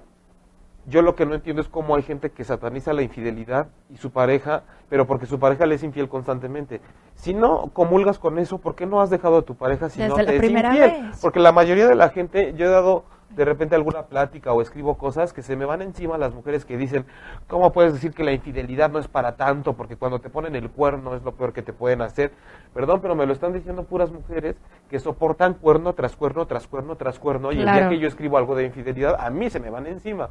yo 0.86 1.01
lo 1.01 1.15
que 1.15 1.25
no 1.25 1.34
entiendo 1.34 1.61
es 1.61 1.69
cómo 1.69 1.95
hay 1.95 2.03
gente 2.03 2.31
que 2.31 2.43
sataniza 2.43 2.93
la 2.93 3.01
infidelidad 3.01 3.67
y 3.89 3.97
su 3.97 4.11
pareja, 4.11 4.63
pero 4.89 5.07
porque 5.07 5.25
su 5.25 5.39
pareja 5.39 5.65
le 5.65 5.75
es 5.75 5.84
infiel 5.84 6.09
constantemente. 6.09 6.81
Si 7.15 7.34
no 7.34 7.69
comulgas 7.73 8.19
con 8.19 8.38
eso, 8.38 8.57
¿por 8.57 8.75
qué 8.75 8.86
no 8.86 9.01
has 9.01 9.09
dejado 9.09 9.38
a 9.38 9.41
tu 9.43 9.55
pareja 9.55 9.89
si 9.89 10.01
no 10.01 10.17
la 10.17 10.25
te 10.25 10.36
es 10.36 10.39
primera 10.39 10.69
infiel? 10.69 11.07
vez. 11.07 11.19
Porque 11.21 11.39
la 11.39 11.51
mayoría 11.51 11.88
de 11.88 11.95
la 11.95 12.09
gente, 12.09 12.53
yo 12.57 12.65
he 12.65 12.69
dado 12.69 13.05
de 13.29 13.45
repente 13.45 13.75
alguna 13.75 14.03
plática 14.03 14.53
o 14.53 14.61
escribo 14.61 14.97
cosas 14.97 15.34
que 15.34 15.41
se 15.41 15.55
me 15.55 15.65
van 15.65 15.81
encima 15.81 16.17
las 16.17 16.34
mujeres 16.34 16.65
que 16.65 16.77
dicen, 16.77 17.05
¿cómo 17.47 17.71
puedes 17.71 17.93
decir 17.93 18.11
que 18.13 18.23
la 18.23 18.31
infidelidad 18.31 18.91
no 18.91 18.99
es 18.99 19.07
para 19.07 19.36
tanto? 19.36 19.73
Porque 19.73 19.95
cuando 19.95 20.19
te 20.19 20.29
ponen 20.29 20.55
el 20.55 20.69
cuerno 20.69 21.15
es 21.15 21.23
lo 21.23 21.31
peor 21.31 21.53
que 21.53 21.61
te 21.61 21.73
pueden 21.73 22.01
hacer. 22.01 22.31
Perdón, 22.73 22.99
pero 23.01 23.15
me 23.15 23.25
lo 23.25 23.34
están 23.34 23.53
diciendo 23.53 23.86
puras 23.86 24.11
mujeres 24.11 24.55
que 24.89 24.99
soportan 24.99 25.55
cuerno 25.55 25.93
tras 25.93 26.15
cuerno 26.15 26.45
tras 26.45 26.67
cuerno 26.67 26.95
tras 26.95 27.19
cuerno 27.19 27.51
y 27.51 27.59
el 27.59 27.71
día 27.71 27.89
que 27.89 27.99
yo 27.99 28.07
escribo 28.07 28.38
algo 28.38 28.55
de 28.55 28.65
infidelidad, 28.65 29.15
a 29.19 29.29
mí 29.29 29.49
se 29.49 29.59
me 29.59 29.69
van 29.69 29.88
encima. 29.88 30.29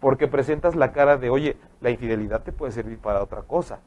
Porque 0.00 0.28
presentas 0.28 0.74
la 0.74 0.92
cara 0.92 1.16
de, 1.16 1.30
oye, 1.30 1.56
la 1.80 1.90
infidelidad 1.90 2.42
te 2.42 2.52
puede 2.52 2.72
servir 2.72 2.98
para 2.98 3.22
otra 3.22 3.42
cosa. 3.42 3.78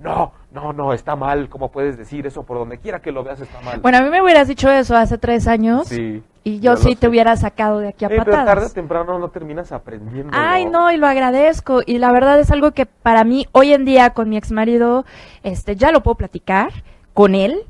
No, 0.00 0.32
no, 0.52 0.72
no, 0.72 0.92
está 0.92 1.16
mal. 1.16 1.48
¿Cómo 1.48 1.70
puedes 1.70 1.96
decir 1.96 2.26
eso? 2.26 2.42
Por 2.44 2.58
donde 2.58 2.78
quiera 2.78 3.00
que 3.00 3.12
lo 3.12 3.22
veas 3.24 3.40
está 3.40 3.60
mal. 3.60 3.80
Bueno, 3.80 3.98
a 3.98 4.02
mí 4.02 4.10
me 4.10 4.20
hubieras 4.22 4.48
dicho 4.48 4.70
eso 4.70 4.96
hace 4.96 5.18
tres 5.18 5.46
años 5.46 5.86
sí. 5.88 6.22
y 6.42 6.60
yo 6.60 6.76
sí 6.76 6.94
te 6.94 7.02
sé. 7.02 7.08
hubiera 7.08 7.36
sacado 7.36 7.78
de 7.78 7.88
aquí 7.88 8.04
a 8.04 8.08
Eh, 8.08 8.10
pero 8.10 8.24
tarde 8.24 8.42
o 8.42 8.46
patadas. 8.46 8.74
temprano 8.74 9.18
no 9.18 9.28
terminas 9.30 9.72
aprendiendo. 9.72 10.32
Ay, 10.36 10.66
no, 10.66 10.90
y 10.90 10.96
lo 10.96 11.06
agradezco. 11.06 11.80
Y 11.86 11.98
la 11.98 12.12
verdad 12.12 12.38
es 12.40 12.50
algo 12.50 12.72
que 12.72 12.86
para 12.86 13.24
mí, 13.24 13.46
hoy 13.52 13.72
en 13.72 13.84
día, 13.84 14.10
con 14.10 14.28
mi 14.28 14.36
exmarido, 14.36 15.04
este, 15.42 15.76
ya 15.76 15.92
lo 15.92 16.02
puedo 16.02 16.16
platicar 16.16 16.70
con 17.12 17.34
él. 17.34 17.60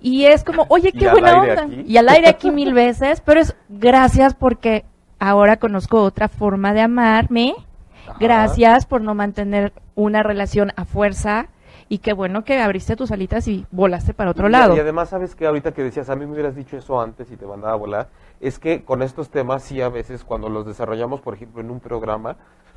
Y 0.00 0.26
es 0.26 0.44
como, 0.44 0.66
oye, 0.68 0.92
qué 0.92 1.08
buena 1.10 1.40
onda. 1.40 1.62
aquí. 1.62 1.82
Y 1.86 1.96
al 1.96 2.10
aire 2.10 2.28
aquí 2.28 2.50
mil 2.50 2.74
veces, 2.74 3.22
pero 3.22 3.40
es 3.40 3.56
gracias 3.70 4.34
porque 4.34 4.84
ahora 5.28 5.56
conozco 5.58 6.02
otra 6.02 6.28
forma 6.28 6.72
de 6.72 6.82
amarme. 6.82 7.54
Ajá. 8.06 8.16
Gracias 8.20 8.86
por 8.86 9.00
no 9.00 9.14
mantener 9.14 9.72
una 9.94 10.22
relación 10.22 10.72
a 10.76 10.84
fuerza. 10.84 11.46
Y 11.88 11.98
qué 11.98 12.14
bueno 12.14 12.44
que 12.44 12.60
abriste 12.60 12.96
tus 12.96 13.10
alitas 13.10 13.46
y 13.46 13.66
volaste 13.70 14.14
para 14.14 14.30
otro 14.30 14.48
Y- 14.48 14.52
lado. 14.52 14.74
Y 14.74 14.80
además, 14.80 15.10
¿sabes 15.10 15.34
que 15.34 15.46
Ahorita 15.46 15.72
que 15.72 15.82
decías, 15.82 16.08
a 16.08 16.16
mí 16.16 16.24
me 16.24 16.32
hubieras 16.32 16.56
dicho 16.56 16.76
eso 16.78 16.98
antes 17.00 17.30
y 17.30 17.36
te 17.36 17.46
mandaba 17.46 17.74
a 17.74 17.76
volar, 17.76 18.08
es 18.40 18.58
que 18.58 18.84
con 18.84 19.02
estos 19.02 19.28
temas 19.28 19.62
sí 19.62 19.82
a 19.82 19.90
veces 19.90 20.24
cuando 20.24 20.48
los 20.48 20.64
desarrollamos, 20.66 21.20
por 21.20 21.34
ejemplo, 21.34 21.60
en 21.60 21.70
un 21.70 21.80
programa, 21.80 22.36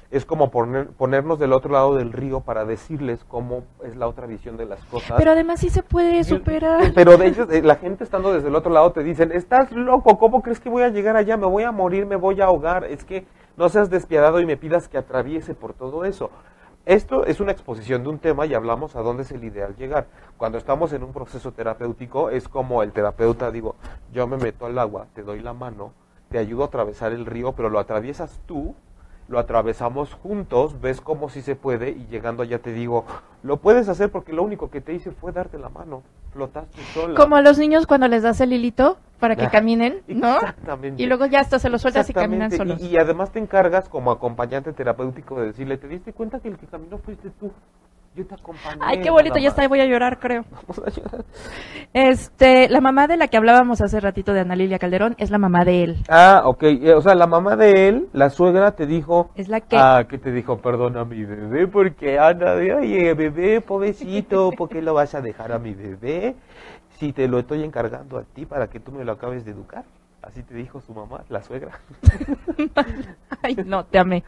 es 0.09 0.25
como 0.25 0.51
poner, 0.51 0.87
ponernos 0.87 1.37
del 1.39 1.53
otro 1.53 1.71
lado 1.71 1.95
del 1.95 2.13
río 2.13 2.41
para 2.41 2.65
decirles 2.65 3.23
cómo 3.27 3.63
es 3.83 3.95
la 3.95 4.07
otra 4.07 4.25
visión 4.25 4.55
de 4.55 4.65
las 4.65 4.83
cosas. 4.85 5.17
Pero 5.17 5.31
además 5.31 5.59
sí 5.59 5.69
se 5.69 5.83
puede 5.83 6.23
superar. 6.23 6.93
Pero 6.95 7.17
de 7.17 7.27
ellos, 7.27 7.47
eh, 7.51 7.61
la 7.61 7.75
gente 7.75 8.03
estando 8.03 8.33
desde 8.33 8.47
el 8.47 8.55
otro 8.55 8.71
lado 8.71 8.91
te 8.91 9.03
dicen, 9.03 9.31
estás 9.31 9.71
loco, 9.71 10.17
¿cómo 10.17 10.41
crees 10.41 10.59
que 10.59 10.69
voy 10.69 10.83
a 10.83 10.89
llegar 10.89 11.17
allá? 11.17 11.35
Me 11.35 11.45
voy 11.45 11.63
a 11.63 11.71
morir, 11.71 12.05
me 12.05 12.15
voy 12.15 12.39
a 12.41 12.45
ahogar. 12.45 12.85
Es 12.85 13.03
que 13.03 13.25
no 13.57 13.67
seas 13.69 13.89
despiadado 13.89 14.39
y 14.39 14.45
me 14.45 14.55
pidas 14.55 14.87
que 14.87 14.97
atraviese 14.97 15.53
por 15.53 15.73
todo 15.73 16.05
eso. 16.05 16.29
Esto 16.85 17.25
es 17.25 17.41
una 17.41 17.51
exposición 17.51 18.03
de 18.03 18.09
un 18.09 18.17
tema 18.17 18.45
y 18.45 18.53
hablamos 18.53 18.95
a 18.95 19.01
dónde 19.01 19.23
es 19.23 19.31
el 19.31 19.43
ideal 19.43 19.75
llegar. 19.75 20.07
Cuando 20.37 20.57
estamos 20.57 20.93
en 20.93 21.03
un 21.03 21.11
proceso 21.11 21.51
terapéutico 21.51 22.29
es 22.29 22.47
como 22.47 22.81
el 22.81 22.93
terapeuta, 22.93 23.51
digo, 23.51 23.75
yo 24.13 24.25
me 24.25 24.37
meto 24.37 24.65
al 24.65 24.79
agua, 24.79 25.07
te 25.13 25.21
doy 25.21 25.41
la 25.41 25.51
mano, 25.51 25.91
te 26.29 26.37
ayudo 26.37 26.63
a 26.63 26.67
atravesar 26.67 27.11
el 27.11 27.25
río, 27.25 27.51
pero 27.51 27.69
lo 27.69 27.79
atraviesas 27.79 28.39
tú, 28.45 28.73
lo 29.27 29.39
atravesamos 29.39 30.13
juntos, 30.13 30.79
ves 30.79 31.01
cómo 31.01 31.29
sí 31.29 31.41
se 31.41 31.55
puede 31.55 31.89
y 31.91 32.07
llegando 32.07 32.43
allá 32.43 32.59
te 32.59 32.71
digo, 32.71 33.05
lo 33.43 33.57
puedes 33.57 33.89
hacer 33.89 34.09
porque 34.11 34.33
lo 34.33 34.43
único 34.43 34.69
que 34.69 34.81
te 34.81 34.93
hice 34.93 35.11
fue 35.11 35.31
darte 35.31 35.57
la 35.59 35.69
mano, 35.69 36.03
flotaste 36.31 36.81
sola. 36.93 37.15
Como 37.15 37.35
a 37.35 37.41
los 37.41 37.57
niños 37.57 37.87
cuando 37.87 38.07
les 38.07 38.23
das 38.23 38.39
el 38.41 38.53
hilito 38.53 38.97
para 39.19 39.35
que 39.35 39.45
Ah, 39.45 39.49
caminen, 39.49 40.01
¿no? 40.07 40.35
Exactamente. 40.35 41.01
Y 41.01 41.05
luego 41.07 41.25
ya 41.25 41.39
hasta 41.41 41.59
se 41.59 41.69
los 41.69 41.81
sueltas 41.81 42.09
y 42.09 42.13
caminan 42.13 42.51
solos. 42.51 42.81
Y, 42.81 42.87
y 42.87 42.97
además 42.97 43.31
te 43.31 43.39
encargas 43.39 43.89
como 43.89 44.11
acompañante 44.11 44.71
terapéutico 44.73 45.39
de 45.39 45.47
decirle, 45.47 45.77
¿te 45.77 45.87
diste 45.87 46.13
cuenta 46.13 46.39
que 46.39 46.47
el 46.49 46.57
que 46.57 46.67
caminó 46.67 46.97
fuiste 46.97 47.29
tú? 47.31 47.51
Yo 48.17 48.25
te 48.25 48.33
acompañé. 48.33 48.81
Ay, 48.81 48.99
qué 49.01 49.11
bonito, 49.11 49.37
ya 49.37 49.49
está, 49.49 49.61
más". 49.61 49.69
voy 49.69 49.79
a 49.79 49.85
llorar, 49.85 50.17
creo. 50.19 50.43
Vamos 50.51 50.79
a 50.79 50.89
llorar. 50.89 51.25
Este, 51.93 52.67
la 52.67 52.81
mamá 52.81 53.05
de 53.05 53.15
la 53.15 53.27
que 53.27 53.37
hablábamos 53.37 53.79
hace 53.81 53.99
ratito 53.99 54.33
de 54.33 54.39
Ana 54.39 54.55
Lilia 54.55 54.79
Calderón 54.79 55.13
es 55.19 55.29
la 55.29 55.37
mamá 55.37 55.63
de 55.65 55.83
él. 55.83 55.97
Ah, 56.09 56.41
ok. 56.45 56.63
eh, 56.63 56.93
o 56.95 57.01
sea, 57.01 57.13
la 57.13 57.27
mamá 57.27 57.55
de 57.55 57.89
él, 57.89 58.07
la 58.13 58.31
suegra, 58.31 58.71
te 58.71 58.87
dijo... 58.87 59.29
Es 59.35 59.49
la 59.49 59.61
que 59.61 59.77
Ah, 59.77 60.05
que 60.09 60.17
te 60.17 60.31
dijo, 60.31 60.57
perdona 60.57 61.01
a 61.01 61.05
mi 61.05 61.23
bebé, 61.23 61.67
porque 61.67 62.17
Ana, 62.17 62.55
de, 62.55 62.73
oye, 62.73 63.13
bebé, 63.13 63.61
pobrecito, 63.61 64.51
¿por 64.51 64.67
qué 64.69 64.81
lo 64.81 64.95
vas 64.95 65.13
a 65.13 65.21
dejar 65.21 65.51
a 65.51 65.59
mi 65.59 65.75
bebé? 65.75 66.35
Si 66.97 67.13
te 67.13 67.27
lo 67.27 67.37
estoy 67.37 67.63
encargando 67.63 68.17
a 68.17 68.23
ti 68.23 68.47
para 68.47 68.67
que 68.67 68.79
tú 68.79 68.91
me 68.91 69.05
lo 69.05 69.11
acabes 69.11 69.45
de 69.45 69.51
educar. 69.51 69.83
Así 70.23 70.41
te 70.41 70.55
dijo 70.55 70.81
su 70.81 70.91
mamá, 70.93 71.21
la 71.29 71.43
suegra. 71.43 71.79
Ay, 73.43 73.55
no, 73.63 73.85
te 73.85 73.99
amé. 73.99 74.23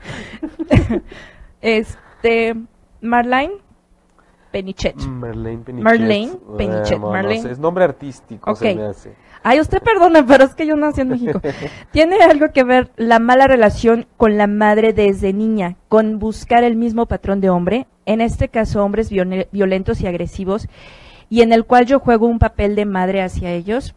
este, 1.61 2.55
Marlene 3.01 3.53
Penichet. 4.51 4.95
Marlene 4.95 5.63
Penichet. 5.63 5.83
Marlene 5.83 6.31
Penichet, 6.57 6.99
no 6.99 7.41
sé, 7.41 7.51
es 7.51 7.59
nombre 7.59 7.83
artístico, 7.83 8.55
se 8.55 8.71
Ok. 8.71 8.77
me 8.77 8.85
hace. 8.85 9.15
Ay, 9.43 9.59
usted 9.61 9.81
perdone, 9.81 10.23
pero 10.23 10.43
es 10.43 10.53
que 10.55 10.65
yo 10.67 10.75
nací 10.75 11.01
en 11.01 11.09
México. 11.09 11.39
Tiene 11.91 12.21
algo 12.23 12.47
que 12.53 12.63
ver 12.63 12.91
la 12.97 13.19
mala 13.19 13.47
relación 13.47 14.05
con 14.17 14.37
la 14.37 14.47
madre 14.47 14.91
desde 14.93 15.31
niña, 15.33 15.77
con 15.87 16.19
buscar 16.19 16.63
el 16.63 16.75
mismo 16.75 17.05
patrón 17.05 17.39
de 17.39 17.49
hombre, 17.49 17.87
en 18.05 18.21
este 18.21 18.49
caso 18.49 18.83
hombres 18.83 19.11
viol- 19.11 19.47
violentos 19.51 20.01
y 20.01 20.07
agresivos, 20.07 20.67
y 21.29 21.41
en 21.41 21.53
el 21.53 21.65
cual 21.65 21.85
yo 21.85 21.99
juego 21.99 22.25
un 22.27 22.39
papel 22.39 22.75
de 22.75 22.85
madre 22.85 23.21
hacia 23.21 23.51
ellos. 23.51 23.95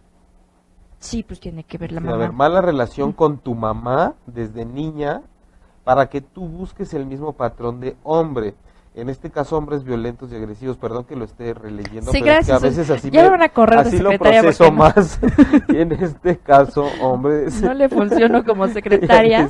Sí, 0.99 1.25
pues 1.25 1.41
tiene 1.41 1.65
que 1.65 1.79
ver 1.79 1.91
la 1.91 2.01
Sí, 2.01 2.07
a 2.09 2.15
ver, 2.17 2.33
mala 2.33 2.61
relación 2.61 3.13
con 3.13 3.39
tu 3.39 3.55
mamá 3.57 4.15
desde 4.27 4.65
niña 4.65 5.23
para 5.83 6.09
que 6.09 6.21
tú 6.21 6.47
busques 6.47 6.95
el 6.95 7.07
mismo 7.07 7.33
patrón 7.33 7.81
de 7.81 7.97
hombre. 8.05 8.55
En 8.95 9.09
este 9.09 9.31
caso, 9.31 9.57
hombres 9.57 9.85
violentos 9.85 10.31
y 10.33 10.37
agresivos. 10.37 10.77
Perdón 10.77 11.05
que 11.05 11.17
lo 11.17 11.25
esté 11.25 11.55
releyendo, 11.55 12.11
Sí, 12.13 12.21
pero 12.23 12.39
es 12.41 12.47
que 12.47 12.53
a 12.53 12.59
veces 12.59 12.91
así, 12.91 13.11
Ya 13.11 13.23
me 13.23 13.31
van 13.31 13.43
a 13.43 13.49
correr 13.49 13.79
así 13.79 13.99
lo 13.99 14.11
proceso 14.19 14.65
no- 14.65 14.73
más. 14.73 15.19
y 15.69 15.77
en 15.79 15.93
este 15.93 16.37
caso, 16.39 16.87
hombres 17.01 17.63
No 17.63 17.73
le 17.73 17.89
funciono 17.89 18.45
como 18.45 18.69
secretaria. 18.69 19.49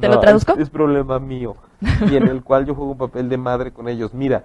¿Te 0.00 0.08
lo 0.08 0.18
traduzco? 0.20 0.54
Es, 0.54 0.58
es 0.60 0.70
problema 0.70 1.18
mío. 1.20 1.54
Y 2.10 2.16
en 2.16 2.26
el 2.26 2.42
cual 2.42 2.66
yo 2.66 2.74
juego 2.74 2.92
un 2.92 2.98
papel 2.98 3.28
de 3.28 3.36
madre 3.36 3.72
con 3.72 3.88
ellos. 3.88 4.12
Mira, 4.14 4.42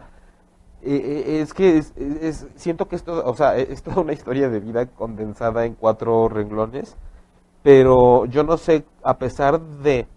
eh, 0.83 1.23
eh, 1.25 1.41
es 1.41 1.53
que 1.55 1.77
es- 1.77 2.45
siento 2.55 2.87
que 2.87 2.95
esto, 2.97 3.23
o 3.25 3.33
sea, 3.35 3.57
es 3.57 3.81
toda 3.81 4.01
una 4.01 4.13
historia 4.13 4.47
de 4.49 4.59
vida 4.59 4.85
condensada 4.85 5.65
en 5.65 5.73
cuatro 5.73 6.29
renglones, 6.29 6.95
pero 7.63 8.25
yo 8.25 8.43
no 8.43 8.57
sé, 8.57 8.85
a 9.03 9.17
pesar 9.17 9.59
de 9.59 10.07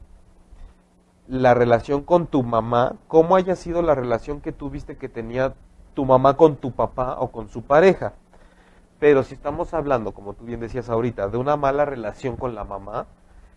la 1.30 1.54
relación 1.54 2.02
con 2.02 2.26
tu 2.26 2.42
mamá, 2.42 2.96
cómo 3.06 3.36
haya 3.36 3.54
sido 3.54 3.82
la 3.82 3.94
relación 3.94 4.40
que 4.40 4.50
tuviste 4.50 4.96
que 4.96 5.08
tenía 5.08 5.54
tu 5.94 6.04
mamá 6.04 6.36
con 6.36 6.56
tu 6.56 6.72
papá 6.72 7.16
o 7.20 7.30
con 7.30 7.48
su 7.48 7.62
pareja. 7.62 8.14
Pero 8.98 9.22
si 9.22 9.34
estamos 9.34 9.72
hablando, 9.72 10.12
como 10.12 10.34
tú 10.34 10.44
bien 10.44 10.58
decías 10.58 10.90
ahorita, 10.90 11.28
de 11.28 11.38
una 11.38 11.56
mala 11.56 11.84
relación 11.84 12.36
con 12.36 12.56
la 12.56 12.64
mamá, 12.64 13.06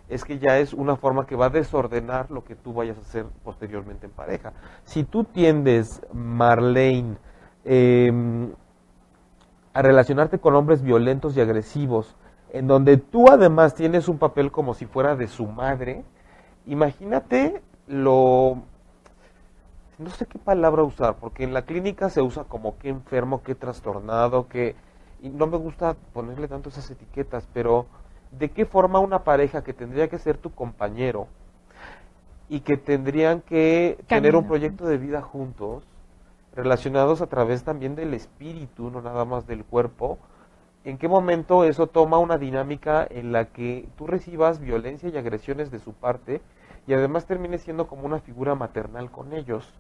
es 0.08 0.24
que 0.24 0.38
ya 0.38 0.60
es 0.60 0.74
una 0.74 0.98
forma 0.98 1.26
que 1.26 1.36
va 1.36 1.48
a 1.48 1.50
desordenar 1.50 2.30
lo 2.30 2.44
que 2.44 2.56
tú 2.56 2.74
vayas 2.74 2.98
a 2.98 3.02
hacer 3.02 3.26
posteriormente 3.44 4.06
en 4.06 4.12
pareja. 4.12 4.54
Si 4.84 5.04
tú 5.04 5.24
tiendes, 5.24 6.02
Marlene, 6.14 7.18
em, 7.66 8.52
a 9.74 9.82
relacionarte 9.82 10.38
con 10.38 10.54
hombres 10.54 10.84
violentos 10.84 11.36
y 11.36 11.42
agresivos, 11.42 12.16
en 12.52 12.68
donde 12.68 12.98
tú 12.98 13.32
además 13.32 13.74
tienes 13.74 14.08
un 14.08 14.20
papel 14.20 14.52
como 14.52 14.76
si 14.76 14.86
fuera 14.86 15.16
de 15.16 15.28
su 15.28 15.48
madre, 15.48 16.06
imagínate 16.66 17.62
lo... 17.88 18.64
No 20.00 20.10
sé 20.10 20.26
qué 20.26 20.40
palabra 20.40 20.84
usar, 20.84 21.16
porque 21.16 21.44
en 21.44 21.54
la 21.54 21.64
clínica 21.64 22.10
se 22.10 22.22
usa 22.22 22.46
como 22.46 22.78
qué 22.78 22.90
enfermo, 22.90 23.44
qué 23.44 23.56
trastornado, 23.56 24.48
que... 24.48 24.76
Y 25.22 25.30
no 25.30 25.48
me 25.48 25.58
gusta 25.58 25.96
ponerle 26.14 26.48
tanto 26.48 26.70
esas 26.70 26.90
etiquetas, 26.92 27.48
pero 27.54 27.86
de 28.32 28.52
qué 28.52 28.66
forma 28.66 29.00
una 29.00 29.24
pareja 29.24 29.64
que 29.64 29.74
tendría 29.74 30.10
que 30.10 30.18
ser 30.18 30.38
tu 30.38 30.52
compañero 30.54 31.28
y 32.50 32.62
que 32.62 32.78
tendrían 32.78 33.42
que 33.42 34.04
tener 34.08 34.36
un 34.36 34.48
proyecto 34.48 34.86
de 34.86 34.98
vida 34.98 35.22
juntos, 35.22 35.84
relacionados 36.56 37.22
a 37.22 37.28
través 37.28 37.64
también 37.64 37.96
del 37.96 38.14
espíritu, 38.14 38.92
no 38.92 39.02
nada 39.02 39.26
más 39.26 39.48
del 39.48 39.64
cuerpo, 39.64 40.20
en 40.86 40.98
qué 40.98 41.08
momento 41.08 41.64
eso 41.64 41.88
toma 41.88 42.18
una 42.18 42.38
dinámica 42.38 43.08
en 43.10 43.32
la 43.32 43.46
que 43.46 43.88
tú 43.98 44.08
recibas 44.08 44.60
violencia 44.60 45.10
y 45.10 45.18
agresiones 45.18 45.72
de 45.72 45.80
su 45.80 45.94
parte 45.94 46.42
y 46.88 46.94
además 46.94 47.26
termines 47.26 47.62
siendo 47.62 47.88
como 47.88 48.06
una 48.06 48.20
figura 48.20 48.56
maternal 48.56 49.10
con 49.10 49.34
ellos. 49.34 49.74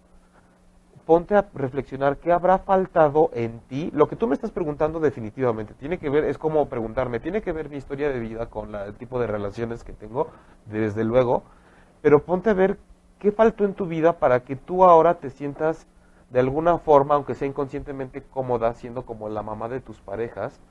Ponte 1.06 1.36
a 1.36 1.50
reflexionar 1.54 2.18
qué 2.18 2.32
habrá 2.32 2.60
faltado 2.60 3.30
en 3.34 3.60
ti. 3.68 3.92
Lo 3.94 4.08
que 4.08 4.16
tú 4.16 4.28
me 4.28 4.36
estás 4.36 4.52
preguntando 4.52 5.02
definitivamente 5.02 5.74
tiene 5.74 5.98
que 5.98 6.10
ver, 6.10 6.24
es 6.24 6.38
como 6.38 6.70
preguntarme, 6.70 7.20
tiene 7.20 7.42
que 7.42 7.52
ver 7.52 7.70
mi 7.70 7.76
historia 7.76 8.10
de 8.10 8.20
vida 8.20 8.46
con 8.46 8.74
el 8.74 8.94
tipo 8.94 9.20
de 9.20 9.28
relaciones 9.28 9.84
que 9.84 9.92
tengo, 9.92 10.30
desde 10.66 11.04
luego, 11.04 11.44
pero 12.02 12.24
ponte 12.24 12.52
a 12.52 12.54
ver 12.54 12.78
qué 13.20 13.34
faltó 13.34 13.66
en 13.66 13.74
tu 13.74 13.86
vida 13.86 14.20
para 14.20 14.46
que 14.46 14.56
tú 14.56 14.86
ahora 14.86 15.16
te 15.16 15.30
sientas 15.30 15.88
de 16.30 16.40
alguna 16.40 16.78
forma, 16.78 17.16
aunque 17.16 17.36
sea 17.36 17.50
inconscientemente 17.50 18.24
cómoda, 18.24 18.74
siendo 18.74 19.06
como 19.06 19.28
la 19.28 19.44
mamá 19.44 19.68
de 19.68 19.82
tus 19.82 20.00
parejas, 20.00 20.62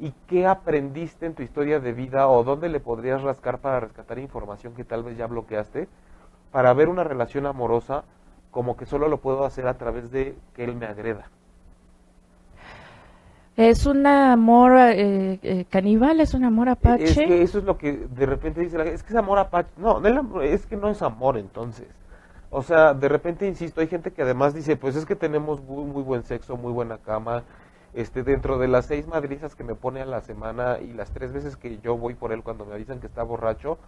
y 0.00 0.12
qué 0.26 0.46
aprendiste 0.46 1.26
en 1.26 1.34
tu 1.34 1.42
historia 1.42 1.80
de 1.80 1.92
vida 1.92 2.28
o 2.28 2.44
dónde 2.44 2.68
le 2.68 2.80
podrías 2.80 3.22
rascar 3.22 3.58
para 3.58 3.80
rescatar 3.80 4.18
información 4.18 4.74
que 4.74 4.84
tal 4.84 5.02
vez 5.02 5.16
ya 5.16 5.26
bloqueaste 5.26 5.88
para 6.52 6.72
ver 6.72 6.88
una 6.88 7.04
relación 7.04 7.46
amorosa 7.46 8.04
como 8.50 8.76
que 8.76 8.86
solo 8.86 9.08
lo 9.08 9.18
puedo 9.18 9.44
hacer 9.44 9.66
a 9.66 9.74
través 9.74 10.10
de 10.10 10.36
que 10.54 10.64
él 10.64 10.74
me 10.74 10.86
agreda. 10.86 11.28
¿Es 13.56 13.86
un 13.86 14.06
amor 14.06 14.76
eh, 14.78 15.40
eh, 15.42 15.64
caníbal? 15.68 16.20
¿Es 16.20 16.32
un 16.32 16.44
amor 16.44 16.68
apache? 16.68 17.04
Es 17.04 17.16
que 17.16 17.42
eso 17.42 17.58
es 17.58 17.64
lo 17.64 17.76
que 17.76 17.92
de 17.92 18.24
repente 18.24 18.60
dice 18.60 18.78
la 18.78 18.84
gente, 18.84 18.96
es 18.96 19.02
que 19.02 19.12
es 19.12 19.18
amor 19.18 19.38
apache. 19.40 19.68
No, 19.76 20.00
es 20.40 20.64
que 20.64 20.76
no 20.76 20.88
es 20.88 21.02
amor 21.02 21.36
entonces. 21.36 21.88
O 22.50 22.62
sea, 22.62 22.94
de 22.94 23.08
repente, 23.08 23.46
insisto, 23.46 23.80
hay 23.80 23.88
gente 23.88 24.12
que 24.12 24.22
además 24.22 24.54
dice, 24.54 24.76
pues 24.76 24.94
es 24.94 25.04
que 25.04 25.16
tenemos 25.16 25.60
muy, 25.60 25.84
muy 25.84 26.02
buen 26.02 26.22
sexo, 26.22 26.56
muy 26.56 26.72
buena 26.72 26.98
cama, 26.98 27.42
este, 27.94 28.22
dentro 28.22 28.58
de 28.58 28.68
las 28.68 28.86
seis 28.86 29.06
madrizas 29.06 29.54
que 29.54 29.64
me 29.64 29.74
pone 29.74 30.00
a 30.02 30.06
la 30.06 30.20
semana 30.20 30.78
y 30.80 30.92
las 30.92 31.10
tres 31.10 31.32
veces 31.32 31.56
que 31.56 31.78
yo 31.78 31.96
voy 31.96 32.14
por 32.14 32.32
él 32.32 32.42
cuando 32.42 32.64
me 32.64 32.74
avisan 32.74 33.00
que 33.00 33.06
está 33.06 33.22
borracho, 33.22 33.78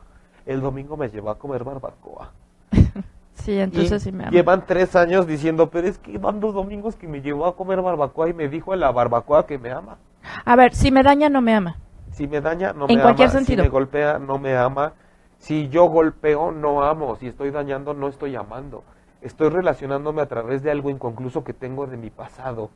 el 0.47 0.61
domingo 0.61 0.97
me 0.97 1.09
lleva 1.09 1.33
a 1.33 1.35
comer 1.37 1.65
barbacoa. 1.65 2.33
sí, 3.35 3.59
entonces 3.59 4.03
sí 4.03 4.13
me 4.13 4.25
ama. 4.25 4.33
Llevan 4.33 4.65
tres 4.67 4.97
años 4.97 5.27
diciendo, 5.27 5.71
pero 5.71 5.87
es 5.87 5.99
que 5.99 6.19
van 6.19 6.41
dos 6.41 6.55
domingos 6.55 6.97
que 6.97 7.09
me 7.09 7.21
llevó 7.21 7.47
a 7.47 7.57
comer 7.57 7.83
barbacoa 7.83 8.29
y 8.29 8.33
me 8.33 8.49
dijo 8.49 8.75
en 8.75 8.81
la 8.81 8.91
barbacoa 8.91 9.47
que 9.47 9.59
me 9.59 9.71
ama. 9.71 9.99
A 10.45 10.57
ver, 10.57 10.75
si 10.75 10.91
me 10.91 11.03
daña, 11.03 11.29
no 11.29 11.41
me 11.41 11.55
ama. 11.55 11.77
Si 12.13 12.27
me 12.27 12.41
daña, 12.41 12.73
no 12.73 12.87
en 12.89 12.97
me 12.97 13.03
cualquier 13.03 13.29
ama. 13.29 13.39
Sentido. 13.39 13.63
Si 13.63 13.69
me 13.69 13.71
golpea, 13.71 14.19
no 14.19 14.39
me 14.39 14.57
ama. 14.57 14.95
Si 15.39 15.69
yo 15.69 15.87
golpeo, 15.87 16.53
no 16.53 16.83
amo. 16.83 17.17
Si 17.17 17.27
estoy 17.27 17.51
dañando, 17.51 17.95
no 17.95 18.09
estoy 18.09 18.37
amando. 18.37 18.85
Estoy 19.23 19.51
relacionándome 19.51 20.23
a 20.23 20.27
través 20.27 20.63
de 20.63 20.71
algo 20.71 20.91
inconcluso 20.91 21.45
que 21.45 21.53
tengo 21.53 21.87
de 21.87 21.97
mi 21.97 22.11
pasado 22.11 22.71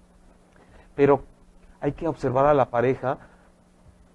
pero 0.94 1.22
hay 1.80 1.92
que 1.92 2.08
observar 2.08 2.46
a 2.46 2.54
la 2.54 2.70
pareja 2.70 3.18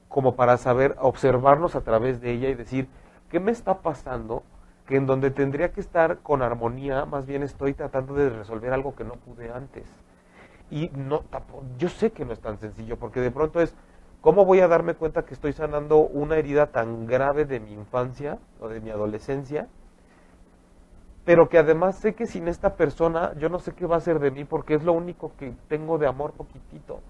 como 0.07 0.35
para 0.35 0.57
saber 0.57 0.95
observarnos 0.99 1.75
a 1.75 1.81
través 1.81 2.19
de 2.19 2.31
ella 2.31 2.49
y 2.49 2.55
decir, 2.55 2.87
¿qué 3.29 3.39
me 3.39 3.51
está 3.51 3.81
pasando? 3.81 4.43
Que 4.87 4.95
en 4.95 5.05
donde 5.05 5.29
tendría 5.29 5.71
que 5.71 5.81
estar 5.81 6.17
con 6.19 6.41
armonía, 6.41 7.05
más 7.05 7.27
bien 7.27 7.43
estoy 7.43 7.75
tratando 7.75 8.15
de 8.15 8.29
resolver 8.31 8.73
algo 8.73 8.95
que 8.95 9.03
no 9.03 9.13
pude 9.13 9.51
antes. 9.51 9.85
Y 10.71 10.89
no, 10.95 11.23
yo 11.77 11.89
sé 11.89 12.11
que 12.11 12.25
no 12.25 12.33
es 12.33 12.39
tan 12.39 12.57
sencillo, 12.57 12.97
porque 12.97 13.21
de 13.21 13.31
pronto 13.31 13.61
es, 13.61 13.75
¿cómo 14.21 14.45
voy 14.45 14.61
a 14.61 14.67
darme 14.67 14.95
cuenta 14.95 15.25
que 15.25 15.35
estoy 15.35 15.53
sanando 15.53 15.99
una 15.99 16.37
herida 16.37 16.67
tan 16.67 17.05
grave 17.05 17.45
de 17.45 17.59
mi 17.59 17.73
infancia 17.73 18.39
o 18.59 18.67
de 18.67 18.81
mi 18.81 18.89
adolescencia? 18.89 19.67
Pero 21.29 21.47
que 21.47 21.59
además 21.59 21.95
sé 21.99 22.15
que 22.15 22.25
sin 22.25 22.47
esta 22.47 22.73
persona 22.73 23.33
yo 23.37 23.49
no 23.49 23.59
sé 23.59 23.73
qué 23.73 23.85
va 23.85 23.97
a 23.97 23.99
ser 23.99 24.17
de 24.17 24.31
mí 24.31 24.45
porque 24.45 24.73
es 24.73 24.83
lo 24.83 24.93
único 24.93 25.31
que 25.37 25.53
tengo 25.67 25.99
de 25.99 26.07
amor 26.07 26.31
poquitito. 26.31 27.01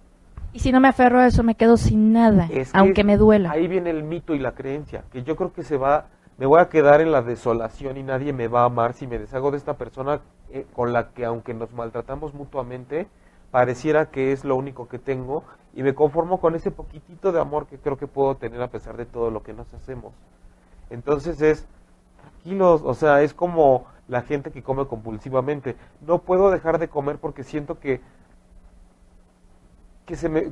Y 0.51 0.59
si 0.59 0.73
no 0.73 0.81
me 0.81 0.89
aferro 0.89 1.19
a 1.19 1.27
eso, 1.27 1.41
me 1.41 1.55
quedo 1.55 1.77
sin 1.77 2.11
nada, 2.11 2.49
Es 2.51 2.73
que 2.73 2.77
aunque 2.77 3.05
me 3.05 3.15
duela. 3.15 3.51
Ahí 3.51 3.69
viene 3.69 3.91
el 3.91 4.03
mito 4.03 4.35
y 4.35 4.39
la 4.39 4.51
creencia, 4.51 5.05
que 5.09 5.23
yo 5.23 5.37
creo 5.37 5.53
que 5.53 5.63
se 5.63 5.77
va, 5.77 6.07
me 6.37 6.45
voy 6.45 6.59
a 6.59 6.67
quedar 6.67 6.99
en 6.99 7.13
la 7.13 7.21
desolación 7.21 7.95
y 7.95 8.03
nadie 8.03 8.33
me 8.33 8.49
va 8.49 8.63
a 8.63 8.65
amar 8.65 8.91
si 8.91 9.07
me 9.07 9.17
deshago 9.17 9.51
de 9.51 9.57
esta 9.57 9.75
persona 9.75 10.19
eh, 10.49 10.65
con 10.73 10.91
la 10.91 11.11
que 11.11 11.23
aunque 11.23 11.53
nos 11.53 11.71
maltratamos 11.71 12.33
mutuamente, 12.33 13.07
pareciera 13.51 14.07
que 14.07 14.33
es 14.33 14.43
lo 14.43 14.57
único 14.57 14.89
que 14.89 14.99
tengo 14.99 15.45
y 15.73 15.81
me 15.81 15.95
conformo 15.95 16.41
con 16.41 16.55
ese 16.55 16.71
poquitito 16.71 17.31
de 17.31 17.39
amor 17.39 17.67
que 17.67 17.77
creo 17.77 17.97
que 17.97 18.07
puedo 18.07 18.35
tener 18.35 18.61
a 18.61 18.67
pesar 18.67 18.97
de 18.97 19.05
todo 19.05 19.31
lo 19.31 19.43
que 19.43 19.53
nos 19.53 19.73
hacemos. 19.73 20.13
Entonces 20.89 21.41
es, 21.41 21.65
tranquilos, 22.19 22.81
o 22.83 22.93
sea, 22.93 23.21
es 23.21 23.33
como 23.33 23.85
la 24.09 24.23
gente 24.23 24.51
que 24.51 24.61
come 24.61 24.85
compulsivamente. 24.85 25.77
No 26.01 26.19
puedo 26.19 26.51
dejar 26.51 26.79
de 26.79 26.89
comer 26.89 27.19
porque 27.19 27.43
siento 27.43 27.79
que 27.79 28.01
que, 30.05 30.15
se 30.15 30.27
me, 30.27 30.51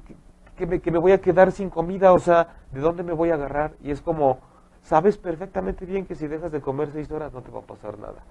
que, 0.56 0.68
me, 0.68 0.80
que 0.80 0.92
me 0.92 1.00
voy 1.00 1.14
a 1.14 1.20
quedar 1.20 1.52
sin 1.52 1.72
comida, 1.72 2.14
o 2.14 2.20
sea, 2.20 2.58
¿de 2.72 2.80
dónde 2.80 3.02
me 3.02 3.12
voy 3.12 3.32
a 3.32 3.34
agarrar? 3.34 3.74
Y 3.82 3.90
es 3.90 4.02
como, 4.02 4.38
sabes 4.84 5.18
perfectamente 5.18 5.84
bien 5.84 6.06
que 6.06 6.14
si 6.14 6.28
dejas 6.28 6.52
de 6.52 6.62
comer 6.62 6.92
seis 6.94 7.10
horas 7.10 7.34
no 7.34 7.42
te 7.42 7.50
va 7.50 7.62
a 7.62 7.64
pasar 7.64 7.98
nada. 7.98 8.24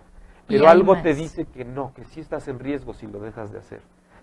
Pero 0.47 0.69
algo 0.69 0.97
te 1.03 1.15
dice 1.15 1.47
que 1.47 1.65
no, 1.65 1.93
que 1.95 2.05
sí 2.05 2.21
estás 2.21 2.47
en 2.47 2.61
riesgo 2.61 2.95
si 2.95 3.09
lo 3.09 3.19
dejas 3.19 3.51
de 3.51 3.59
hacer. 3.59 3.81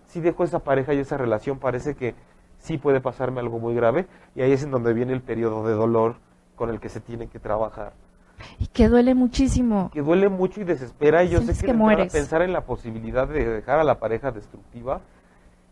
Si 0.07 0.21
dejo 0.21 0.45
esa 0.45 0.59
pareja 0.59 0.93
y 0.93 0.99
esa 0.99 1.17
relación, 1.17 1.59
parece 1.59 1.95
que 1.95 2.15
sí 2.57 2.77
puede 2.77 3.01
pasarme 3.01 3.41
algo 3.41 3.59
muy 3.59 3.75
grave 3.75 4.07
y 4.33 4.41
ahí 4.41 4.53
es 4.53 4.63
en 4.63 4.71
donde 4.71 4.93
viene 4.93 5.11
el 5.11 5.21
periodo 5.21 5.67
de 5.67 5.73
dolor 5.73 6.15
con 6.55 6.69
el 6.69 6.79
que 6.79 6.87
se 6.87 7.01
tiene 7.01 7.27
que 7.27 7.39
trabajar. 7.39 7.91
Y 8.59 8.67
que 8.67 8.89
duele 8.89 9.13
muchísimo. 9.15 9.89
Que 9.93 10.01
duele 10.01 10.29
mucho 10.29 10.61
y 10.61 10.63
desespera 10.63 11.23
y 11.23 11.29
yo 11.29 11.37
Sientes 11.39 11.57
sé 11.57 11.65
que, 11.65 11.73
mueres. 11.73 12.11
pensar 12.11 12.41
en 12.41 12.53
la 12.53 12.61
posibilidad 12.61 13.27
de 13.27 13.45
dejar 13.45 13.79
a 13.79 13.83
la 13.83 13.99
pareja 13.99 14.31
destructiva, 14.31 15.01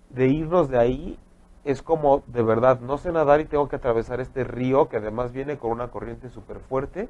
de 0.09 0.28
irnos 0.28 0.70
de 0.70 0.80
ahí, 0.80 1.20
es 1.64 1.82
como 1.82 2.24
de 2.28 2.43
verdad, 2.43 2.80
no 2.80 2.97
sé 2.97 3.12
nadar 3.12 3.39
y 3.41 3.45
tengo 3.45 3.68
que 3.68 3.76
atravesar 3.76 4.20
este 4.20 4.43
río 4.43 4.89
que 4.89 4.97
además 4.97 5.32
viene 5.32 5.57
con 5.57 5.72
una 5.72 5.89
corriente 5.89 6.30
súper 6.30 6.59
fuerte, 6.59 7.07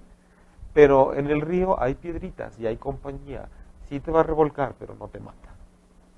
pero 0.74 1.14
en 1.16 1.28
el 1.28 1.41
río 1.41 1.82
hay 1.82 1.95
piedritas 1.95 2.60
y 2.60 2.68
hay 2.68 2.78
compañía. 2.78 3.49
Sí 3.86 3.99
te 3.99 4.12
va 4.12 4.22
a 4.22 4.24
revolcar, 4.24 4.76
pero 4.80 4.95
no 4.95 5.08
te 5.08 5.20
mata. 5.20 5.51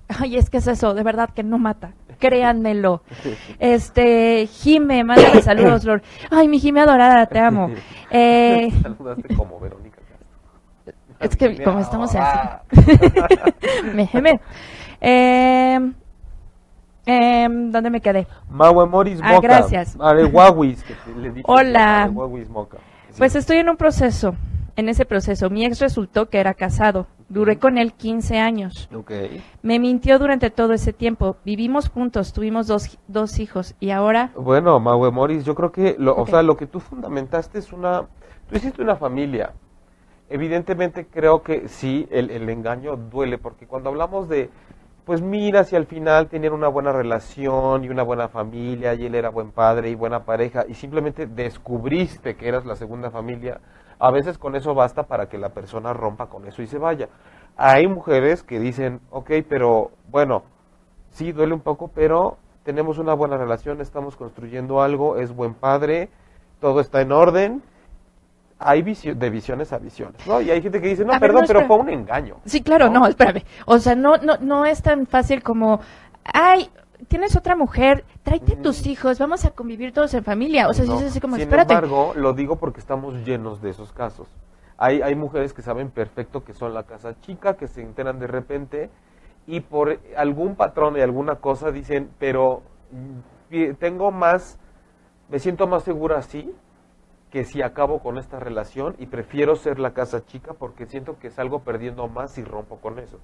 Ay, 0.20 0.36
es 0.36 0.50
que 0.50 0.58
es 0.58 0.66
eso, 0.66 0.94
de 0.94 1.02
verdad 1.02 1.30
que 1.34 1.42
no 1.42 1.58
mata. 1.58 1.92
Créanmelo. 2.18 3.02
Este, 3.58 4.46
Jime, 4.46 5.04
mándame 5.04 5.42
saludos, 5.42 5.84
Lord. 5.84 6.02
Ay, 6.30 6.48
mi 6.48 6.58
Jime 6.60 6.80
adorada, 6.80 7.26
te 7.26 7.38
amo. 7.38 7.70
Eh, 8.16 8.70
Saludaste 8.80 9.34
como 9.34 9.58
Verónica 9.58 9.96
Castro. 9.96 10.94
es 11.18 11.36
que 11.36 11.64
como 11.64 11.80
estamos 11.80 12.14
en... 12.14 12.20
Ah. 12.22 12.62
me. 13.92 14.08
Eh, 15.00 15.92
em, 17.06 17.72
¿Dónde 17.72 17.90
me 17.90 18.00
quedé? 18.00 18.28
Maue 18.48 18.86
Moris 18.86 19.18
Ah, 19.20 19.32
Moca. 19.32 19.48
gracias. 19.48 19.96
Areguawis, 20.00 20.84
que 20.84 20.94
le 21.18 21.30
dije. 21.30 21.42
Hola. 21.48 22.08
Moca. 22.08 22.78
Sí. 23.10 23.14
Pues 23.18 23.34
estoy 23.34 23.56
en 23.56 23.68
un 23.68 23.76
proceso. 23.76 24.36
En 24.76 24.88
ese 24.88 25.04
proceso, 25.04 25.50
mi 25.50 25.64
ex 25.64 25.80
resultó 25.80 26.28
que 26.28 26.38
era 26.38 26.54
casado. 26.54 27.08
Duré 27.28 27.58
con 27.58 27.78
él 27.78 27.92
15 27.94 28.38
años. 28.38 28.88
Ok. 28.94 29.12
Me 29.62 29.78
mintió 29.78 30.18
durante 30.18 30.50
todo 30.50 30.72
ese 30.72 30.92
tiempo. 30.92 31.36
Vivimos 31.44 31.88
juntos, 31.88 32.32
tuvimos 32.32 32.66
dos, 32.66 32.98
dos 33.08 33.38
hijos 33.38 33.74
y 33.80 33.90
ahora 33.90 34.30
Bueno, 34.36 34.78
Maue 34.78 35.10
Moris, 35.10 35.44
yo 35.44 35.54
creo 35.54 35.72
que, 35.72 35.96
lo, 35.98 36.16
o 36.16 36.26
sea, 36.26 36.42
lo 36.42 36.56
que 36.56 36.66
tú 36.66 36.80
fundamentaste 36.80 37.58
es 37.58 37.72
una, 37.72 38.02
tú 38.48 38.56
hiciste 38.56 38.82
una 38.82 38.96
familia. 38.96 39.52
Evidentemente 40.28 41.06
creo 41.06 41.42
que 41.42 41.68
sí, 41.68 42.06
el, 42.10 42.30
el 42.30 42.48
engaño 42.48 42.96
duele, 42.96 43.38
porque 43.38 43.66
cuando 43.66 43.90
hablamos 43.90 44.28
de, 44.28 44.50
pues 45.04 45.20
mira, 45.20 45.64
si 45.64 45.76
al 45.76 45.86
final 45.86 46.28
tenían 46.28 46.54
una 46.54 46.68
buena 46.68 46.92
relación 46.92 47.84
y 47.84 47.90
una 47.90 48.02
buena 48.02 48.28
familia, 48.28 48.94
y 48.94 49.04
él 49.04 49.14
era 49.14 49.28
buen 49.28 49.50
padre 49.50 49.90
y 49.90 49.94
buena 49.94 50.24
pareja, 50.24 50.64
y 50.66 50.74
simplemente 50.74 51.26
descubriste 51.26 52.36
que 52.36 52.48
eras 52.48 52.64
la 52.64 52.74
segunda 52.74 53.10
familia, 53.10 53.60
a 53.98 54.10
veces 54.10 54.38
con 54.38 54.54
eso 54.56 54.74
basta 54.74 55.04
para 55.04 55.28
que 55.28 55.38
la 55.38 55.50
persona 55.50 55.92
rompa 55.92 56.26
con 56.26 56.46
eso 56.46 56.62
y 56.62 56.66
se 56.66 56.78
vaya. 56.78 57.08
Hay 57.56 57.86
mujeres 57.86 58.42
que 58.42 58.58
dicen, 58.60 59.00
ok, 59.10 59.30
pero 59.48 59.90
bueno, 60.10 60.42
sí 61.10 61.32
duele 61.32 61.54
un 61.54 61.60
poco, 61.60 61.88
pero 61.94 62.36
tenemos 62.64 62.98
una 62.98 63.14
buena 63.14 63.36
relación, 63.36 63.80
estamos 63.80 64.16
construyendo 64.16 64.82
algo, 64.82 65.16
es 65.18 65.34
buen 65.34 65.54
padre, 65.54 66.08
todo 66.60 66.80
está 66.80 67.00
en 67.00 67.12
orden. 67.12 67.62
hay 68.58 68.82
visio- 68.82 69.14
de 69.14 69.30
visiones 69.30 69.72
a 69.72 69.78
visiones, 69.78 70.26
¿no? 70.26 70.40
Y 70.40 70.50
hay 70.50 70.62
gente 70.62 70.80
que 70.80 70.88
dice, 70.88 71.04
no, 71.04 71.12
A 71.12 71.18
ver, 71.18 71.28
perdón, 71.28 71.42
no, 71.42 71.46
pero 71.48 71.66
fue 71.66 71.76
un 71.76 71.90
engaño. 71.90 72.36
Sí, 72.46 72.62
claro, 72.62 72.88
¿no? 72.88 73.00
no, 73.00 73.06
espérame. 73.08 73.42
O 73.66 73.78
sea, 73.78 73.94
no, 73.94 74.16
no, 74.18 74.36
no 74.40 74.64
es 74.64 74.80
tan 74.80 75.06
fácil 75.06 75.42
como, 75.42 75.80
ay, 76.32 76.70
tienes 77.08 77.36
otra 77.36 77.56
mujer, 77.56 78.04
tráete 78.22 78.56
Mm. 78.56 78.62
tus 78.62 78.86
hijos, 78.86 79.18
vamos 79.18 79.44
a 79.44 79.50
convivir 79.50 79.92
todos 79.92 80.12
en 80.14 80.24
familia. 80.24 80.68
O 80.68 80.74
sea, 80.74 80.84
No. 80.84 80.98
es 80.98 81.06
así 81.06 81.20
como, 81.20 81.36
Sin 81.36 81.42
espérate. 81.44 81.72
embargo, 81.74 82.12
lo 82.16 82.32
digo 82.32 82.56
porque 82.56 82.80
estamos 82.80 83.14
llenos 83.24 83.60
de 83.62 83.70
esos 83.70 83.92
casos. 83.92 84.28
Hay, 84.76 85.02
hay 85.02 85.14
mujeres 85.14 85.52
que 85.54 85.62
saben 85.62 85.90
perfecto 85.90 86.44
que 86.44 86.52
son 86.52 86.74
la 86.74 86.82
casa 86.82 87.14
chica, 87.20 87.54
que 87.56 87.68
se 87.68 87.82
enteran 87.82 88.18
de 88.18 88.26
repente 88.26 88.90
y 89.46 89.60
por 89.60 89.98
algún 90.16 90.56
patrón 90.56 90.96
y 90.96 91.00
alguna 91.00 91.36
cosa 91.36 91.70
dicen, 91.70 92.10
pero 92.18 92.62
mm, 92.90 93.50
pi- 93.50 93.74
tengo 93.74 94.10
más, 94.10 94.58
me 95.28 95.38
siento 95.38 95.66
más 95.66 95.84
segura 95.84 96.18
así 96.18 96.52
que 97.30 97.44
si 97.44 97.62
acabo 97.62 97.98
con 98.00 98.16
esta 98.18 98.38
relación 98.40 98.94
y 98.98 99.06
prefiero 99.06 99.56
ser 99.56 99.78
la 99.78 99.92
casa 99.92 100.24
chica 100.24 100.54
porque 100.54 100.86
siento 100.86 101.18
que 101.18 101.30
salgo 101.30 101.60
perdiendo 101.60 102.06
más 102.08 102.30
si 102.32 102.42
rompo 102.44 102.76
con 102.78 102.98
eso. 102.98 103.18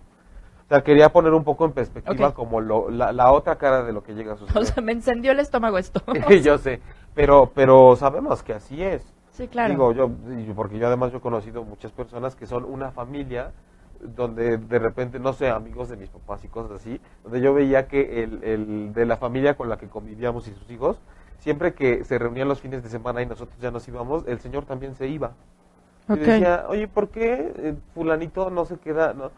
O 0.70 0.72
sea, 0.72 0.84
quería 0.84 1.08
poner 1.12 1.32
un 1.34 1.42
poco 1.42 1.64
en 1.64 1.72
perspectiva 1.72 2.32
como 2.32 2.60
lo- 2.60 2.90
la, 2.90 3.10
la 3.12 3.32
otra 3.32 3.56
cara 3.56 3.82
de 3.82 3.92
lo 3.92 4.04
que 4.04 4.14
llega 4.14 4.34
a 4.34 4.36
suceder. 4.36 4.62
O 4.62 4.64
sea, 4.64 4.80
me 4.82 4.92
encendió 4.92 5.32
el 5.32 5.40
estómago 5.40 5.78
esto. 5.78 6.00
yo 6.44 6.58
sé, 6.58 6.80
pero, 7.12 7.50
pero 7.52 7.96
sabemos 7.96 8.42
que 8.44 8.52
así 8.52 8.80
es. 8.80 9.02
sí, 9.32 9.48
claro. 9.48 9.74
Digo, 9.74 9.92
yo, 9.92 10.08
porque 10.54 10.78
yo 10.78 10.86
además 10.86 11.10
yo 11.10 11.18
he 11.18 11.20
conocido 11.20 11.64
muchas 11.64 11.90
personas 11.90 12.36
que 12.36 12.46
son 12.46 12.64
una 12.64 12.92
familia 12.92 13.50
donde 14.00 14.58
de 14.58 14.78
repente, 14.78 15.18
no 15.18 15.32
sé, 15.32 15.50
amigos 15.50 15.88
de 15.88 15.96
mis 15.96 16.08
papás 16.08 16.44
y 16.44 16.48
cosas 16.48 16.80
así, 16.80 17.00
donde 17.24 17.40
yo 17.40 17.52
veía 17.52 17.88
que 17.88 18.22
el, 18.22 18.42
el 18.44 18.92
de 18.94 19.04
la 19.06 19.16
familia 19.16 19.56
con 19.56 19.68
la 19.68 19.76
que 19.76 19.88
convivíamos 19.88 20.46
y 20.48 20.54
sus 20.54 20.70
hijos, 20.70 20.96
siempre 21.40 21.74
que 21.74 22.04
se 22.04 22.16
reunían 22.18 22.48
los 22.48 22.60
fines 22.60 22.82
de 22.84 22.88
semana 22.88 23.22
y 23.22 23.26
nosotros 23.26 23.58
ya 23.60 23.70
nos 23.72 23.86
íbamos, 23.88 24.24
el 24.28 24.38
señor 24.38 24.64
también 24.66 24.94
se 24.94 25.08
iba. 25.08 25.32
Y 26.12 26.14
Ok. 26.14 26.18
decía, 26.18 26.64
oye, 26.68 26.88
¿por 26.88 27.08
qué 27.08 27.52
eh, 27.56 27.74
fulanito 27.94 28.50
no 28.50 28.64
se 28.64 28.78
queda? 28.78 29.12
no 29.14 29.30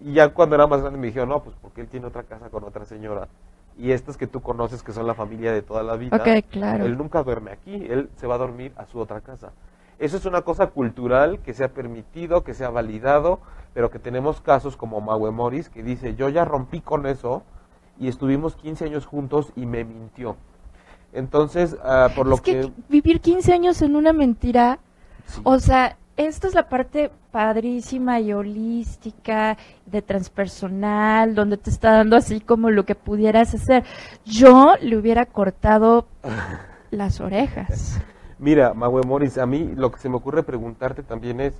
Y 0.00 0.12
ya 0.14 0.28
cuando 0.30 0.54
era 0.54 0.66
más 0.66 0.80
grande 0.80 0.98
me 0.98 1.08
dijeron, 1.08 1.28
no, 1.28 1.42
pues 1.42 1.56
porque 1.60 1.80
él 1.80 1.88
tiene 1.88 2.06
otra 2.06 2.22
casa 2.22 2.50
con 2.50 2.64
otra 2.64 2.84
señora. 2.84 3.28
Y 3.76 3.92
estas 3.92 4.16
que 4.16 4.26
tú 4.26 4.40
conoces, 4.40 4.82
que 4.82 4.92
son 4.92 5.06
la 5.06 5.14
familia 5.14 5.52
de 5.52 5.62
toda 5.62 5.82
la 5.82 5.96
vida, 5.96 6.18
claro. 6.50 6.84
él 6.84 6.98
nunca 6.98 7.22
duerme 7.22 7.52
aquí, 7.52 7.74
él 7.88 8.10
se 8.16 8.26
va 8.26 8.34
a 8.34 8.38
dormir 8.38 8.72
a 8.76 8.86
su 8.86 8.98
otra 8.98 9.20
casa. 9.20 9.52
Eso 9.98 10.16
es 10.16 10.26
una 10.26 10.42
cosa 10.42 10.68
cultural 10.68 11.40
que 11.40 11.54
se 11.54 11.64
ha 11.64 11.68
permitido, 11.68 12.44
que 12.44 12.54
se 12.54 12.64
ha 12.64 12.70
validado, 12.70 13.40
pero 13.74 13.90
que 13.90 13.98
tenemos 13.98 14.40
casos 14.40 14.76
como 14.76 15.00
Maue 15.00 15.30
Morris, 15.30 15.68
que 15.68 15.82
dice, 15.82 16.14
yo 16.14 16.28
ya 16.28 16.44
rompí 16.44 16.80
con 16.80 17.06
eso 17.06 17.42
y 17.98 18.08
estuvimos 18.08 18.54
15 18.56 18.84
años 18.84 19.06
juntos 19.06 19.52
y 19.56 19.66
me 19.66 19.84
mintió. 19.84 20.36
Entonces, 21.12 21.76
ah, 21.82 22.10
por 22.14 22.26
lo 22.26 22.36
es 22.36 22.40
que, 22.40 22.60
que... 22.60 22.72
vivir 22.88 23.20
15 23.20 23.52
años 23.52 23.82
en 23.82 23.96
una 23.96 24.12
mentira, 24.12 24.78
sí. 25.26 25.40
o 25.42 25.58
sea, 25.58 25.96
esta 26.18 26.48
es 26.48 26.54
la 26.54 26.68
parte 26.68 27.10
padrísima 27.30 28.18
y 28.20 28.32
holística 28.32 29.56
de 29.86 30.02
transpersonal, 30.02 31.34
donde 31.34 31.56
te 31.56 31.70
está 31.70 31.92
dando 31.92 32.16
así 32.16 32.40
como 32.40 32.70
lo 32.70 32.84
que 32.84 32.96
pudieras 32.96 33.54
hacer. 33.54 33.84
Yo 34.24 34.74
le 34.82 34.96
hubiera 34.96 35.26
cortado 35.26 36.06
las 36.90 37.20
orejas. 37.20 38.00
Mira, 38.38 38.74
Maue 38.74 39.02
Morris, 39.06 39.38
a 39.38 39.46
mí 39.46 39.72
lo 39.76 39.90
que 39.92 39.98
se 40.00 40.08
me 40.08 40.16
ocurre 40.16 40.42
preguntarte 40.42 41.02
también 41.04 41.40
es, 41.40 41.54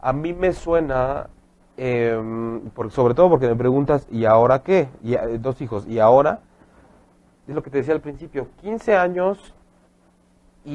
a 0.00 0.12
mí 0.12 0.32
me 0.32 0.52
suena, 0.54 1.28
em, 1.76 2.60
por- 2.70 2.90
sobre 2.90 3.14
todo 3.14 3.28
porque 3.28 3.48
me 3.48 3.56
preguntas, 3.56 4.06
¿y 4.10 4.24
ahora 4.24 4.62
qué? 4.62 4.88
Y, 5.02 5.14
eh, 5.14 5.38
dos 5.38 5.60
hijos, 5.60 5.86
¿y 5.86 5.98
ahora? 5.98 6.40
Es 7.46 7.54
lo 7.54 7.62
que 7.62 7.70
te 7.70 7.78
decía 7.78 7.94
al 7.94 8.00
principio, 8.00 8.48
15 8.62 8.96
años 8.96 9.54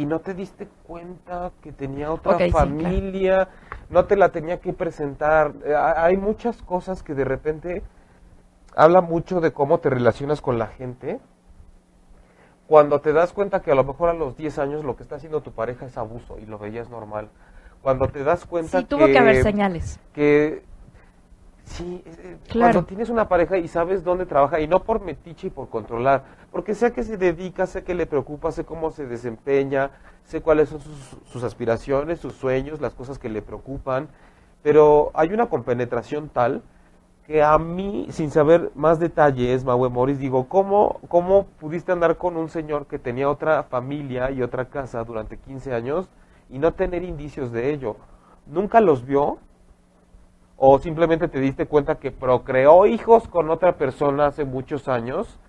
y 0.01 0.05
no 0.05 0.19
te 0.19 0.33
diste 0.33 0.67
cuenta 0.87 1.51
que 1.61 1.71
tenía 1.71 2.11
otra 2.11 2.39
sí, 2.39 2.51
familia, 2.51 3.49
no 3.89 4.05
te 4.05 4.15
la 4.15 4.29
tenía 4.31 4.59
que 4.59 4.73
presentar. 4.73 5.53
Eh, 5.65 5.75
ha- 5.75 6.03
hay 6.05 6.17
muchas 6.17 6.61
cosas 6.63 7.03
que 7.03 7.13
de 7.13 7.25
repente 7.25 7.83
habla 8.75 9.01
mucho 9.01 9.41
de 9.41 9.53
cómo 9.53 9.79
te 9.79 9.89
relacionas 9.89 10.41
con 10.41 10.59
la 10.59 10.67
gente 10.67 11.19
cuando 12.67 13.01
te 13.01 13.13
das 13.13 13.33
cuenta 13.33 13.61
que 13.61 13.71
a 13.71 13.75
lo 13.75 13.83
mejor 13.83 14.09
a 14.09 14.13
los 14.13 14.37
10 14.37 14.57
años 14.57 14.83
lo 14.83 14.95
que 14.95 15.03
está 15.03 15.15
haciendo 15.15 15.41
tu 15.41 15.51
pareja 15.51 15.85
es 15.85 15.97
abuso 15.97 16.37
y 16.39 16.45
lo 16.45 16.57
veías 16.57 16.89
normal. 16.89 17.29
Cuando 17.81 18.07
te 18.07 18.23
das 18.23 18.45
cuenta 18.45 18.79
Sí, 18.79 18.85
tuvo 18.85 19.07
que 19.11 19.19
haber 19.19 19.43
señales. 19.43 19.99
que 20.13 20.63
sí, 21.65 22.03
eh, 22.05 22.11
eh, 22.23 22.37
Claro. 22.49 22.73
cuando 22.73 22.85
tienes 22.85 23.09
una 23.09 23.27
pareja 23.27 23.57
y 23.57 23.67
sabes 23.67 24.03
dónde 24.03 24.25
trabaja 24.25 24.59
y 24.59 24.67
no 24.67 24.83
por 24.83 25.01
metiche 25.01 25.47
y 25.47 25.49
por 25.49 25.69
controlar, 25.69 26.23
porque 26.51 26.75
sé 26.75 26.87
a 26.87 26.93
qué 26.93 27.03
se 27.03 27.17
dedica, 27.17 27.65
sé 27.65 27.83
que 27.83 27.95
le 27.95 28.05
preocupa, 28.05 28.51
sé 28.51 28.65
cómo 28.65 28.91
se 28.91 29.05
desempeña, 29.05 29.91
sé 30.23 30.41
cuáles 30.41 30.69
son 30.69 30.81
sus, 30.81 31.17
sus 31.25 31.43
aspiraciones, 31.43 32.19
sus 32.19 32.33
sueños, 32.33 32.81
las 32.81 32.93
cosas 32.93 33.19
que 33.19 33.29
le 33.29 33.41
preocupan, 33.41 34.07
pero 34.61 35.11
hay 35.13 35.33
una 35.33 35.47
compenetración 35.47 36.29
tal 36.29 36.61
que 37.25 37.41
a 37.41 37.57
mí, 37.57 38.07
sin 38.09 38.31
saber 38.31 38.71
más 38.75 38.99
detalles, 38.99 39.63
Maue 39.63 39.89
Morris, 39.89 40.19
digo, 40.19 40.49
¿cómo, 40.49 40.99
¿cómo 41.07 41.45
pudiste 41.59 41.91
andar 41.91 42.17
con 42.17 42.35
un 42.35 42.49
señor 42.49 42.85
que 42.85 42.99
tenía 42.99 43.29
otra 43.29 43.63
familia 43.63 44.29
y 44.31 44.41
otra 44.41 44.65
casa 44.65 45.03
durante 45.05 45.37
15 45.37 45.73
años 45.73 46.09
y 46.49 46.59
no 46.59 46.73
tener 46.73 47.03
indicios 47.03 47.51
de 47.53 47.71
ello? 47.71 47.95
¿Nunca 48.45 48.81
los 48.81 49.05
vio? 49.05 49.37
¿O 50.57 50.79
simplemente 50.79 51.27
te 51.27 51.39
diste 51.39 51.65
cuenta 51.65 51.95
que 51.95 52.11
procreó 52.11 52.85
hijos 52.85 53.27
con 53.27 53.49
otra 53.49 53.75
persona 53.77 54.27
hace 54.27 54.45
muchos 54.45 54.87
años 54.87 55.39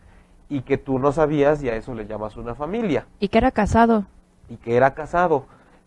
y 0.49 0.63
que 0.63 0.79
tú 0.79 0.99
no 0.99 1.13
sabías 1.13 1.63
y 1.63 1.69
a 1.69 1.77
eso 1.77 1.95
le 1.95 2.07
llamas 2.07 2.37
una 2.37 2.55
familia? 2.55 3.07
Y 3.21 3.29
que 3.29 3.39
era 3.39 3.51
casado. 3.51 4.07
Y 4.49 4.57
que 4.57 4.77
era 4.77 4.95
casado. 4.95 5.47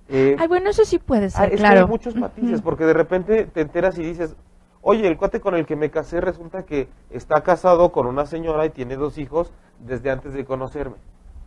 Eh, 0.09 0.36
Ay, 0.39 0.47
bueno, 0.47 0.70
eso 0.70 0.86
sí 0.86 0.99
puede 0.99 1.26
Ah, 1.26 1.30
ser, 1.30 1.45
es 1.45 1.51
que 1.51 1.57
claro. 1.57 1.82
hay 1.82 1.88
muchos 1.88 2.15
matices, 2.15 2.61
porque 2.61 2.86
de 2.86 2.93
repente 2.93 3.45
te 3.45 3.61
enteras 3.61 3.97
y 3.97 4.03
dices, 4.03 4.36
oye, 4.82 5.05
el 5.07 5.18
cuate 5.18 5.41
con 5.41 5.55
el 5.55 5.65
que 5.65 5.76
me 5.76 5.89
casé 5.91 6.22
resulta 6.22 6.63
que 6.63 6.88
está 7.09 7.41
casado 7.41 7.91
con 7.91 8.05
una 8.07 8.26
señora 8.26 8.65
y 8.65 8.70
tiene 8.70 8.95
dos 8.95 9.18
hijos 9.18 9.51
desde 9.80 10.09
antes 10.09 10.34
de 10.34 10.45
conocerme. 10.45 10.95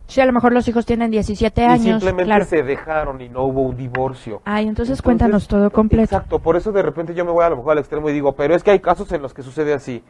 Sí, 0.07 0.19
a 0.19 0.25
lo 0.25 0.33
mejor 0.33 0.51
los 0.51 0.67
hijos 0.67 0.85
tienen 0.85 1.09
17 1.09 1.61
y 1.61 1.63
años. 1.63 1.83
simplemente 1.83 2.25
claro. 2.25 2.45
se 2.45 2.63
dejaron 2.63 3.21
y 3.21 3.29
no 3.29 3.43
hubo 3.43 3.61
un 3.61 3.77
divorcio. 3.77 4.41
Ay, 4.43 4.67
entonces, 4.67 5.01
cuéntanos 5.01 5.47
todo 5.47 5.71
completo. 5.71 6.03
Exacto, 6.03 6.39
por 6.39 6.57
eso 6.57 6.71
de 6.71 6.81
repente 6.81 7.13
yo 7.13 7.23
me 7.23 7.31
voy 7.31 7.45
a 7.45 7.49
lo 7.49 7.57
mejor 7.57 7.73
al 7.73 7.77
extremo 7.77 8.09
y 8.09 8.13
digo, 8.13 8.33
pero 8.33 8.53
es 8.53 8.63
que 8.63 8.71
hay 8.71 8.79
casos 8.79 9.11
en 9.13 9.21
los 9.21 9.33
que 9.33 9.41
sucede 9.41 9.73
así. 9.73 10.03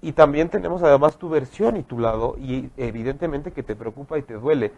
Y 0.00 0.12
también 0.12 0.48
tenemos 0.48 0.82
además 0.82 1.16
tu 1.16 1.28
versión 1.28 1.76
y 1.76 1.82
tu 1.82 1.98
lado, 1.98 2.36
y 2.38 2.70
evidentemente 2.76 3.52
que 3.52 3.62
te 3.62 3.74
preocupa 3.74 4.18
y 4.18 4.22
te 4.22 4.34
duele. 4.34 4.72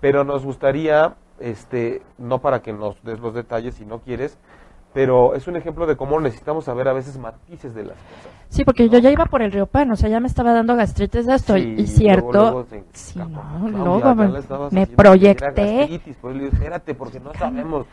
Pero 0.00 0.24
nos 0.24 0.44
gustaría, 0.44 1.14
este, 1.38 2.02
no 2.18 2.40
para 2.40 2.60
que 2.60 2.72
nos 2.72 3.02
des 3.04 3.20
los 3.20 3.34
detalles 3.34 3.76
si 3.76 3.84
no 3.84 4.00
quieres, 4.00 4.38
pero 4.92 5.34
es 5.34 5.46
un 5.48 5.56
ejemplo 5.56 5.86
de 5.86 5.96
cómo 5.96 6.20
necesitamos 6.20 6.64
saber 6.64 6.88
a 6.88 6.92
veces 6.92 7.18
matices 7.18 7.74
de 7.74 7.84
las 7.84 7.96
cosas. 7.96 8.32
Sí, 8.48 8.64
porque 8.64 8.88
yo 8.88 8.98
ya 8.98 9.10
iba 9.10 9.24
por 9.24 9.40
el 9.40 9.50
río 9.50 9.66
Pan, 9.66 9.90
o 9.90 9.96
sea, 9.96 10.10
ya 10.10 10.20
me 10.20 10.26
estaba 10.26 10.52
dando 10.52 10.76
gastritis 10.76 11.26
de 11.26 11.34
esto. 11.34 11.54
Sí, 11.54 11.74
y 11.78 11.86
cierto, 11.86 12.30
luego, 12.32 12.50
luego 12.50 12.66
se 12.66 12.84
sí, 12.92 13.18
no, 13.18 13.68
luego 13.68 14.14
me, 14.14 14.28
me 14.70 14.86
proyecté. 14.86 15.86
gastritis, 15.86 16.16
pues, 16.20 16.34
le 16.36 16.44
digo, 16.44 16.52
espérate, 16.52 16.94
porque 16.94 17.20
no 17.20 17.32
sabemos. 17.34 17.86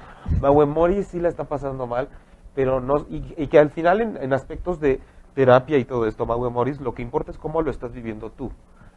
Mori 0.67 1.03
sí 1.03 1.19
la 1.19 1.29
está 1.29 1.45
pasando 1.45 1.87
mal, 1.87 2.09
pero 2.53 2.81
no, 2.81 3.05
y, 3.09 3.23
y 3.37 3.47
que 3.47 3.59
al 3.59 3.69
final 3.69 4.01
en, 4.01 4.17
en 4.21 4.33
aspectos 4.33 4.81
de 4.81 4.99
terapia 5.33 5.77
y 5.77 5.85
todo 5.85 6.05
esto, 6.05 6.25
Maue 6.25 6.49
Morris, 6.49 6.81
lo 6.81 6.93
que 6.93 7.01
importa 7.01 7.31
es 7.31 7.37
cómo 7.37 7.61
lo 7.61 7.71
estás 7.71 7.93
viviendo 7.93 8.29
tú. 8.29 8.51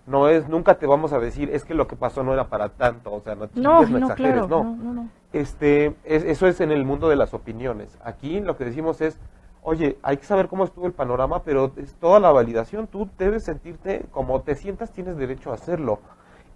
No 0.07 0.29
es, 0.29 0.49
nunca 0.49 0.75
te 0.79 0.87
vamos 0.87 1.13
a 1.13 1.19
decir, 1.21 1.51
es 1.53 1.65
que 1.65 1.75
lo 1.75 1.87
que 1.87 1.95
pasó 1.97 2.23
no 2.25 2.33
era 2.33 2.49
para 2.49 2.71
tanto, 2.71 3.13
o 3.13 3.21
sea, 3.21 3.35
no, 3.37 3.49
No, 3.55 3.83
exageres, 3.83 4.17
claro, 4.17 4.49
no. 4.49 4.65
no, 4.65 4.77
no, 4.77 4.93
no. 4.95 5.09
Este, 5.33 5.95
es- 6.05 6.25
eso 6.25 6.47
es 6.47 6.61
en 6.61 6.73
el 6.73 6.85
mundo 6.85 7.09
de 7.09 7.17
las 7.17 7.35
opiniones. 7.35 7.97
Aquí 8.05 8.41
lo 8.41 8.57
que 8.57 8.65
decimos 8.65 9.01
es, 9.01 9.19
oye, 9.63 9.99
hay 10.03 10.17
que 10.17 10.25
saber 10.25 10.49
cómo 10.49 10.65
estuvo 10.65 10.87
el 10.87 10.93
panorama, 10.93 11.43
pero 11.45 11.73
es 11.77 11.95
toda 11.95 12.19
la 12.21 12.33
validación. 12.33 12.87
Tú 12.89 13.09
debes 13.17 13.45
sentirte 13.45 14.05
como 14.11 14.41
te 14.43 14.57
sientas, 14.57 14.91
tienes 14.93 15.17
derecho 15.17 15.53
a 15.53 15.55
hacerlo. 15.55 16.01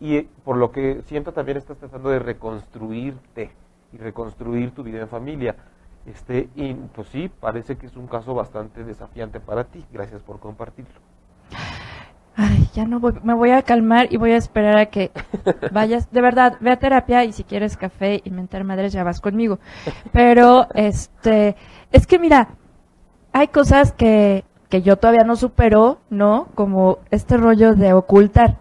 Y 0.01 0.16
eh, 0.16 0.28
por 0.44 0.57
lo 0.57 0.72
que 0.72 1.03
siento 1.07 1.32
también 1.32 1.57
estás 1.57 1.78
tratando 1.78 2.11
de 2.11 2.18
reconstruirte 2.18 3.53
y 3.92 3.97
reconstruir 3.99 4.72
tu 4.72 4.82
vida 4.82 5.01
en 5.01 5.09
familia. 5.09 5.55
Este, 6.05 6.49
y 6.55 6.74
pues 6.74 7.09
sí, 7.09 7.30
parece 7.40 7.76
que 7.76 7.86
es 7.86 7.97
un 7.97 8.07
caso 8.09 8.34
bastante 8.34 8.84
desafiante 8.84 9.40
para 9.40 9.64
ti. 9.64 9.84
Gracias 9.92 10.22
por 10.22 10.38
compartirlo. 10.40 11.01
Ay, 12.37 12.68
ya 12.74 12.84
no 12.84 13.01
voy, 13.01 13.14
me 13.22 13.32
voy 13.32 13.51
a 13.51 13.62
calmar 13.62 14.09
y 14.11 14.18
voy 14.18 14.32
a 14.32 14.37
esperar 14.37 14.76
a 14.76 14.87
que 14.87 15.11
vayas. 15.72 16.11
De 16.11 16.20
verdad, 16.20 16.59
ve 16.61 16.70
a 16.70 16.78
terapia 16.78 17.24
y 17.24 17.32
si 17.32 17.45
quieres 17.45 17.76
café 17.76 18.20
y 18.24 18.30
mentar 18.30 18.62
madres 18.64 18.93
ya 18.93 19.05
vas 19.05 19.20
conmigo. 19.20 19.59
Pero, 20.12 20.66
este, 20.74 21.57
es 21.93 22.07
que 22.07 22.18
mira, 22.18 22.49
hay 23.32 23.49
cosas 23.49 23.93
que, 23.93 24.45
que 24.68 24.82
yo 24.82 24.97
todavía 24.97 25.24
no 25.24 25.37
supero, 25.37 26.01
¿no? 26.11 26.49
Como 26.55 26.99
este 27.11 27.39
rollo 27.39 27.74
de 27.74 27.95
ocultar. 27.95 28.59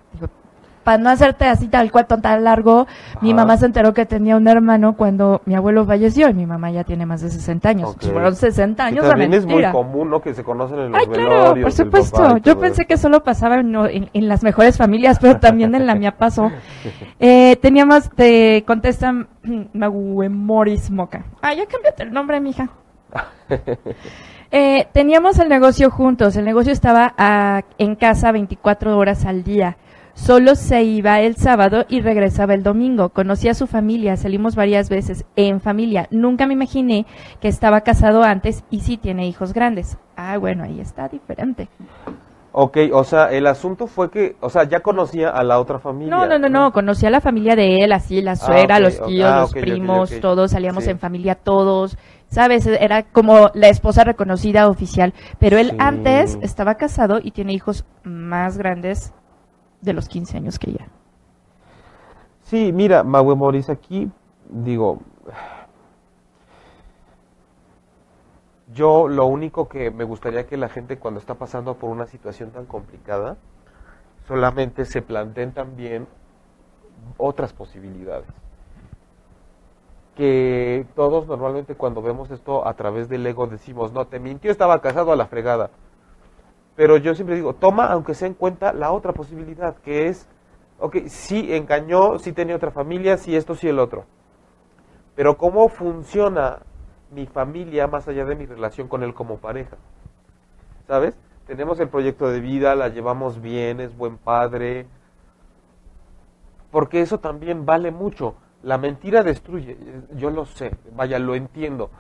Para 0.86 1.00
no 1.00 1.10
hacerte 1.10 1.46
así 1.46 1.68
tal 1.68 1.92
cual 1.92 2.06
tan 2.06 2.44
largo, 2.44 2.86
mi 3.22 3.34
mamá 3.34 3.58
se 3.58 3.66
enteró 3.66 3.94
que 3.94 4.06
tenía 4.06 4.38
un 4.38 4.48
hermano 4.48 4.96
cuando 4.96 5.42
mi 5.46 5.56
abuelo 5.56 5.84
falleció 5.86 6.30
y 6.30 6.34
mi 6.36 6.46
mamá 6.46 6.70
ya 6.70 6.84
tiene 6.84 7.08
más 7.08 7.22
de 7.22 7.32
60 7.32 7.68
años. 7.70 7.98
Fueron 8.00 8.36
60 8.36 8.84
Que 8.84 8.88
años 8.90 9.04
de 9.04 9.10
también 9.10 9.34
es 9.34 9.48
muy 9.48 9.64
común, 9.72 10.12
¿no? 10.12 10.22
Que 10.22 10.36
se 10.36 10.44
conocen 10.44 10.80
en 10.80 10.92
los 10.92 11.02
Ay, 11.02 11.08
claro, 11.08 11.60
por 11.60 11.72
supuesto. 11.72 12.38
Yo 12.38 12.60
pensé 12.60 12.86
que 12.86 12.98
solo 12.98 13.24
pasaba 13.24 13.56
en, 13.56 13.76
en- 13.76 14.10
en 14.14 14.28
las 14.30 14.44
mejores 14.44 14.78
familias, 14.78 15.18
pero 15.20 15.40
también 15.40 15.74
en 15.76 15.88
la 15.88 15.96
mía 15.96 16.16
pasó. 16.16 16.52
Eh, 17.20 17.56
teníamos, 17.62 18.10
te 18.12 18.64
contestan 18.68 19.28
Maguemoris 19.74 20.92
Moca. 20.92 21.26
Ah, 21.42 21.54
ya 21.54 21.66
cámbiate 21.66 22.04
el 22.04 22.14
nombre, 22.14 22.40
mija. 22.40 22.70
Eh, 24.52 24.88
teníamos 24.94 25.40
el 25.40 25.50
negocio 25.50 25.90
juntos. 25.90 26.36
El 26.38 26.46
negocio 26.46 26.72
estaba 26.72 27.14
en 27.78 27.96
casa 27.96 28.32
24 28.32 28.98
horas 28.98 29.26
al 29.26 29.44
día. 29.44 29.76
Solo 30.16 30.56
se 30.56 30.82
iba 30.82 31.20
el 31.20 31.36
sábado 31.36 31.84
y 31.90 32.00
regresaba 32.00 32.54
el 32.54 32.64
domingo. 32.64 33.10
Conocí 33.10 33.50
a 33.50 33.54
su 33.54 33.68
familia, 33.68 34.16
salimos 34.16 34.56
varias 34.56 34.90
veces 34.90 35.26
en 35.36 35.60
familia. 35.60 36.08
Nunca 36.10 36.48
me 36.48 36.54
imaginé 36.54 37.06
que 37.42 37.50
estaba 37.50 37.82
casado 37.82 38.24
antes 38.24 38.64
y 38.70 38.80
sí 38.80 38.96
tiene 38.96 39.28
hijos 39.28 39.54
grandes. 39.54 39.98
Ah, 40.16 40.38
bueno, 40.38 40.64
ahí 40.64 40.80
está 40.80 41.10
diferente. 41.10 41.68
Ok, 42.54 42.78
o 42.94 43.04
sea, 43.04 43.26
el 43.26 43.46
asunto 43.46 43.88
fue 43.88 44.10
que, 44.10 44.38
o 44.40 44.50
sea, 44.50 44.64
ya 44.64 44.80
conocía 44.80 45.30
a 45.30 45.44
la 45.44 45.60
otra 45.60 45.80
familia. 45.80 46.16
No, 46.16 46.26
no, 46.26 46.40
no, 46.40 46.48
no, 46.48 46.72
conocí 46.72 47.06
a 47.06 47.10
la 47.10 47.20
familia 47.20 47.54
de 47.58 47.84
él, 47.84 47.92
así, 47.92 48.22
la 48.22 48.38
suegra, 48.38 48.78
ok, 48.78 48.82
los 48.84 49.02
tíos, 49.06 49.30
Ah, 49.30 49.42
los 49.42 49.52
primos, 49.52 50.18
todos, 50.22 50.52
salíamos 50.52 50.86
Sí. 50.86 50.92
en 50.92 51.00
familia 51.00 51.36
todos, 51.36 51.98
¿sabes? 52.30 52.66
Era 52.66 53.04
como 53.04 53.50
la 53.54 53.68
esposa 53.68 54.06
reconocida 54.06 54.70
oficial, 54.70 55.14
pero 55.38 55.58
él 55.58 55.72
Sí. 55.72 55.76
antes 55.80 56.40
estaba 56.42 56.76
casado 56.76 57.20
y 57.22 57.32
tiene 57.32 57.52
hijos 57.52 57.86
más 58.06 58.58
grandes 58.58 59.14
de 59.86 59.94
los 59.94 60.10
15 60.10 60.38
años 60.38 60.60
que 60.60 60.72
ella. 60.72 60.88
Sí, 62.44 62.72
mira, 62.74 63.04
Maue 63.04 63.36
Moris, 63.36 63.70
aquí 63.70 64.12
digo, 64.50 65.00
yo 68.74 69.08
lo 69.08 69.26
único 69.26 69.68
que 69.68 69.90
me 69.90 70.04
gustaría 70.04 70.46
que 70.46 70.58
la 70.58 70.70
gente 70.70 70.98
cuando 70.98 71.20
está 71.20 71.36
pasando 71.36 71.76
por 71.76 71.90
una 71.90 72.06
situación 72.08 72.52
tan 72.52 72.66
complicada, 72.66 73.38
solamente 74.28 74.86
se 74.86 75.02
planteen 75.02 75.54
también 75.54 76.08
otras 77.18 77.54
posibilidades. 77.54 78.28
Que 80.16 80.86
todos 80.96 81.28
normalmente 81.28 81.76
cuando 81.76 82.02
vemos 82.02 82.32
esto 82.32 82.68
a 82.68 82.74
través 82.74 83.10
del 83.10 83.26
ego 83.26 83.48
decimos, 83.48 83.92
no, 83.92 84.08
te 84.08 84.20
mintió, 84.20 84.52
estaba 84.52 84.82
casado 84.82 85.12
a 85.12 85.16
la 85.16 85.28
fregada. 85.28 85.70
Pero 86.76 86.98
yo 86.98 87.16
siempre 87.16 87.36
digo, 87.36 87.54
toma 87.54 87.86
aunque 87.88 88.14
sea 88.14 88.28
en 88.28 88.34
cuenta 88.34 88.74
la 88.74 88.92
otra 88.92 89.14
posibilidad, 89.14 89.76
que 89.78 90.08
es 90.08 90.28
ok, 90.80 90.98
sí 91.08 91.54
engañó, 91.54 92.20
sí 92.20 92.34
tenía 92.34 92.56
otra 92.56 92.72
familia, 92.72 93.18
sí 93.18 93.36
esto, 93.36 93.56
sí 93.56 93.68
el 93.68 93.80
otro. 93.80 94.06
Pero 95.16 95.38
¿cómo 95.38 95.70
funciona 95.70 96.60
mi 97.12 97.26
familia 97.26 97.88
más 97.88 98.08
allá 98.08 98.26
de 98.26 98.36
mi 98.36 98.46
relación 98.46 98.88
con 98.88 99.04
él 99.04 99.14
como 99.14 99.38
pareja? 99.38 99.78
¿Sabes? 100.88 101.18
Tenemos 101.48 101.80
el 101.80 101.90
proyecto 101.90 102.30
de 102.30 102.40
vida, 102.40 102.76
la 102.76 102.90
llevamos 102.90 103.42
bien, 103.42 103.80
es 103.80 103.96
buen 103.96 104.18
padre. 104.18 104.88
Porque 106.72 107.02
eso 107.02 107.20
también 107.20 107.66
vale 107.66 107.92
mucho. 107.92 108.36
La 108.64 108.78
mentira 108.78 109.24
destruye, 109.24 109.78
yo 110.16 110.32
lo 110.32 110.46
sé, 110.46 110.76
vaya, 110.94 111.20
lo 111.20 111.36
entiendo. 111.36 111.92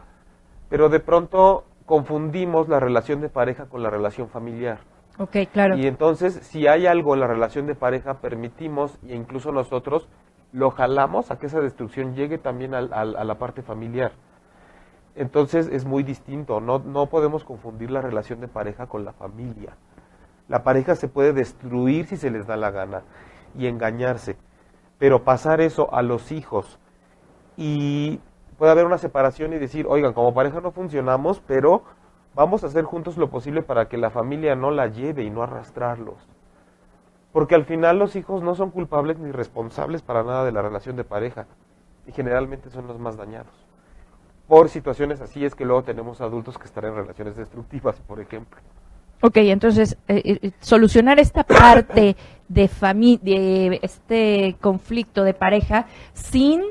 Pero 0.67 0.89
de 0.89 0.99
pronto 0.99 1.63
confundimos 1.86 2.67
la 2.69 2.79
relación 2.79 3.21
de 3.21 3.29
pareja 3.29 3.65
con 3.65 3.83
la 3.83 3.89
relación 3.89 4.29
familiar. 4.29 4.79
Ok, 5.17 5.38
claro. 5.51 5.77
Y 5.77 5.88
entonces, 5.88 6.33
si 6.43 6.67
hay 6.67 6.88
algo 6.88 7.13
en 7.13 7.21
la 7.21 7.27
relación 7.27 7.67
de 7.67 7.75
pareja, 7.75 8.15
permitimos, 8.15 8.97
e 9.07 9.15
incluso 9.15 9.51
nosotros, 9.51 10.07
lo 10.51 10.71
jalamos 10.71 11.31
a 11.31 11.38
que 11.39 11.45
esa 11.47 11.59
destrucción 11.61 12.15
llegue 12.15 12.38
también 12.38 12.73
al- 12.73 12.91
al- 12.93 13.15
a 13.15 13.23
la 13.23 13.36
parte 13.36 13.61
familiar. 13.61 14.11
Entonces 15.15 15.67
es 15.71 15.86
muy 15.86 16.03
distinto, 16.03 16.59
no, 16.59 16.79
no 16.79 17.05
podemos 17.05 17.45
confundir 17.45 17.89
la 17.91 18.01
relación 18.01 18.41
de 18.41 18.47
pareja 18.49 18.88
con 18.88 19.05
la 19.05 19.13
familia. 19.13 19.77
La 20.49 20.63
pareja 20.63 20.95
se 20.95 21.07
puede 21.07 21.31
destruir 21.31 22.05
si 22.07 22.17
se 22.17 22.29
les 22.29 22.45
da 22.47 22.57
la 22.57 22.71
gana 22.71 23.03
y 23.57 23.67
engañarse, 23.67 24.36
pero 24.99 25.23
pasar 25.23 25.61
eso 25.61 25.93
a 25.93 26.01
los 26.01 26.31
hijos 26.33 26.79
y 27.55 28.19
puede 28.58 28.72
haber 28.72 28.86
una 28.86 28.97
separación 28.97 29.53
y 29.53 29.58
decir, 29.58 29.86
oigan, 29.88 30.14
como 30.14 30.34
pareja 30.34 30.62
no 30.62 30.72
funcionamos, 30.72 31.41
pero 31.47 31.84
vamos 32.34 32.64
a 32.64 32.68
hacer 32.68 32.84
juntos 32.84 33.18
lo 33.18 33.30
posible 33.30 33.62
para 33.62 33.88
que 33.88 33.97
la 33.97 34.10
familia 34.10 34.56
no 34.56 34.72
la 34.72 34.88
lleve 34.88 35.24
y 35.24 35.30
no 35.30 35.43
arrastrarlos. 35.43 36.28
Porque 37.32 37.56
al 37.56 37.66
final 37.66 37.99
los 37.99 38.16
hijos 38.16 38.43
no 38.43 38.56
son 38.56 38.72
culpables 38.72 39.20
ni 39.20 39.32
responsables 39.32 40.01
para 40.01 40.24
nada 40.24 40.45
de 40.45 40.51
la 40.51 40.62
relación 40.62 40.95
de 40.95 41.03
pareja 41.03 41.47
y 42.08 42.12
generalmente 42.12 42.70
son 42.70 42.88
los 42.88 42.99
más 42.99 43.18
dañados. 43.18 43.53
Por 44.47 44.70
situaciones 44.70 45.22
así 45.22 45.43
es 45.43 45.56
que 45.56 45.66
luego 45.66 45.84
tenemos 45.84 46.22
adultos 46.22 46.58
que 46.58 46.66
están 46.66 46.86
en 46.86 46.95
relaciones 46.95 47.36
destructivas, 47.36 47.99
por 48.01 48.22
ejemplo. 48.22 48.60
Ok, 49.22 49.38
entonces, 49.38 49.97
eh, 50.08 50.39
eh, 50.41 50.51
solucionar 50.60 51.20
esta 51.20 51.43
parte 51.43 52.16
de 52.47 52.70
de 53.22 53.80
este 53.82 54.56
conflicto 54.62 55.24
de 55.24 55.34
pareja 55.34 55.88
sin 56.14 56.62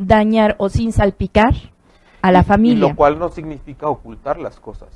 dañar 0.00 0.56
o 0.58 0.68
sin 0.68 0.92
salpicar 0.92 1.54
a 2.22 2.32
la 2.32 2.40
Y- 2.40 2.44
familia. 2.44 2.86
Y 2.86 2.88
lo 2.90 2.96
cual 2.96 3.18
no 3.18 3.28
significa 3.28 3.88
ocultar 3.88 4.38
las 4.38 4.58
cosas. 4.58 4.88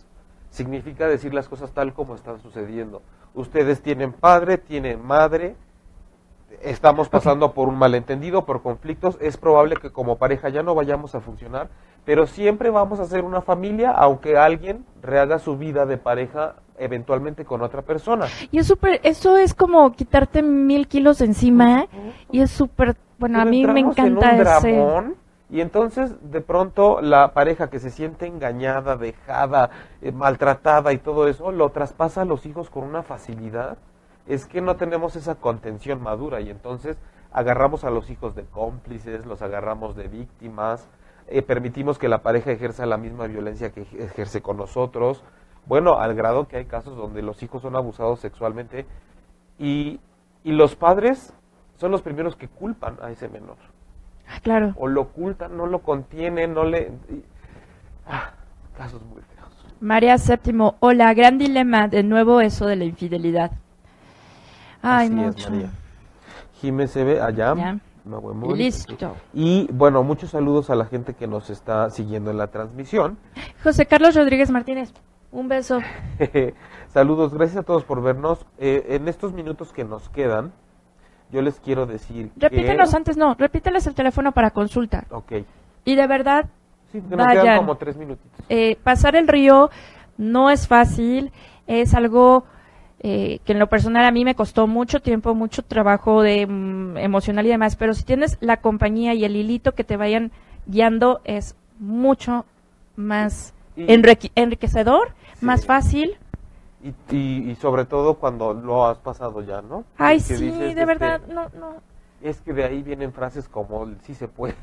Significa 0.51 1.07
decir 1.07 1.35
las 1.35 1.49
cosas 1.49 1.73
tal 1.73 1.93
como 1.93 2.15
están 2.15 2.41
sucediendo. 2.41 3.03
Ustedes 3.35 3.83
tienen 3.83 4.13
padre, 4.13 4.57
tienen 4.59 5.05
madre, 5.05 5.57
estamos 6.63 7.09
pasando 7.09 7.53
por 7.53 7.69
un 7.69 7.77
malentendido, 7.77 8.45
por 8.47 8.63
conflictos. 8.63 9.19
Es 9.21 9.37
probable 9.37 9.77
que 9.77 9.91
como 9.91 10.17
pareja 10.17 10.49
ya 10.49 10.63
no 10.63 10.75
vayamos 10.75 11.15
a 11.15 11.21
funcionar, 11.21 11.69
pero 12.05 12.27
siempre 12.27 12.71
vamos 12.71 13.01
a 13.01 13.07
ser 13.07 13.25
una 13.25 13.41
familia, 13.43 13.91
aunque 13.91 14.37
alguien 14.39 14.85
rehaga 15.03 15.39
su 15.39 15.57
vida 15.59 15.87
de 15.87 15.99
pareja 15.99 16.57
eventualmente 16.79 17.45
con 17.45 17.63
otra 17.63 17.83
persona. 17.83 18.27
Y 18.51 18.59
es 18.59 18.67
súper, 18.67 19.01
eso 19.05 19.37
es 19.37 19.55
como 19.55 19.93
quitarte 19.93 20.43
mil 20.43 20.87
kilos 20.89 21.21
encima 21.21 21.87
y 22.31 22.41
es 22.41 22.51
súper, 22.51 22.97
bueno, 23.19 23.41
a 23.41 23.45
mí 23.45 23.67
me 23.67 23.81
entramos 23.81 23.99
en 23.99 24.07
encanta 24.07 24.29
un 24.29 24.35
ese... 24.41 24.73
dramón, 24.73 25.15
Y 25.51 25.61
entonces, 25.61 26.17
de 26.31 26.41
pronto, 26.41 27.01
la 27.01 27.33
pareja 27.33 27.69
que 27.71 27.79
se 27.79 27.91
siente 27.91 28.27
engañada, 28.27 28.97
dejada, 28.97 29.71
eh, 30.03 30.11
maltratada 30.13 30.93
y 30.93 30.99
todo 30.99 31.29
eso, 31.29 31.53
lo 31.53 31.69
traspasa 31.71 32.23
a 32.23 32.25
los 32.25 32.47
hijos 32.47 32.71
con 32.71 32.85
una 32.85 33.03
facilidad. 33.03 33.77
Es 34.27 34.47
que 34.47 34.61
no 34.63 34.77
tenemos 34.77 35.17
esa 35.17 35.35
contención 35.35 36.03
madura 36.03 36.41
y 36.41 36.49
entonces 36.51 36.97
agarramos 37.31 37.85
a 37.85 37.91
los 37.91 38.11
hijos 38.11 38.35
de 38.35 38.45
cómplices, 38.45 39.27
los 39.27 39.43
agarramos 39.43 39.97
de 39.97 40.09
víctimas, 40.09 40.89
eh, 41.29 41.43
permitimos 41.43 41.99
que 41.99 42.09
la 42.09 42.19
pareja 42.23 42.51
ejerza 42.51 42.87
la 42.87 42.97
misma 42.97 43.27
violencia 43.27 43.71
que 43.71 43.83
ej- 43.83 44.01
ejerce 44.01 44.41
con 44.41 44.57
nosotros. 44.57 45.23
Bueno, 45.67 45.99
al 45.99 46.15
grado 46.15 46.49
que 46.49 46.57
hay 46.57 46.65
casos 46.65 46.97
donde 46.97 47.23
los 47.23 47.43
hijos 47.43 47.63
son 47.63 47.77
abusados 47.77 48.21
sexualmente 48.21 48.87
y, 49.59 50.01
y 50.43 50.53
los 50.53 50.75
padres 50.77 51.33
son 51.85 51.91
los 51.93 52.01
primeros 52.01 52.35
que 52.35 52.49
culpan 52.49 52.97
a 53.03 53.11
ese 53.11 53.29
menor 53.29 53.57
Ah, 54.27 54.41
claro. 54.43 54.73
o 54.79 54.89
lo 54.89 55.03
ocultan, 55.03 55.55
no 55.55 55.67
lo 55.67 55.81
contienen, 55.81 56.55
no 56.55 56.65
le... 56.65 56.91
ah, 58.07 58.31
casos 58.75 59.03
muy 59.03 59.21
feos. 59.21 59.67
María 59.81 60.17
Séptimo, 60.17 60.77
hola, 60.81 61.13
gran 61.13 61.37
dilema, 61.37 61.87
de 61.89 62.03
nuevo 62.03 62.41
eso 62.41 62.67
de 62.67 62.77
la 62.77 62.85
infidelidad. 62.85 63.51
Ay, 64.81 65.09
Así 65.09 65.21
es, 65.21 65.27
mucho. 65.27 65.51
María. 65.51 65.71
Jiménez 66.55 66.91
se 66.93 67.05
ve 67.05 67.21
allá. 67.21 67.55
Ya. 67.55 67.79
Listo. 68.55 69.15
Y 69.35 69.71
bueno, 69.71 70.03
muchos 70.03 70.31
saludos 70.31 70.71
a 70.71 70.75
la 70.77 70.87
gente 70.87 71.13
que 71.13 71.27
nos 71.27 71.51
está 71.51 71.91
siguiendo 71.91 72.31
en 72.31 72.39
la 72.39 72.47
transmisión. 72.47 73.19
José 73.63 73.85
Carlos 73.85 74.15
Rodríguez 74.15 74.51
Martínez, 74.51 74.91
un 75.33 75.49
beso. 75.49 75.81
saludos, 76.89 77.35
gracias 77.35 77.59
a 77.59 77.63
todos 77.63 77.85
por 77.85 78.01
vernos. 78.03 78.47
Eh, 78.57 78.87
en 78.89 79.07
estos 79.07 79.35
minutos 79.35 79.71
que 79.75 79.85
nos 79.85 80.09
quedan, 80.09 80.53
yo 81.35 81.43
les 81.43 81.59
quiero 81.61 81.85
decir 81.87 82.31
Repítenos 82.37 82.91
que... 82.91 82.97
antes, 82.97 83.17
no, 83.17 83.35
repíteles 83.35 83.87
el 83.87 83.95
teléfono 83.95 84.33
para 84.33 84.51
consulta. 84.51 85.05
Ok. 85.11 85.33
Y 85.85 85.95
de 85.97 86.07
verdad, 86.07 86.47
Sí, 86.93 87.01
que 87.03 87.17
nos 87.17 87.27
quedan 87.33 87.59
como 87.59 87.77
tres 87.77 87.97
minutitos. 87.97 88.31
eh, 88.49 88.77
pasar 88.83 89.17
el 89.17 89.27
río 89.29 89.69
no 90.17 90.49
es 90.51 90.69
fácil, 90.69 91.33
es 91.67 91.93
algo 91.95 92.45
eh, 93.01 93.41
que 93.45 93.53
en 93.53 93.59
lo 93.59 93.67
personal 93.67 94.05
a 94.07 94.11
mí 94.13 94.25
me 94.25 94.35
costó 94.35 94.67
mucho 94.67 95.01
tiempo, 95.01 95.35
mucho 95.35 95.63
trabajo 95.63 96.23
de 96.23 96.47
mm, 96.47 96.97
emocional 96.99 97.45
y 97.45 97.51
demás, 97.51 97.77
pero 97.77 97.93
si 97.95 98.05
tienes 98.05 98.39
la 98.41 98.59
compañía 98.59 99.13
y 99.13 99.25
el 99.25 99.37
hilito 99.37 99.73
que 99.73 99.85
te 99.85 99.97
vayan 99.97 100.31
guiando 100.67 101.21
es 101.25 101.57
mucho 101.81 102.47
más 102.97 103.53
enriquecedor, 103.77 105.13
Sí. 105.39 105.45
más 105.47 105.67
fácil. 105.67 106.17
Y, 106.85 106.95
y, 107.17 107.51
y 107.51 107.55
sobre 107.55 107.87
todo 107.87 108.15
cuando 108.15 108.53
lo 108.53 108.87
has 108.87 108.99
pasado 108.99 109.41
ya, 109.41 109.63
¿no? 109.63 109.85
Ay, 109.97 110.21
sí, 110.21 110.35
dices, 110.35 110.59
de 110.59 110.69
este, 110.69 110.85
verdad, 110.85 111.23
no, 111.29 111.49
no. 111.59 111.77
Es 112.21 112.43
que 112.43 112.53
de 112.53 112.63
ahí 112.63 112.83
vienen 112.83 113.11
frases 113.11 113.49
como 113.49 113.89
sí 114.03 114.15
se 114.15 114.29
puede. 114.29 114.55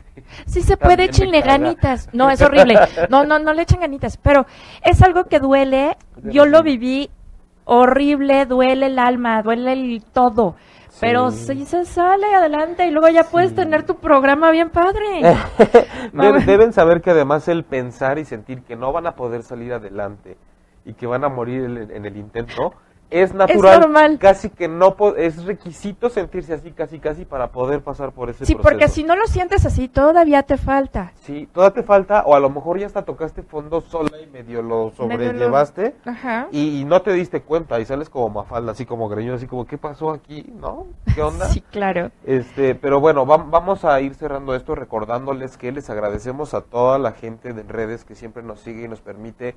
Sí 0.45 0.61
se 0.61 0.78
puede, 0.78 1.05
échenle 1.05 1.41
ganitas. 1.41 2.09
No, 2.13 2.30
es 2.30 2.41
horrible. 2.41 2.78
No, 3.09 3.24
no, 3.24 3.39
no 3.39 3.53
le 3.53 3.63
echen 3.63 3.80
ganitas. 3.80 4.17
Pero 4.17 4.45
es 4.84 5.01
algo 5.01 5.26
que 5.26 5.39
duele. 5.39 5.97
Yo 6.24 6.45
lo 6.45 6.61
viví 6.61 7.09
horrible, 7.65 8.45
duele 8.45 8.88
el 8.88 8.99
alma, 8.99 9.41
duele 9.41 9.74
el 9.74 10.03
todo. 10.03 10.55
Pero 10.99 11.32
si 11.32 11.65
se 11.65 11.86
sale 11.86 12.34
adelante 12.36 12.86
y 12.86 12.91
luego 12.91 13.09
ya 13.09 13.24
puedes 13.24 13.55
tener 13.55 13.84
tu 13.84 13.95
programa 13.95 14.51
bien 14.51 14.69
padre. 14.69 15.22
Deben 16.45 16.74
saber 16.74 17.01
que 17.01 17.11
además 17.11 17.47
el 17.47 17.63
pensar 17.63 18.19
y 18.19 18.26
sentir 18.26 18.61
que 18.61 18.76
no 18.76 18.91
van 18.91 19.07
a 19.07 19.15
poder 19.15 19.41
salir 19.41 19.74
adelante 19.74 20.38
y 20.86 20.93
que 20.93 21.07
van 21.07 21.23
a 21.23 21.29
morir 21.29 21.63
en, 21.63 21.91
en 21.91 22.05
el 22.05 22.17
intento 22.17 22.73
es 23.09 23.34
natural. 23.34 23.82
normal. 23.82 24.17
Casi 24.21 24.49
que 24.49 24.69
no 24.69 24.95
es 25.17 25.43
requisito 25.43 26.09
sentirse 26.09 26.53
así, 26.53 26.71
casi 26.71 26.97
casi 26.97 27.25
para 27.25 27.47
poder 27.51 27.82
pasar 27.82 28.13
por 28.13 28.29
ese 28.29 28.45
Sí, 28.45 28.55
proceso. 28.55 28.69
porque 28.69 28.88
si 28.88 29.03
no 29.03 29.17
lo 29.17 29.27
sientes 29.27 29.65
así, 29.65 29.89
todavía 29.89 30.43
te 30.43 30.55
falta. 30.55 31.11
Sí, 31.23 31.45
todavía 31.53 31.73
te 31.82 31.84
falta, 31.84 32.23
o 32.25 32.36
a 32.36 32.39
lo 32.39 32.49
mejor 32.49 32.79
ya 32.79 32.86
hasta 32.86 33.03
tocaste 33.03 33.43
fondo 33.43 33.82
sola 33.82 34.11
y 34.23 34.27
medio 34.27 34.61
lo 34.61 34.91
sobrellevaste 34.95 35.93
y, 36.51 36.79
y 36.79 36.86
no 36.86 37.01
te 37.01 37.11
diste 37.11 37.41
cuenta 37.41 37.82
y 37.82 37.86
sales 37.86 38.09
como 38.09 38.29
mafalda, 38.29 38.71
así 38.71 38.86
como 38.86 39.09
greñudo, 39.09 39.36
así 39.36 39.45
como, 39.45 39.65
¿qué 39.65 39.77
pasó 39.77 40.11
aquí? 40.11 40.49
¿No? 40.57 40.88
¿Qué 41.13 41.21
onda? 41.21 41.47
Sí, 41.47 41.59
claro. 41.59 42.11
Este, 42.25 42.75
pero 42.75 43.01
bueno, 43.01 43.25
vam- 43.25 43.49
vamos 43.49 43.84
a 43.84 43.99
ir 43.99 44.15
cerrando 44.15 44.55
esto 44.55 44.73
recordándoles 44.73 45.57
que 45.57 45.73
les 45.73 45.89
agradecemos 45.89 46.53
a 46.53 46.61
toda 46.61 46.97
la 46.97 47.11
gente 47.11 47.51
de 47.51 47.63
redes 47.63 48.05
que 48.05 48.15
siempre 48.15 48.41
nos 48.41 48.61
sigue 48.61 48.86
y 48.86 48.88
nos 48.88 49.01
permite 49.01 49.53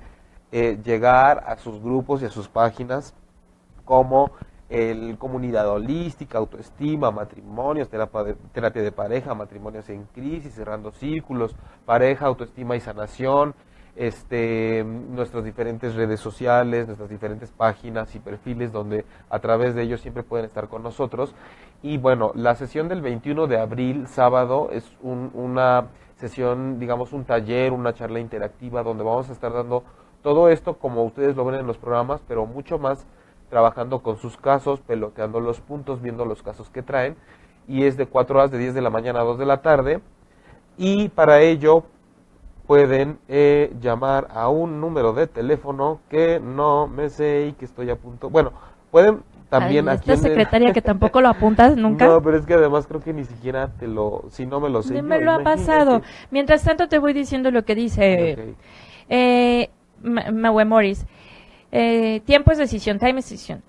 eh, 0.51 0.79
llegar 0.83 1.43
a 1.47 1.57
sus 1.57 1.81
grupos 1.81 2.21
y 2.21 2.25
a 2.25 2.29
sus 2.29 2.47
páginas 2.47 3.13
como 3.83 4.31
el 4.69 5.17
comunidad 5.19 5.69
holística, 5.69 6.39
autoestima, 6.39 7.11
matrimonios, 7.11 7.87
terapia 7.89 8.81
de, 8.81 8.91
pareja, 8.91 9.35
matrimonios 9.35 9.87
en 9.89 10.05
crisis, 10.05 10.55
cerrando 10.55 10.91
círculos, 10.91 11.55
pareja, 11.85 12.25
autoestima 12.25 12.75
y 12.75 12.79
sanación, 12.79 13.53
este, 13.95 14.83
nuestras 14.83 15.45
diferentes 15.45 15.93
redes 15.95 16.19
sociales, 16.19 16.87
nuestras 16.87 17.09
diferentes 17.09 17.51
páginas 17.51 18.13
y 18.15 18.19
perfiles 18.19 18.71
donde 18.71 19.05
a 19.29 19.39
través 19.39 19.75
de 19.75 19.83
ellos 19.83 20.01
siempre 20.01 20.23
pueden 20.23 20.45
estar 20.47 20.67
con 20.67 20.81
nosotros. 20.83 21.33
Y 21.83 21.97
bueno, 21.97 22.31
la 22.35 22.55
sesión 22.55 22.87
del 22.87 23.01
21 23.01 23.47
de 23.47 23.59
abril, 23.59 24.07
sábado, 24.07 24.69
es 24.71 24.91
un- 25.01 25.31
una 25.33 25.85
sesión, 26.15 26.79
digamos, 26.79 27.13
un 27.13 27.25
taller, 27.25 27.71
una 27.71 27.93
charla 27.93 28.19
interactiva 28.19 28.81
donde 28.83 29.03
vamos 29.03 29.29
a 29.29 29.33
estar 29.33 29.53
dando 29.53 29.83
todo 30.25 30.49
esto 30.49 30.79
como 30.79 31.03
ustedes 31.03 31.35
lo 31.35 31.45
ven 31.45 31.59
en 31.59 31.67
los 31.67 31.77
programas, 31.77 32.19
pero 32.27 32.47
mucho 32.47 32.79
más 32.79 33.05
trabajando 33.51 33.99
con 34.01 34.17
sus 34.17 34.37
casos, 34.37 34.79
peloteando 34.81 35.39
los 35.39 35.59
puntos, 35.61 36.01
viendo 36.01 36.25
los 36.25 36.41
casos 36.41 36.71
que 36.71 36.81
traen. 36.81 37.15
Y 37.67 37.83
es 37.83 37.95
de 37.95 38.07
4 38.07 38.39
horas 38.39 38.49
de 38.49 38.57
10 38.57 38.73
de 38.73 38.81
la 38.81 38.89
mañana 38.89 39.19
a 39.19 39.23
2 39.23 39.37
de 39.37 39.45
la 39.45 39.61
tarde. 39.61 40.01
Y 40.79 41.09
para 41.09 41.41
ello 41.41 41.83
pueden 42.65 43.19
eh, 43.27 43.71
llamar 43.79 44.27
a 44.31 44.49
un 44.49 44.81
número 44.81 45.13
de 45.13 45.27
teléfono 45.27 45.99
que 46.09 46.39
no 46.39 46.87
me 46.87 47.09
sé 47.09 47.45
y 47.49 47.53
que 47.53 47.65
estoy 47.65 47.91
a 47.91 47.95
punto. 47.95 48.31
Bueno, 48.31 48.51
pueden 48.89 49.21
también 49.51 49.87
Ay, 49.87 49.97
aquí 49.97 50.11
esta 50.11 50.27
el- 50.27 50.31
secretaria 50.33 50.73
que 50.73 50.81
tampoco 50.81 51.21
lo 51.21 51.29
apuntas 51.29 51.77
nunca. 51.77 52.07
No, 52.07 52.19
pero 52.23 52.37
es 52.37 52.47
que 52.47 52.55
además 52.55 52.87
creo 52.87 52.99
que 52.99 53.13
ni 53.13 53.25
siquiera 53.25 53.67
te 53.79 53.85
lo, 53.87 54.23
si 54.29 54.47
no 54.47 54.59
me 54.59 54.69
lo 54.71 54.81
sé. 54.81 54.95
Yo, 54.95 55.03
me 55.03 55.21
lo 55.21 55.33
ha 55.33 55.43
pasado. 55.43 56.01
Mientras 56.31 56.63
tanto 56.63 56.87
te 56.87 56.97
voy 56.97 57.13
diciendo 57.13 57.51
lo 57.51 57.63
que 57.63 57.75
dice 57.75 58.33
Ok. 58.33 58.57
eh, 59.09 59.69
Maue 60.05 60.65
Morris. 60.65 61.05
Eh, 61.71 62.21
tiempo 62.25 62.51
es 62.51 62.57
decisión, 62.57 62.99
time 62.99 63.19
es 63.19 63.29
decisión. 63.29 63.63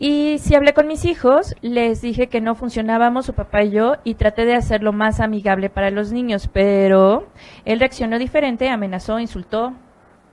Y 0.00 0.38
si 0.38 0.54
hablé 0.54 0.74
con 0.74 0.86
mis 0.86 1.04
hijos, 1.04 1.56
les 1.60 2.00
dije 2.00 2.28
que 2.28 2.40
no 2.40 2.54
funcionábamos 2.54 3.26
su 3.26 3.32
papá 3.32 3.64
y 3.64 3.70
yo 3.70 3.96
y 4.04 4.14
traté 4.14 4.44
de 4.44 4.54
hacerlo 4.54 4.92
más 4.92 5.18
amigable 5.18 5.70
para 5.70 5.90
los 5.90 6.12
niños, 6.12 6.48
pero 6.52 7.26
él 7.64 7.80
reaccionó 7.80 8.16
diferente, 8.18 8.68
amenazó, 8.70 9.18
insultó, 9.18 9.72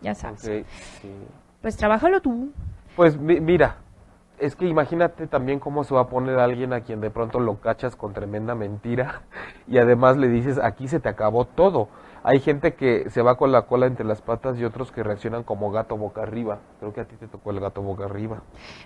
ya 0.02 0.14
sabes. 0.14 0.42
Sí. 0.42 0.64
Pues 1.64 1.78
trabájalo 1.78 2.22
tú. 2.22 2.52
Pues 2.96 3.18
mi- 3.18 3.40
mira, 3.40 3.78
es 4.38 4.56
que 4.56 4.68
imagínate 4.68 5.26
también 5.26 5.60
cómo 5.60 5.84
se 5.84 5.96
va 5.96 6.02
a 6.02 6.08
poner 6.10 6.38
alguien 6.38 6.72
a 6.72 6.82
quien 6.82 7.02
de 7.02 7.10
pronto 7.10 7.40
lo 7.40 7.60
cachas 7.60 7.96
con 7.96 8.14
tremenda 8.14 8.54
mentira 8.54 9.24
y 9.68 9.80
además 9.80 10.16
le 10.18 10.28
dices, 10.28 10.60
aquí 10.60 10.88
se 10.88 11.00
te 11.00 11.10
acabó 11.10 11.46
todo. 11.46 11.88
Hay 12.28 12.40
gente 12.40 12.74
que 12.74 13.08
se 13.12 13.22
va 13.22 13.38
con 13.38 13.52
la 13.52 13.68
cola 13.68 13.86
entre 13.86 14.04
las 14.04 14.20
patas 14.20 14.58
y 14.58 14.66
otros 14.66 14.92
que 14.92 15.04
reaccionan 15.04 15.44
como 15.44 15.70
gato 15.70 15.96
boca 15.96 16.24
arriba. 16.24 16.58
Creo 16.80 16.92
que 16.92 17.02
a 17.02 17.06
ti 17.06 17.16
te 17.18 17.28
tocó 17.28 17.52
el 17.52 17.60
gato 17.60 17.84
boca 17.84 18.06
arriba. 18.06 18.42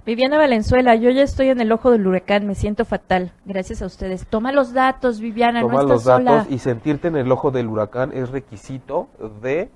Viviana 0.06 0.38
Valenzuela, 0.38 0.96
yo 0.96 1.10
ya 1.10 1.24
estoy 1.24 1.48
en 1.48 1.62
el 1.62 1.72
ojo 1.72 1.90
del 1.90 2.06
huracán, 2.06 2.46
me 2.46 2.54
siento 2.54 2.84
fatal. 2.84 3.32
Gracias 3.46 3.82
a 3.82 3.86
ustedes. 3.86 4.28
Toma 4.28 4.52
los 4.52 4.74
datos, 4.74 5.22
Viviana, 5.22 5.62
Toma 5.62 5.74
no 5.74 5.80
estás 5.80 5.90
los 5.90 6.04
datos 6.04 6.44
sola. 6.44 6.46
y 6.50 6.60
sentirte 6.60 7.08
en 7.08 7.16
el 7.16 7.32
ojo 7.32 7.52
del 7.52 7.68
huracán 7.68 8.12
es 8.14 8.30
requisito 8.30 9.08
de 9.42 9.72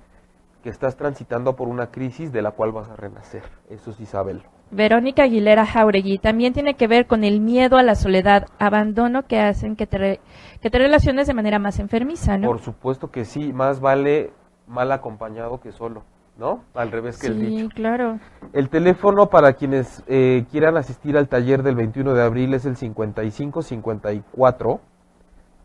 que 0.62 0.68
estás 0.68 0.96
transitando 0.96 1.56
por 1.56 1.68
una 1.68 1.90
crisis 1.90 2.32
de 2.32 2.42
la 2.42 2.50
cual 2.50 2.72
vas 2.72 2.90
a 2.90 2.96
renacer. 2.96 3.44
Eso 3.70 3.92
sí, 3.92 4.04
sábelo. 4.04 4.42
Verónica 4.70 5.22
Aguilera 5.24 5.66
Jauregui 5.66 6.18
también 6.18 6.52
tiene 6.52 6.74
que 6.74 6.88
ver 6.88 7.06
con 7.06 7.22
el 7.24 7.40
miedo 7.40 7.76
a 7.76 7.82
la 7.82 7.94
soledad, 7.94 8.46
abandono 8.58 9.22
que 9.26 9.38
hacen 9.40 9.76
que 9.76 9.86
te, 9.86 9.98
re- 9.98 10.20
que 10.60 10.70
te 10.70 10.78
relaciones 10.78 11.26
de 11.26 11.34
manera 11.34 11.58
más 11.58 11.78
enfermiza, 11.78 12.36
¿no? 12.38 12.48
Por 12.48 12.60
supuesto 12.60 13.10
que 13.10 13.24
sí, 13.24 13.52
más 13.52 13.80
vale 13.80 14.32
mal 14.66 14.90
acompañado 14.92 15.60
que 15.60 15.70
solo, 15.70 16.02
¿no? 16.38 16.64
Al 16.74 16.90
revés 16.90 17.18
que 17.20 17.28
el 17.28 17.34
sí, 17.38 17.46
dicho. 17.46 17.68
claro. 17.74 18.18
El 18.52 18.68
teléfono 18.68 19.26
para 19.30 19.52
quienes 19.52 20.02
eh, 20.08 20.44
quieran 20.50 20.76
asistir 20.76 21.16
al 21.16 21.28
taller 21.28 21.62
del 21.62 21.76
21 21.76 22.14
de 22.14 22.22
abril 22.22 22.54
es 22.54 22.64
el 22.64 22.76
55 22.76 23.62
54 23.62 24.80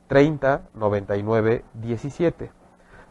30 0.07 0.61
99 0.75 1.63
17. 1.75 2.51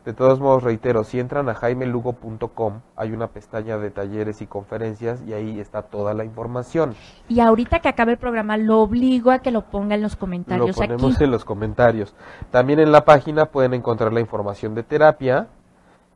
De 0.04 0.14
todos 0.14 0.40
modos, 0.40 0.62
reitero, 0.62 1.04
si 1.04 1.20
entran 1.20 1.48
a 1.48 1.54
jaimelugo.com, 1.54 2.80
hay 2.96 3.12
una 3.12 3.26
pestaña 3.28 3.76
de 3.76 3.90
talleres 3.90 4.40
y 4.40 4.46
conferencias 4.46 5.22
y 5.26 5.34
ahí 5.34 5.60
está 5.60 5.82
toda 5.82 6.14
la 6.14 6.24
información. 6.24 6.94
Y 7.28 7.40
ahorita 7.40 7.80
que 7.80 7.88
acabe 7.88 8.12
el 8.12 8.18
programa, 8.18 8.56
lo 8.56 8.80
obligo 8.80 9.30
a 9.30 9.40
que 9.40 9.50
lo 9.50 9.62
ponga 9.66 9.94
en 9.96 10.02
los 10.02 10.14
Lo 10.14 10.18
comentarios 10.18 10.76
ponemos 10.76 11.14
aquí. 11.16 11.24
en 11.24 11.30
los 11.30 11.44
comentarios. 11.44 12.14
También 12.50 12.78
en 12.80 12.90
la 12.90 13.04
página 13.04 13.46
pueden 13.46 13.74
encontrar 13.74 14.12
la 14.12 14.20
información 14.20 14.74
de 14.74 14.82
terapia. 14.82 15.48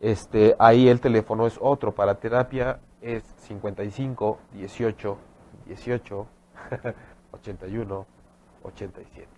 Este, 0.00 0.56
ahí 0.58 0.88
el 0.88 1.00
teléfono 1.00 1.46
es 1.46 1.58
otro 1.60 1.92
para 1.92 2.14
terapia 2.14 2.78
es 3.02 3.24
55 3.38 4.38
18 4.52 5.18
18 5.66 6.26
81 7.32 8.06
87. 8.62 9.28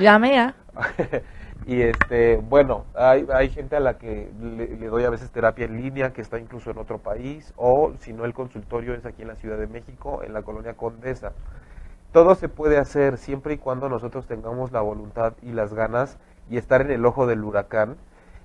Llame 0.00 0.32
ya. 0.32 0.54
y 1.66 1.82
este, 1.82 2.36
bueno, 2.36 2.84
hay, 2.94 3.26
hay 3.32 3.50
gente 3.50 3.76
a 3.76 3.80
la 3.80 3.98
que 3.98 4.30
le, 4.40 4.76
le 4.76 4.86
doy 4.86 5.04
a 5.04 5.10
veces 5.10 5.30
terapia 5.30 5.66
en 5.66 5.76
línea 5.76 6.12
que 6.12 6.22
está 6.22 6.38
incluso 6.38 6.70
en 6.70 6.78
otro 6.78 6.98
país 6.98 7.52
o 7.56 7.92
si 8.00 8.12
no 8.12 8.24
el 8.24 8.32
consultorio 8.32 8.94
es 8.94 9.04
aquí 9.04 9.22
en 9.22 9.28
la 9.28 9.36
Ciudad 9.36 9.58
de 9.58 9.66
México, 9.66 10.22
en 10.22 10.32
la 10.32 10.42
colonia 10.42 10.74
Condesa. 10.74 11.32
Todo 12.12 12.34
se 12.34 12.48
puede 12.48 12.78
hacer 12.78 13.18
siempre 13.18 13.54
y 13.54 13.58
cuando 13.58 13.88
nosotros 13.88 14.26
tengamos 14.26 14.72
la 14.72 14.80
voluntad 14.80 15.34
y 15.42 15.52
las 15.52 15.74
ganas 15.74 16.16
y 16.48 16.56
estar 16.56 16.80
en 16.80 16.90
el 16.90 17.04
ojo 17.04 17.26
del 17.26 17.44
huracán 17.44 17.96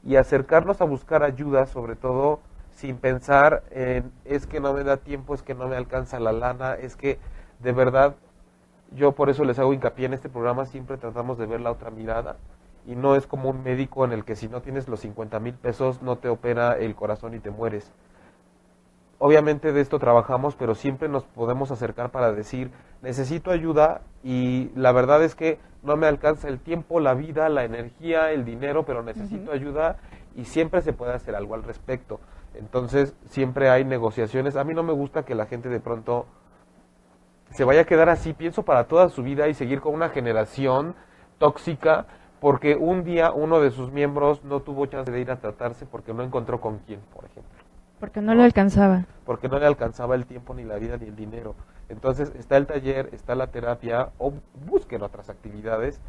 y 0.03 0.17
acercarnos 0.17 0.81
a 0.81 0.85
buscar 0.85 1.23
ayuda, 1.23 1.65
sobre 1.65 1.95
todo 1.95 2.41
sin 2.71 2.97
pensar 2.97 3.63
en 3.71 4.11
es 4.25 4.47
que 4.47 4.59
no 4.59 4.73
me 4.73 4.83
da 4.83 4.97
tiempo, 4.97 5.33
es 5.33 5.43
que 5.43 5.55
no 5.55 5.69
me 5.69 5.77
alcanza 5.77 6.19
la 6.19 6.33
lana, 6.33 6.73
es 6.73 6.97
que 6.97 7.19
de 7.59 7.71
verdad 7.71 8.15
yo 8.91 9.13
por 9.13 9.29
eso 9.29 9.45
les 9.45 9.59
hago 9.59 9.73
hincapié 9.73 10.07
en 10.07 10.13
este 10.13 10.27
programa, 10.27 10.65
siempre 10.65 10.97
tratamos 10.97 11.37
de 11.37 11.45
ver 11.45 11.61
la 11.61 11.71
otra 11.71 11.89
mirada 11.89 12.35
y 12.85 12.95
no 12.95 13.15
es 13.15 13.27
como 13.27 13.49
un 13.49 13.63
médico 13.63 14.05
en 14.05 14.11
el 14.11 14.25
que 14.25 14.35
si 14.35 14.47
no 14.47 14.61
tienes 14.61 14.87
los 14.87 14.99
50 15.01 15.39
mil 15.39 15.53
pesos 15.53 16.01
no 16.01 16.17
te 16.17 16.29
opera 16.29 16.77
el 16.77 16.95
corazón 16.95 17.33
y 17.33 17.39
te 17.39 17.49
mueres. 17.49 17.91
Obviamente 19.19 19.71
de 19.71 19.79
esto 19.79 19.99
trabajamos, 19.99 20.55
pero 20.55 20.75
siempre 20.75 21.07
nos 21.07 21.23
podemos 21.23 21.71
acercar 21.71 22.11
para 22.11 22.33
decir, 22.33 22.71
necesito 23.01 23.51
ayuda 23.51 24.01
y 24.21 24.69
la 24.75 24.91
verdad 24.91 25.23
es 25.23 25.33
que 25.33 25.59
no 25.81 25.95
me 25.95 26.07
alcanza 26.07 26.49
el 26.49 26.59
tiempo, 26.59 26.99
la 26.99 27.13
vida, 27.13 27.47
la 27.47 27.63
energía, 27.63 28.31
el 28.31 28.43
dinero, 28.43 28.83
pero 28.85 29.01
necesito 29.01 29.51
ayuda 29.51 29.97
y 30.35 30.45
siempre 30.45 30.81
se 30.81 30.93
puede 30.93 31.13
hacer 31.13 31.35
algo 31.35 31.55
al 31.55 31.63
respecto. 31.63 32.19
Entonces 32.53 33.15
siempre 33.25 33.69
hay 33.69 33.85
negociaciones. 33.85 34.55
A 34.55 34.63
mí 34.63 34.73
no 34.73 34.83
me 34.83 34.93
gusta 34.93 35.23
que 35.23 35.35
la 35.35 35.45
gente 35.45 35.69
de 35.69 35.79
pronto 35.79 36.25
se 37.51 37.63
vaya 37.63 37.81
a 37.81 37.85
quedar 37.85 38.09
así, 38.09 38.33
pienso, 38.33 38.63
para 38.63 38.85
toda 38.85 39.09
su 39.09 39.23
vida 39.23 39.47
y 39.47 39.53
seguir 39.53 39.79
con 39.79 39.93
una 39.93 40.09
generación 40.09 40.95
tóxica 41.37 42.07
porque 42.43 42.75
un 42.75 43.05
día 43.05 43.31
uno 43.31 43.61
de 43.61 43.71
sus 43.71 43.93
miembros 43.93 44.43
no 44.43 44.59
tuvo 44.59 44.85
chance 44.87 45.09
de 45.09 45.21
ir 45.21 45.31
a 45.31 45.37
tratarse 45.37 45.85
porque 45.85 46.13
no 46.13 46.23
encontró 46.23 46.59
con 46.59 46.79
quién, 46.79 46.99
por 47.15 47.23
ejemplo 47.23 47.57
Porque 48.01 48.19
no 48.19 48.35
lo 48.35 48.43
alcanzaba. 48.43 49.05
porque 49.25 49.47
no 49.47 49.59
le 49.59 49.65
alcanzaba 49.65 50.15
el 50.15 50.25
tiempo, 50.25 50.53
ni 50.53 50.65
la 50.65 50.75
vida, 50.75 50.97
ni 50.97 51.07
el 51.07 51.15
dinero. 51.15 51.55
Entonces 51.87 52.33
está 52.37 52.57
el 52.57 52.67
taller, 52.67 53.07
está 53.13 53.33
la 53.35 53.47
terapia, 53.47 54.09
o 54.17 54.33
busquen 54.67 55.03
otras 55.03 55.29
actividades. 55.29 56.01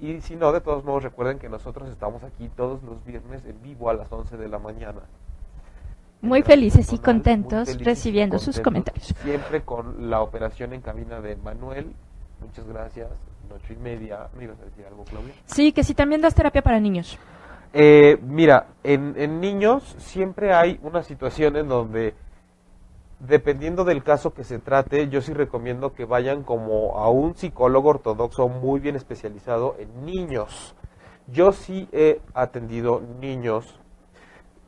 Y 0.00 0.22
si 0.22 0.34
no, 0.34 0.50
de 0.52 0.62
todos 0.62 0.82
modos, 0.82 1.02
recuerden 1.02 1.38
que 1.38 1.50
nosotros 1.50 1.90
estamos 1.90 2.24
aquí 2.24 2.48
todos 2.56 2.82
los 2.82 3.04
viernes 3.04 3.44
en 3.44 3.60
vivo 3.60 3.90
a 3.90 3.94
las 3.94 4.10
11 4.10 4.38
de 4.38 4.48
la 4.48 4.58
mañana. 4.58 5.02
Muy 6.22 6.40
felices 6.40 6.90
y 6.94 6.98
contentos 7.00 7.68
y 7.68 7.84
recibiendo 7.84 8.38
sus 8.38 8.60
comentarios. 8.60 9.12
Siempre 9.22 9.60
con 9.60 10.08
la 10.08 10.22
operación 10.22 10.72
en 10.72 10.80
cabina 10.80 11.20
de 11.20 11.36
Manuel. 11.36 11.92
Muchas 12.40 12.66
gracias. 12.66 13.10
Noche 13.48 13.74
y 13.74 13.76
media. 13.76 14.28
¿Me 14.36 14.44
ibas 14.44 14.58
a 14.60 14.64
decir 14.64 14.84
algo, 14.86 15.04
Claudia? 15.04 15.34
Sí, 15.46 15.72
que 15.72 15.84
si 15.84 15.94
también 15.94 16.20
das 16.20 16.34
terapia 16.34 16.62
para 16.62 16.80
niños. 16.80 17.18
Eh, 17.72 18.18
mira, 18.22 18.66
en, 18.82 19.14
en 19.16 19.40
niños 19.40 19.82
siempre 19.98 20.52
hay 20.52 20.78
una 20.82 21.02
situación 21.02 21.56
en 21.56 21.68
donde 21.68 22.14
dependiendo 23.26 23.84
del 23.84 24.02
caso 24.02 24.34
que 24.34 24.44
se 24.44 24.58
trate, 24.58 25.08
yo 25.08 25.22
sí 25.22 25.32
recomiendo 25.32 25.94
que 25.94 26.04
vayan 26.04 26.42
como 26.42 26.98
a 26.98 27.08
un 27.08 27.36
psicólogo 27.36 27.90
ortodoxo 27.90 28.48
muy 28.48 28.80
bien 28.80 28.96
especializado 28.96 29.76
en 29.78 30.04
niños. 30.04 30.74
Yo 31.28 31.52
sí 31.52 31.88
he 31.92 32.20
atendido 32.34 33.00
niños 33.20 33.78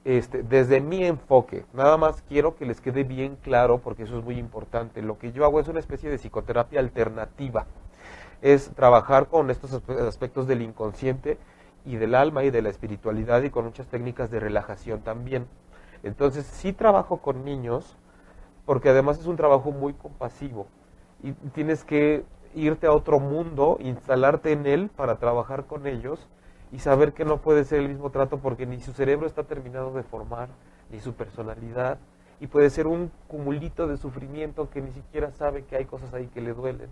este, 0.05 0.43
desde 0.43 0.81
mi 0.81 1.05
enfoque. 1.05 1.65
Nada 1.73 1.97
más 1.97 2.23
quiero 2.29 2.55
que 2.55 2.65
les 2.65 2.81
quede 2.81 3.03
bien 3.03 3.37
claro 3.43 3.79
porque 3.79 4.05
eso 4.05 4.19
es 4.19 4.25
muy 4.25 4.39
importante. 4.39 5.03
Lo 5.03 5.19
que 5.19 5.33
yo 5.33 5.45
hago 5.45 5.59
es 5.59 5.69
una 5.69 5.81
especie 5.81 6.09
de 6.09 6.19
psicoterapia 6.19 6.79
alternativa. 6.79 7.67
Es 8.43 8.71
trabajar 8.75 9.29
con 9.29 9.51
estos 9.51 9.73
aspectos 9.73 10.47
del 10.47 10.63
inconsciente 10.63 11.39
y 11.85 11.97
del 11.97 12.15
alma 12.15 12.45
y 12.45 12.51
de 12.51 12.63
la 12.63 12.71
espiritualidad 12.71 13.43
y 13.43 13.51
con 13.51 13.65
muchas 13.65 13.87
técnicas 13.89 14.31
de 14.31 14.41
relajación 14.41 15.01
también. 15.01 15.47
Entonces 16.03 16.47
sí 16.47 16.73
trabajo 16.73 17.19
con 17.19 17.45
niños 17.45 17.97
porque 18.67 18.91
además 18.91 19.19
es 19.19 19.27
un 19.27 19.37
trabajo 19.37 19.73
muy 19.73 19.95
compasivo 19.95 20.67
y 21.23 21.33
tienes 21.33 21.85
que 21.85 22.25
irte 22.55 22.87
a 22.87 22.93
otro 22.93 23.19
mundo, 23.19 23.79
instalarte 23.81 24.53
en 24.53 24.67
él 24.67 24.91
para 24.95 25.17
trabajar 25.17 25.67
con 25.67 25.87
ellos 25.87 26.29
y 26.73 26.79
saber 26.79 27.13
que 27.13 27.25
no 27.25 27.41
puede 27.41 27.65
ser 27.65 27.81
el 27.81 27.89
mismo 27.89 28.11
trato 28.11 28.39
porque 28.39 28.67
ni 28.67 28.81
su 28.81 28.93
cerebro 28.93 29.27
está 29.27 29.45
terminado 29.45 29.93
de 29.93 30.03
formar, 30.03 30.49
ni 30.91 31.01
su 31.01 31.15
personalidad, 31.15 31.99
y 32.41 32.47
puede 32.47 32.69
ser 32.71 32.87
un 32.87 33.11
cumulito 33.29 33.87
de 33.87 33.97
sufrimiento 33.97 34.69
que 34.71 34.83
ni 34.83 34.91
siquiera 34.91 35.31
sabe 35.33 35.65
que 35.65 35.77
hay 35.77 35.85
cosas 35.85 36.13
ahí 36.15 36.27
que 36.29 36.41
le 36.41 36.53
duelen. 36.53 36.91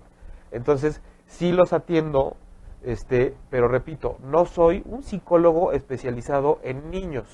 Entonces, 0.50 1.00
sí 1.32 1.50
los 1.50 1.72
atiendo, 1.72 2.36
este, 2.82 3.34
pero 3.50 3.68
repito, 3.68 4.16
no 4.22 4.44
soy 4.44 4.82
un 4.86 5.02
psicólogo 5.02 5.72
especializado 5.72 6.60
en 6.62 6.90
niños. 6.90 7.26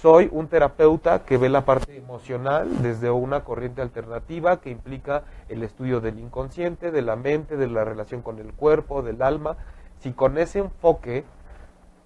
Soy 0.00 0.28
un 0.30 0.48
terapeuta 0.48 1.24
que 1.24 1.38
ve 1.38 1.48
la 1.48 1.64
parte 1.64 1.96
emocional 1.96 2.82
desde 2.82 3.10
una 3.10 3.44
corriente 3.44 3.82
alternativa 3.82 4.60
que 4.60 4.70
implica 4.70 5.24
el 5.48 5.62
estudio 5.62 6.00
del 6.00 6.18
inconsciente, 6.18 6.90
de 6.90 7.02
la 7.02 7.16
mente, 7.16 7.56
de 7.56 7.66
la 7.66 7.84
relación 7.84 8.22
con 8.22 8.38
el 8.38 8.52
cuerpo, 8.52 9.02
del 9.02 9.22
alma. 9.22 9.56
Si 10.00 10.12
con 10.12 10.38
ese 10.38 10.60
enfoque 10.60 11.24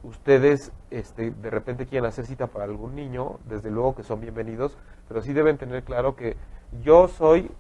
ustedes 0.05 0.73
este, 0.91 1.33
de 1.33 1.51
repente 1.51 1.87
quieren 1.87 2.09
hacer 2.09 2.27
cita 2.27 2.47
para 2.47 2.65
algún 2.65 2.95
niño, 2.95 3.39
desde 3.47 3.71
luego 3.71 3.97
que 3.97 4.05
son 4.05 4.21
bienvenidos, 4.21 4.79
pero 5.09 5.21
sí 5.21 5.33
deben 5.33 5.59
tener 5.59 5.83
claro 5.83 6.15
que 6.15 6.37
yo 6.83 7.09
soy 7.09 7.51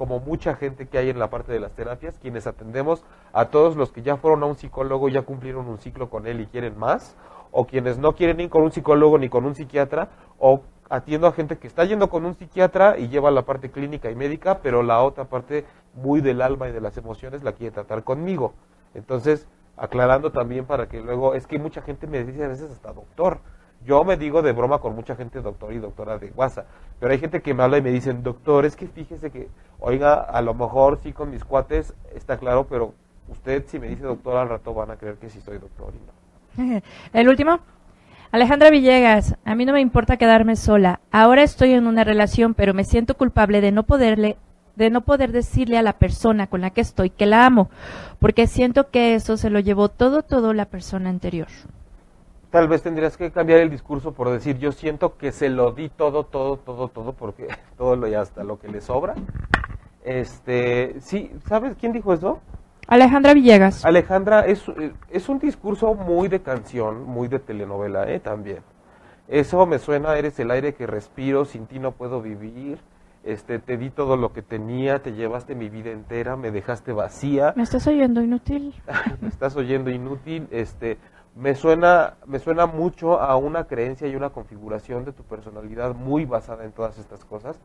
como 0.00 0.18
mucha 0.18 0.54
gente 0.54 0.88
que 0.88 0.96
hay 0.96 1.10
en 1.10 1.18
la 1.18 1.28
parte 1.28 1.52
de 1.52 1.60
las 1.60 1.72
terapias, 1.72 2.18
quienes 2.22 2.46
atendemos 2.46 3.04
a 3.34 3.50
todos 3.50 3.76
los 3.76 3.92
que 3.92 4.00
ya 4.00 4.16
fueron 4.16 4.42
a 4.42 4.46
un 4.46 4.56
psicólogo, 4.56 5.10
ya 5.10 5.20
cumplieron 5.20 5.68
un 5.68 5.76
ciclo 5.76 6.08
con 6.08 6.26
él 6.26 6.40
y 6.40 6.46
quieren 6.46 6.78
más, 6.78 7.16
o 7.50 7.66
quienes 7.66 7.98
no 7.98 8.14
quieren 8.14 8.40
ir 8.40 8.48
con 8.48 8.62
un 8.62 8.72
psicólogo 8.72 9.18
ni 9.18 9.28
con 9.28 9.44
un 9.44 9.54
psiquiatra, 9.54 10.08
o 10.38 10.62
atiendo 10.88 11.26
a 11.26 11.32
gente 11.32 11.58
que 11.58 11.66
está 11.66 11.84
yendo 11.84 12.08
con 12.08 12.24
un 12.24 12.34
psiquiatra 12.34 12.96
y 12.96 13.08
lleva 13.10 13.30
la 13.30 13.42
parte 13.42 13.70
clínica 13.70 14.10
y 14.10 14.14
médica, 14.14 14.60
pero 14.62 14.82
la 14.82 15.02
otra 15.02 15.26
parte 15.26 15.66
muy 15.92 16.22
del 16.22 16.40
alma 16.40 16.70
y 16.70 16.72
de 16.72 16.80
las 16.80 16.96
emociones 16.96 17.42
la 17.42 17.52
quiere 17.52 17.70
tratar 17.70 18.02
conmigo. 18.02 18.54
Entonces, 18.94 19.48
aclarando 19.76 20.32
también 20.32 20.64
para 20.64 20.88
que 20.88 21.00
luego, 21.00 21.34
es 21.34 21.46
que 21.46 21.58
mucha 21.58 21.82
gente 21.82 22.06
me 22.06 22.24
dice 22.24 22.42
a 22.42 22.48
veces 22.48 22.70
hasta 22.70 22.94
doctor. 22.94 23.40
Yo 23.84 24.04
me 24.04 24.16
digo 24.16 24.42
de 24.42 24.52
broma 24.52 24.78
con 24.78 24.94
mucha 24.94 25.16
gente 25.16 25.40
doctor 25.40 25.72
y 25.72 25.78
doctora 25.78 26.18
de 26.18 26.32
WhatsApp, 26.36 26.66
pero 26.98 27.12
hay 27.12 27.18
gente 27.18 27.40
que 27.40 27.54
me 27.54 27.62
habla 27.62 27.78
y 27.78 27.82
me 27.82 27.90
dicen, 27.90 28.22
doctor, 28.22 28.66
es 28.66 28.76
que 28.76 28.86
fíjese 28.86 29.30
que, 29.30 29.48
oiga, 29.78 30.14
a 30.14 30.42
lo 30.42 30.52
mejor 30.52 30.98
sí 31.02 31.12
con 31.12 31.30
mis 31.30 31.44
cuates 31.44 31.94
está 32.14 32.36
claro, 32.36 32.66
pero 32.68 32.92
usted 33.28 33.64
si 33.66 33.78
me 33.78 33.88
dice 33.88 34.02
doctor 34.02 34.36
al 34.36 34.48
rato 34.50 34.74
van 34.74 34.90
a 34.90 34.96
creer 34.96 35.16
que 35.16 35.30
sí 35.30 35.40
soy 35.40 35.58
doctor 35.58 35.94
y 35.94 36.66
no. 36.66 36.82
El 37.12 37.28
último. 37.28 37.60
Alejandra 38.32 38.70
Villegas, 38.70 39.36
a 39.44 39.54
mí 39.54 39.64
no 39.64 39.72
me 39.72 39.80
importa 39.80 40.16
quedarme 40.16 40.54
sola. 40.54 41.00
Ahora 41.10 41.42
estoy 41.42 41.72
en 41.72 41.86
una 41.86 42.04
relación, 42.04 42.54
pero 42.54 42.74
me 42.74 42.84
siento 42.84 43.16
culpable 43.16 43.60
de 43.60 43.72
no 43.72 43.84
poderle 43.84 44.36
de 44.76 44.88
no 44.88 45.02
poder 45.02 45.32
decirle 45.32 45.76
a 45.76 45.82
la 45.82 45.98
persona 45.98 46.46
con 46.46 46.60
la 46.60 46.70
que 46.70 46.80
estoy 46.80 47.10
que 47.10 47.26
la 47.26 47.44
amo, 47.44 47.68
porque 48.18 48.46
siento 48.46 48.88
que 48.88 49.14
eso 49.14 49.36
se 49.36 49.50
lo 49.50 49.58
llevó 49.58 49.88
todo 49.88 50.22
todo 50.22 50.54
la 50.54 50.66
persona 50.66 51.10
anterior. 51.10 51.48
Tal 52.50 52.66
vez 52.66 52.82
tendrías 52.82 53.16
que 53.16 53.30
cambiar 53.30 53.60
el 53.60 53.70
discurso 53.70 54.12
por 54.12 54.28
decir, 54.28 54.58
yo 54.58 54.72
siento 54.72 55.16
que 55.16 55.30
se 55.30 55.48
lo 55.48 55.70
di 55.72 55.88
todo, 55.88 56.24
todo, 56.24 56.56
todo, 56.56 56.88
todo, 56.88 57.12
porque 57.12 57.46
todo 57.78 57.94
lo 57.96 58.08
y 58.08 58.14
hasta 58.14 58.42
lo 58.42 58.58
que 58.58 58.68
le 58.68 58.80
sobra. 58.80 59.14
Este, 60.04 60.96
sí, 61.00 61.30
¿sabes 61.46 61.76
quién 61.78 61.92
dijo 61.92 62.12
eso? 62.12 62.40
Alejandra 62.88 63.34
Villegas. 63.34 63.84
Alejandra, 63.84 64.46
es, 64.46 64.64
es 65.10 65.28
un 65.28 65.38
discurso 65.38 65.94
muy 65.94 66.26
de 66.26 66.40
canción, 66.40 67.04
muy 67.04 67.28
de 67.28 67.38
telenovela, 67.38 68.10
¿eh? 68.10 68.18
También. 68.18 68.58
Eso 69.28 69.64
me 69.64 69.78
suena, 69.78 70.16
eres 70.16 70.40
el 70.40 70.50
aire 70.50 70.74
que 70.74 70.88
respiro, 70.88 71.44
sin 71.44 71.66
ti 71.66 71.78
no 71.78 71.92
puedo 71.92 72.20
vivir. 72.20 72.78
Este, 73.22 73.60
te 73.60 73.76
di 73.76 73.90
todo 73.90 74.16
lo 74.16 74.32
que 74.32 74.42
tenía, 74.42 75.02
te 75.02 75.12
llevaste 75.12 75.54
mi 75.54 75.68
vida 75.68 75.90
entera, 75.90 76.34
me 76.36 76.50
dejaste 76.50 76.92
vacía. 76.92 77.52
¿Me 77.54 77.62
estás 77.62 77.86
oyendo 77.86 78.22
inútil? 78.22 78.74
me 79.20 79.28
estás 79.28 79.54
oyendo 79.54 79.90
inútil. 79.90 80.48
Este, 80.50 80.98
me 81.34 81.54
suena, 81.54 82.14
me 82.26 82.38
suena 82.38 82.66
mucho 82.66 83.20
a 83.20 83.36
una 83.36 83.64
creencia 83.64 84.08
y 84.08 84.16
una 84.16 84.30
configuración 84.30 85.04
de 85.04 85.12
tu 85.12 85.22
personalidad 85.22 85.94
muy 85.94 86.24
basada 86.24 86.64
en 86.64 86.72
todas 86.72 86.98
estas 86.98 87.24
cosas. 87.24 87.60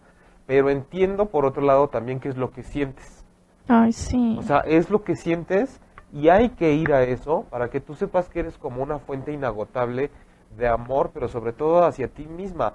Pero 0.45 0.69
entiendo, 0.69 1.27
por 1.27 1.45
otro 1.45 1.63
lado, 1.63 1.87
también 1.87 2.19
qué 2.19 2.29
es 2.29 2.37
lo 2.37 2.51
que 2.51 2.63
sientes. 2.63 3.25
Ay, 3.67 3.91
sí. 3.91 4.35
O 4.37 4.43
sea, 4.43 4.59
es 4.59 4.89
lo 4.89 5.03
que 5.03 5.15
sientes 5.15 5.81
y 6.13 6.29
hay 6.29 6.49
que 6.49 6.73
ir 6.73 6.93
a 6.93 7.03
eso 7.03 7.45
para 7.49 7.69
que 7.69 7.81
tú 7.81 7.95
sepas 7.95 8.29
que 8.29 8.39
eres 8.39 8.57
como 8.57 8.83
una 8.83 8.99
fuente 8.99 9.31
inagotable 9.31 10.11
de 10.55 10.67
amor, 10.67 11.11
pero 11.13 11.27
sobre 11.27 11.51
todo 11.51 11.83
hacia 11.83 12.07
ti 12.07 12.25
misma, 12.27 12.73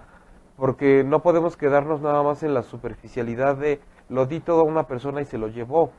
porque 0.57 1.05
no 1.05 1.23
podemos 1.23 1.57
quedarnos 1.57 2.01
nada 2.01 2.23
más 2.23 2.43
en 2.43 2.53
la 2.53 2.63
superficialidad 2.63 3.57
de 3.57 3.81
lo 4.09 4.27
di 4.27 4.41
todo 4.41 4.61
a 4.61 4.65
una 4.65 4.87
persona 4.87 5.23
y 5.23 5.25
se 5.25 5.39
lo 5.39 5.49
llevó. 5.49 5.93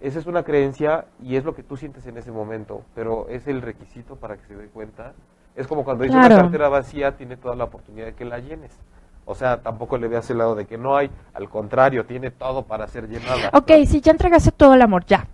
Esa 0.00 0.18
es 0.18 0.26
una 0.26 0.42
creencia 0.42 1.04
y 1.22 1.36
es 1.36 1.44
lo 1.44 1.54
que 1.54 1.62
tú 1.62 1.76
sientes 1.76 2.06
en 2.06 2.16
ese 2.16 2.32
momento, 2.32 2.82
pero 2.94 3.28
es 3.28 3.46
el 3.46 3.60
requisito 3.60 4.16
para 4.16 4.36
que 4.36 4.46
se 4.46 4.56
dé 4.56 4.68
cuenta. 4.68 5.12
Es 5.54 5.66
como 5.66 5.84
cuando 5.84 6.04
dice 6.04 6.16
una 6.16 6.28
cartera 6.28 6.68
vacía, 6.68 7.16
tiene 7.16 7.36
toda 7.36 7.54
la 7.54 7.64
oportunidad 7.64 8.06
de 8.06 8.14
que 8.14 8.24
la 8.24 8.38
llenes. 8.38 8.72
O 9.26 9.34
sea, 9.34 9.60
tampoco 9.60 9.98
le 9.98 10.08
veas 10.08 10.28
el 10.30 10.38
lado 10.38 10.54
de 10.54 10.66
que 10.66 10.78
no 10.78 10.96
hay, 10.96 11.10
al 11.34 11.50
contrario, 11.50 12.06
tiene 12.06 12.30
todo 12.30 12.62
para 12.62 12.86
ser 12.88 13.08
llenada. 13.08 13.50
Ok, 13.52 13.70
si 13.86 14.00
ya 14.00 14.12
entregaste 14.12 14.52
todo 14.52 14.74
el 14.74 14.82
amor, 14.82 15.04
ya. 15.04 15.26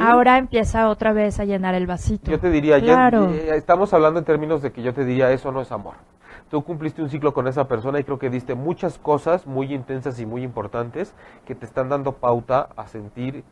Ahora 0.00 0.38
empieza 0.38 0.88
otra 0.88 1.12
vez 1.12 1.40
a 1.40 1.44
llenar 1.44 1.74
el 1.74 1.86
vasito. 1.86 2.30
Yo 2.30 2.38
te 2.38 2.50
diría, 2.50 2.78
ya, 2.78 3.10
estamos 3.54 3.92
hablando 3.92 4.18
en 4.18 4.24
términos 4.24 4.62
de 4.62 4.70
que 4.70 4.82
yo 4.82 4.94
te 4.94 5.04
diría, 5.04 5.32
eso 5.32 5.50
no 5.52 5.62
es 5.62 5.72
amor. 5.72 5.94
Tú 6.50 6.62
cumpliste 6.62 7.02
un 7.02 7.10
ciclo 7.10 7.34
con 7.34 7.48
esa 7.48 7.66
persona 7.66 7.98
y 7.98 8.04
creo 8.04 8.18
que 8.18 8.30
diste 8.30 8.54
muchas 8.54 8.98
cosas 8.98 9.46
muy 9.46 9.74
intensas 9.74 10.20
y 10.20 10.26
muy 10.26 10.42
importantes 10.42 11.12
que 11.44 11.56
te 11.56 11.66
están 11.66 11.88
dando 11.88 12.12
pauta 12.12 12.68
a 12.76 12.86
sentir 12.86 13.42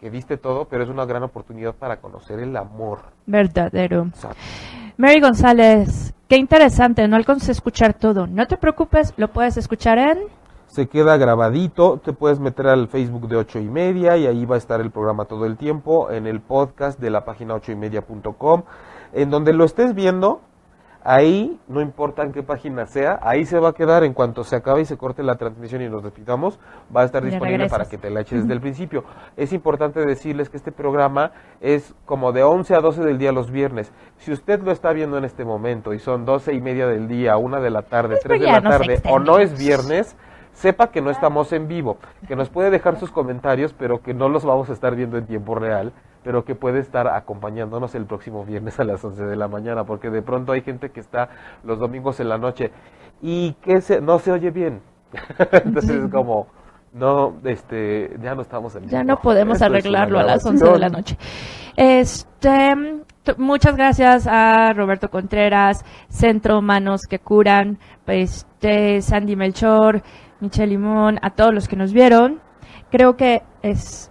que 0.00 0.10
diste 0.10 0.38
todo, 0.38 0.64
pero 0.64 0.82
es 0.82 0.88
una 0.88 1.04
gran 1.04 1.22
oportunidad 1.22 1.74
para 1.74 2.00
conocer 2.00 2.40
el 2.40 2.56
amor. 2.56 3.00
Verdadero. 3.26 4.06
Mary 4.96 5.20
González, 5.20 6.14
qué 6.26 6.36
interesante, 6.36 7.06
no 7.06 7.16
alcances 7.16 7.50
a 7.50 7.52
escuchar 7.52 7.92
todo. 7.92 8.26
No 8.26 8.46
te 8.46 8.56
preocupes, 8.56 9.12
lo 9.18 9.28
puedes 9.28 9.58
escuchar 9.58 9.98
en... 9.98 10.18
Se 10.68 10.88
queda 10.88 11.18
grabadito, 11.18 11.98
te 11.98 12.14
puedes 12.14 12.40
meter 12.40 12.68
al 12.68 12.88
Facebook 12.88 13.28
de 13.28 13.36
ocho 13.36 13.58
y 13.58 13.68
media 13.68 14.16
y 14.16 14.26
ahí 14.26 14.46
va 14.46 14.54
a 14.54 14.58
estar 14.58 14.80
el 14.80 14.90
programa 14.90 15.26
todo 15.26 15.44
el 15.44 15.58
tiempo, 15.58 16.10
en 16.10 16.26
el 16.26 16.40
podcast 16.40 16.98
de 16.98 17.10
la 17.10 17.24
página 17.24 17.54
ocho 17.54 17.72
y 17.72 17.76
media.com, 17.76 18.62
en 19.12 19.30
donde 19.30 19.52
lo 19.52 19.64
estés 19.64 19.94
viendo, 19.94 20.40
Ahí, 21.02 21.58
no 21.66 21.80
importa 21.80 22.22
en 22.22 22.32
qué 22.32 22.42
página 22.42 22.84
sea, 22.84 23.18
ahí 23.22 23.46
se 23.46 23.58
va 23.58 23.70
a 23.70 23.72
quedar 23.72 24.04
en 24.04 24.12
cuanto 24.12 24.44
se 24.44 24.56
acabe 24.56 24.82
y 24.82 24.84
se 24.84 24.98
corte 24.98 25.22
la 25.22 25.36
transmisión 25.36 25.80
y 25.80 25.88
nos 25.88 26.02
despidamos, 26.02 26.58
va 26.94 27.02
a 27.02 27.04
estar 27.04 27.24
disponible 27.24 27.68
para 27.70 27.86
que 27.86 27.96
te 27.96 28.10
la 28.10 28.20
eches 28.20 28.42
desde 28.42 28.52
el 28.52 28.60
principio. 28.60 29.04
Es 29.36 29.54
importante 29.54 30.04
decirles 30.04 30.50
que 30.50 30.58
este 30.58 30.72
programa 30.72 31.32
es 31.62 31.94
como 32.04 32.32
de 32.32 32.42
11 32.42 32.74
a 32.74 32.80
12 32.80 33.02
del 33.02 33.16
día 33.16 33.32
los 33.32 33.50
viernes. 33.50 33.92
Si 34.18 34.30
usted 34.30 34.60
lo 34.62 34.72
está 34.72 34.92
viendo 34.92 35.16
en 35.16 35.24
este 35.24 35.44
momento 35.44 35.94
y 35.94 35.98
son 35.98 36.26
12 36.26 36.52
y 36.52 36.60
media 36.60 36.86
del 36.86 37.08
día, 37.08 37.38
1 37.38 37.62
de 37.62 37.70
la 37.70 37.82
tarde, 37.82 38.18
3 38.22 38.24
pues 38.24 38.40
de 38.40 38.46
la 38.46 38.60
tarde 38.60 39.00
o 39.08 39.18
no 39.18 39.38
es 39.38 39.58
viernes, 39.58 40.16
sepa 40.52 40.90
que 40.90 41.00
no 41.00 41.10
estamos 41.10 41.50
en 41.54 41.66
vivo, 41.66 41.96
que 42.28 42.36
nos 42.36 42.50
puede 42.50 42.68
dejar 42.68 42.98
sus 42.98 43.10
comentarios, 43.10 43.72
pero 43.72 44.02
que 44.02 44.12
no 44.12 44.28
los 44.28 44.44
vamos 44.44 44.68
a 44.68 44.74
estar 44.74 44.94
viendo 44.94 45.16
en 45.16 45.24
tiempo 45.24 45.54
real 45.54 45.94
pero 46.22 46.44
que 46.44 46.54
puede 46.54 46.80
estar 46.80 47.08
acompañándonos 47.08 47.94
el 47.94 48.06
próximo 48.06 48.44
viernes 48.44 48.78
a 48.80 48.84
las 48.84 49.04
11 49.04 49.24
de 49.24 49.36
la 49.36 49.48
mañana, 49.48 49.84
porque 49.84 50.10
de 50.10 50.22
pronto 50.22 50.52
hay 50.52 50.62
gente 50.62 50.90
que 50.90 51.00
está 51.00 51.28
los 51.64 51.78
domingos 51.78 52.20
en 52.20 52.28
la 52.28 52.38
noche 52.38 52.70
y 53.22 53.54
que 53.54 53.80
se, 53.80 54.00
no 54.00 54.18
se 54.18 54.32
oye 54.32 54.50
bien. 54.50 54.80
Entonces 55.64 56.04
es 56.04 56.10
como, 56.10 56.46
no, 56.92 57.38
este, 57.44 58.16
ya 58.20 58.34
no 58.34 58.42
estamos 58.42 58.74
en 58.76 58.88
Ya 58.88 59.02
no 59.02 59.16
podemos 59.16 59.62
arreglarlo 59.62 60.18
a 60.18 60.24
las 60.24 60.44
11 60.44 60.64
de 60.64 60.78
la 60.78 60.88
noche. 60.88 61.16
Este, 61.76 62.74
muchas 63.38 63.76
gracias 63.76 64.26
a 64.26 64.72
Roberto 64.72 65.08
Contreras, 65.08 65.84
Centro 66.08 66.60
Manos 66.60 67.02
que 67.08 67.18
Curan, 67.18 67.78
este, 68.06 69.00
Sandy 69.00 69.36
Melchor, 69.36 70.02
Michelle 70.40 70.68
Limón, 70.68 71.18
a 71.22 71.30
todos 71.30 71.54
los 71.54 71.68
que 71.68 71.76
nos 71.76 71.92
vieron. 71.92 72.40
Creo 72.90 73.16
que 73.16 73.42
es 73.62 74.09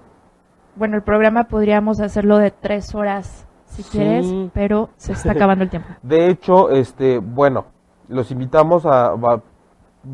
bueno, 0.80 0.96
el 0.96 1.04
programa 1.04 1.44
podríamos 1.44 2.00
hacerlo 2.00 2.38
de 2.38 2.52
tres 2.52 2.96
horas 2.96 3.46
si 3.66 3.84
quieres, 3.84 4.34
pero 4.54 4.90
se 4.96 5.12
está 5.12 5.34
acabando 5.34 5.66
el 5.66 5.70
tiempo. 5.70 5.90
De 6.02 6.30
hecho, 6.30 6.72
este, 6.72 7.20
bueno, 7.20 7.66
los 8.08 8.32
invitamos 8.32 8.86
a, 8.86 9.14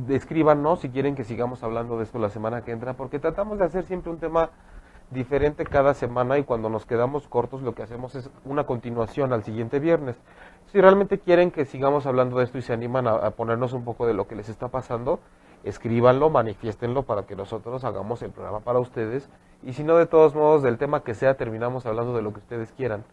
escríbanos 0.10 0.80
si 0.80 0.90
quieren 0.90 1.14
que 1.14 1.24
sigamos 1.24 1.64
hablando 1.64 1.98
de 1.98 2.04
esto 2.04 2.18
la 2.18 2.30
semana 2.30 2.64
que 2.64 2.72
entra, 2.72 2.96
porque 2.96 3.20
tratamos 3.20 3.60
de 3.60 3.66
hacer 3.66 3.86
siempre 3.86 4.12
un 4.12 4.18
tema 4.18 4.50
diferente 5.12 5.66
cada 5.66 5.94
semana 5.94 6.40
y 6.40 6.44
cuando 6.44 6.68
nos 6.68 6.88
quedamos 6.88 7.28
cortos 7.28 7.62
lo 7.62 7.76
que 7.76 7.84
hacemos 7.84 8.16
es 8.16 8.32
una 8.44 8.64
continuación 8.64 9.34
al 9.34 9.44
siguiente 9.44 9.80
viernes. 9.80 10.16
Si 10.72 10.82
realmente 10.82 11.20
quieren 11.20 11.52
que 11.52 11.66
sigamos 11.66 12.08
hablando 12.08 12.40
de 12.40 12.46
esto 12.46 12.58
y 12.58 12.64
se 12.64 12.74
animan 12.74 13.08
a, 13.08 13.12
a 13.12 13.32
ponernos 13.32 13.74
un 13.74 13.86
poco 13.86 14.08
de 14.08 14.16
lo 14.16 14.28
que 14.28 14.36
les 14.36 14.50
está 14.50 14.70
pasando, 14.70 15.20
escríbanlo, 15.66 16.30
manifiéstenlo 16.30 17.04
para 17.04 17.24
que 17.24 17.36
nosotros 17.36 17.84
hagamos 17.84 18.22
el 18.22 18.32
programa 18.32 18.62
para 18.62 18.80
ustedes. 18.80 19.30
Y 19.64 19.74
si 19.74 19.84
no, 19.84 19.98
de 19.98 20.06
todos 20.06 20.36
modos, 20.36 20.64
del 20.64 20.78
tema 20.78 21.02
que 21.04 21.14
sea, 21.16 21.36
terminamos 21.36 21.86
hablando 21.86 22.16
de 22.16 22.22
lo 22.22 22.32
que 22.32 22.40
ustedes 22.40 22.72
quieran. 22.72 23.04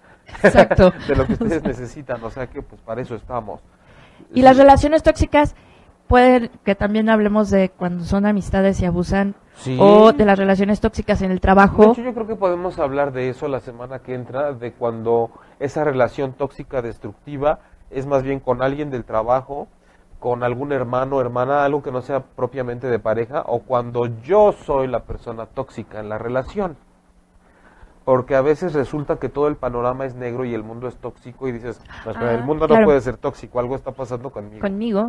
Exacto. 0.42 0.92
de 1.09 1.16
lo 1.16 1.26
que 1.26 1.32
ustedes 1.32 1.62
necesitan. 1.64 2.22
O 2.22 2.30
sea 2.30 2.46
que, 2.46 2.62
pues, 2.62 2.80
para 2.82 3.00
eso 3.00 3.14
estamos. 3.14 3.61
Y 4.34 4.42
las 4.42 4.57
relaciones 4.57 5.03
tóxicas, 5.03 5.55
puede 6.09 6.50
que 6.64 6.74
también 6.74 7.09
hablemos 7.09 7.48
de 7.50 7.70
cuando 7.70 8.05
son 8.05 8.26
amistades 8.26 8.80
y 8.80 8.84
abusan, 8.86 9.34
Sí. 9.55 9.76
o 9.80 10.12
de 10.12 10.24
las 10.24 10.38
relaciones 10.38 10.80
tóxicas 10.80 11.20
en 11.22 11.30
el 11.30 11.36
De 11.36 11.40
trabajo. 11.40 11.92
hecho, 11.92 12.03
yo 12.03 12.14
creo 12.14 12.26
que 12.26 12.36
podemos 12.36 12.78
hablar 12.78 13.12
de 13.12 13.28
eso 13.28 13.48
la 13.48 13.61
semana 13.61 13.98
que 14.00 14.14
entra, 14.14 14.53
de 14.55 14.72
cuando 14.72 15.30
esa 15.59 15.84
relación 15.84 16.32
tóxica 16.32 16.80
destructiva 16.82 17.61
es 17.90 18.07
más 18.07 18.22
bien 18.22 18.40
con 18.40 18.62
alguien 18.62 18.90
del 18.90 19.05
trabajo, 19.05 19.68
con 20.22 20.44
algún 20.44 20.70
hermano 20.70 21.16
o 21.16 21.20
hermana, 21.20 21.64
algo 21.64 21.82
que 21.82 21.90
no 21.90 22.00
sea 22.00 22.20
propiamente 22.20 22.86
de 22.86 23.00
pareja, 23.00 23.42
o 23.44 23.58
cuando 23.62 24.06
yo 24.22 24.52
soy 24.52 24.86
la 24.86 25.00
persona 25.00 25.46
tóxica 25.46 25.98
en 25.98 26.08
la 26.08 26.16
relación. 26.16 26.76
Porque 28.04 28.36
a 28.36 28.40
veces 28.40 28.72
resulta 28.72 29.16
que 29.16 29.28
todo 29.28 29.48
el 29.48 29.56
panorama 29.56 30.04
es 30.04 30.14
negro 30.14 30.44
y 30.44 30.54
el 30.54 30.62
mundo 30.62 30.86
es 30.86 30.94
tóxico 30.96 31.48
y 31.48 31.52
dices, 31.52 31.80
"No, 32.04 32.12
espera, 32.12 32.30
Ah, 32.30 32.34
el 32.34 32.44
mundo 32.44 32.68
claro. 32.68 32.82
no 32.82 32.86
puede 32.86 33.00
ser 33.00 33.16
tóxico, 33.16 33.58
algo 33.58 33.74
está 33.74 33.90
pasando 33.90 34.30
conmigo. 34.30 34.60
Conmigo. 34.60 35.00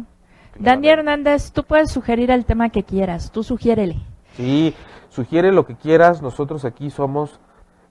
Claro. 0.53 0.66
Dani 0.66 0.89
Hernández, 0.89 1.51
tú 1.51 1.64
puedes 1.64 1.91
sugerir 1.91 2.32
el 2.32 2.45
tema 2.45 2.70
que 2.70 2.82
quieras, 2.82 3.32
tú 3.32 3.43
sugiérele. 3.43 3.97
Sí, 4.34 4.74
sugiere 5.09 5.51
lo 5.51 5.64
que 5.68 5.76
quieras, 5.76 6.24
nosotros 6.24 6.66
aquí 6.66 6.89
somos, 6.89 7.39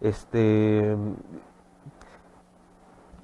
este, 0.00 0.96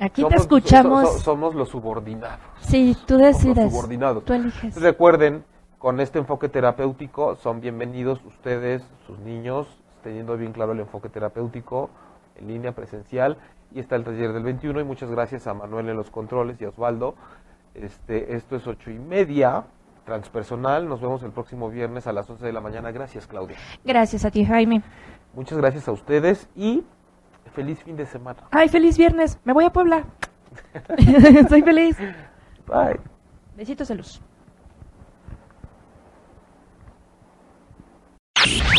Aquí 0.00 0.22
somos, 0.22 0.34
te 0.36 0.42
escuchamos. 0.42 1.08
so- 1.08 1.12
so- 1.14 1.18
somos 1.20 1.54
los 1.54 1.68
subordinados. 1.70 2.38
sí, 2.60 2.96
tú 3.06 3.16
decides. 3.16 3.70
subordinados. 3.70 4.24
Tú 4.24 4.32
eliges. 4.32 4.80
Recuerden, 4.80 5.44
con 5.78 6.00
este 6.00 6.18
enfoque 6.18 6.48
terapéutico 6.48 7.36
son 7.36 7.60
bienvenidos 7.60 8.20
ustedes, 8.24 8.82
sus 9.06 9.18
niños, 9.20 9.66
teniendo 10.02 10.36
bien 10.36 10.52
claro 10.52 10.72
el 10.72 10.80
enfoque 10.80 11.08
terapéutico 11.08 11.90
en 12.36 12.48
línea 12.48 12.72
presencial. 12.72 13.36
Y 13.74 13.80
está 13.80 13.96
el 13.96 14.04
taller 14.04 14.32
del 14.32 14.42
21 14.44 14.80
y 14.80 14.84
muchas 14.84 15.10
gracias 15.10 15.46
a 15.46 15.54
Manuel 15.54 15.88
en 15.88 15.96
los 15.96 16.10
controles 16.10 16.60
y 16.60 16.64
a 16.64 16.68
Osvaldo. 16.70 17.14
Este, 17.74 18.34
esto 18.34 18.56
es 18.56 18.66
ocho 18.66 18.90
y 18.90 18.98
media, 18.98 19.64
transpersonal. 20.06 20.88
Nos 20.88 21.00
vemos 21.00 21.22
el 21.22 21.32
próximo 21.32 21.68
viernes 21.68 22.06
a 22.06 22.12
las 22.12 22.28
11 22.30 22.46
de 22.46 22.52
la 22.52 22.60
mañana. 22.60 22.90
Gracias, 22.92 23.26
Claudia. 23.26 23.56
Gracias 23.84 24.24
a 24.24 24.30
ti, 24.30 24.44
Jaime. 24.44 24.82
Muchas 25.34 25.58
gracias 25.58 25.86
a 25.86 25.92
ustedes 25.92 26.48
y 26.56 26.82
feliz 27.58 27.78
fin 27.82 27.96
de 27.96 28.06
semana. 28.06 28.38
Ay, 28.52 28.68
feliz 28.68 28.96
viernes. 28.96 29.38
Me 29.44 29.52
voy 29.52 29.64
a 29.64 29.70
Puebla. 29.70 30.04
Soy 31.48 31.62
feliz. 31.62 31.96
Bye. 32.68 33.00
Besitos 33.56 33.88
de 33.88 33.94
luz. 33.96 34.20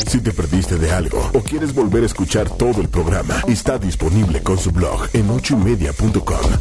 Si 0.07 0.21
te 0.21 0.32
perdiste 0.32 0.77
de 0.77 0.91
algo 0.91 1.19
o 1.34 1.41
quieres 1.41 1.75
volver 1.75 2.03
a 2.03 2.05
escuchar 2.05 2.49
todo 2.49 2.80
el 2.80 2.88
programa, 2.88 3.36
está 3.47 3.77
disponible 3.77 4.41
con 4.41 4.57
su 4.57 4.71
blog 4.71 5.09
en 5.13 5.30
ochoymedia.com. 5.30 6.51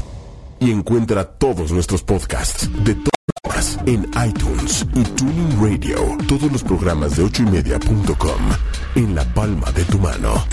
Y 0.58 0.72
encuentra 0.72 1.24
todos 1.24 1.70
nuestros 1.70 2.02
podcasts 2.02 2.68
de 2.84 2.96
todas 2.96 3.78
en 3.86 4.10
iTunes 4.26 4.84
y 4.92 5.04
Tuning 5.04 5.52
Radio. 5.62 5.98
Todos 6.26 6.50
los 6.50 6.64
programas 6.64 7.16
de 7.16 7.22
ochoymedia.com 7.22 8.42
en 8.96 9.14
la 9.14 9.24
palma 9.34 9.70
de 9.70 9.84
tu 9.84 10.00
mano. 10.00 10.44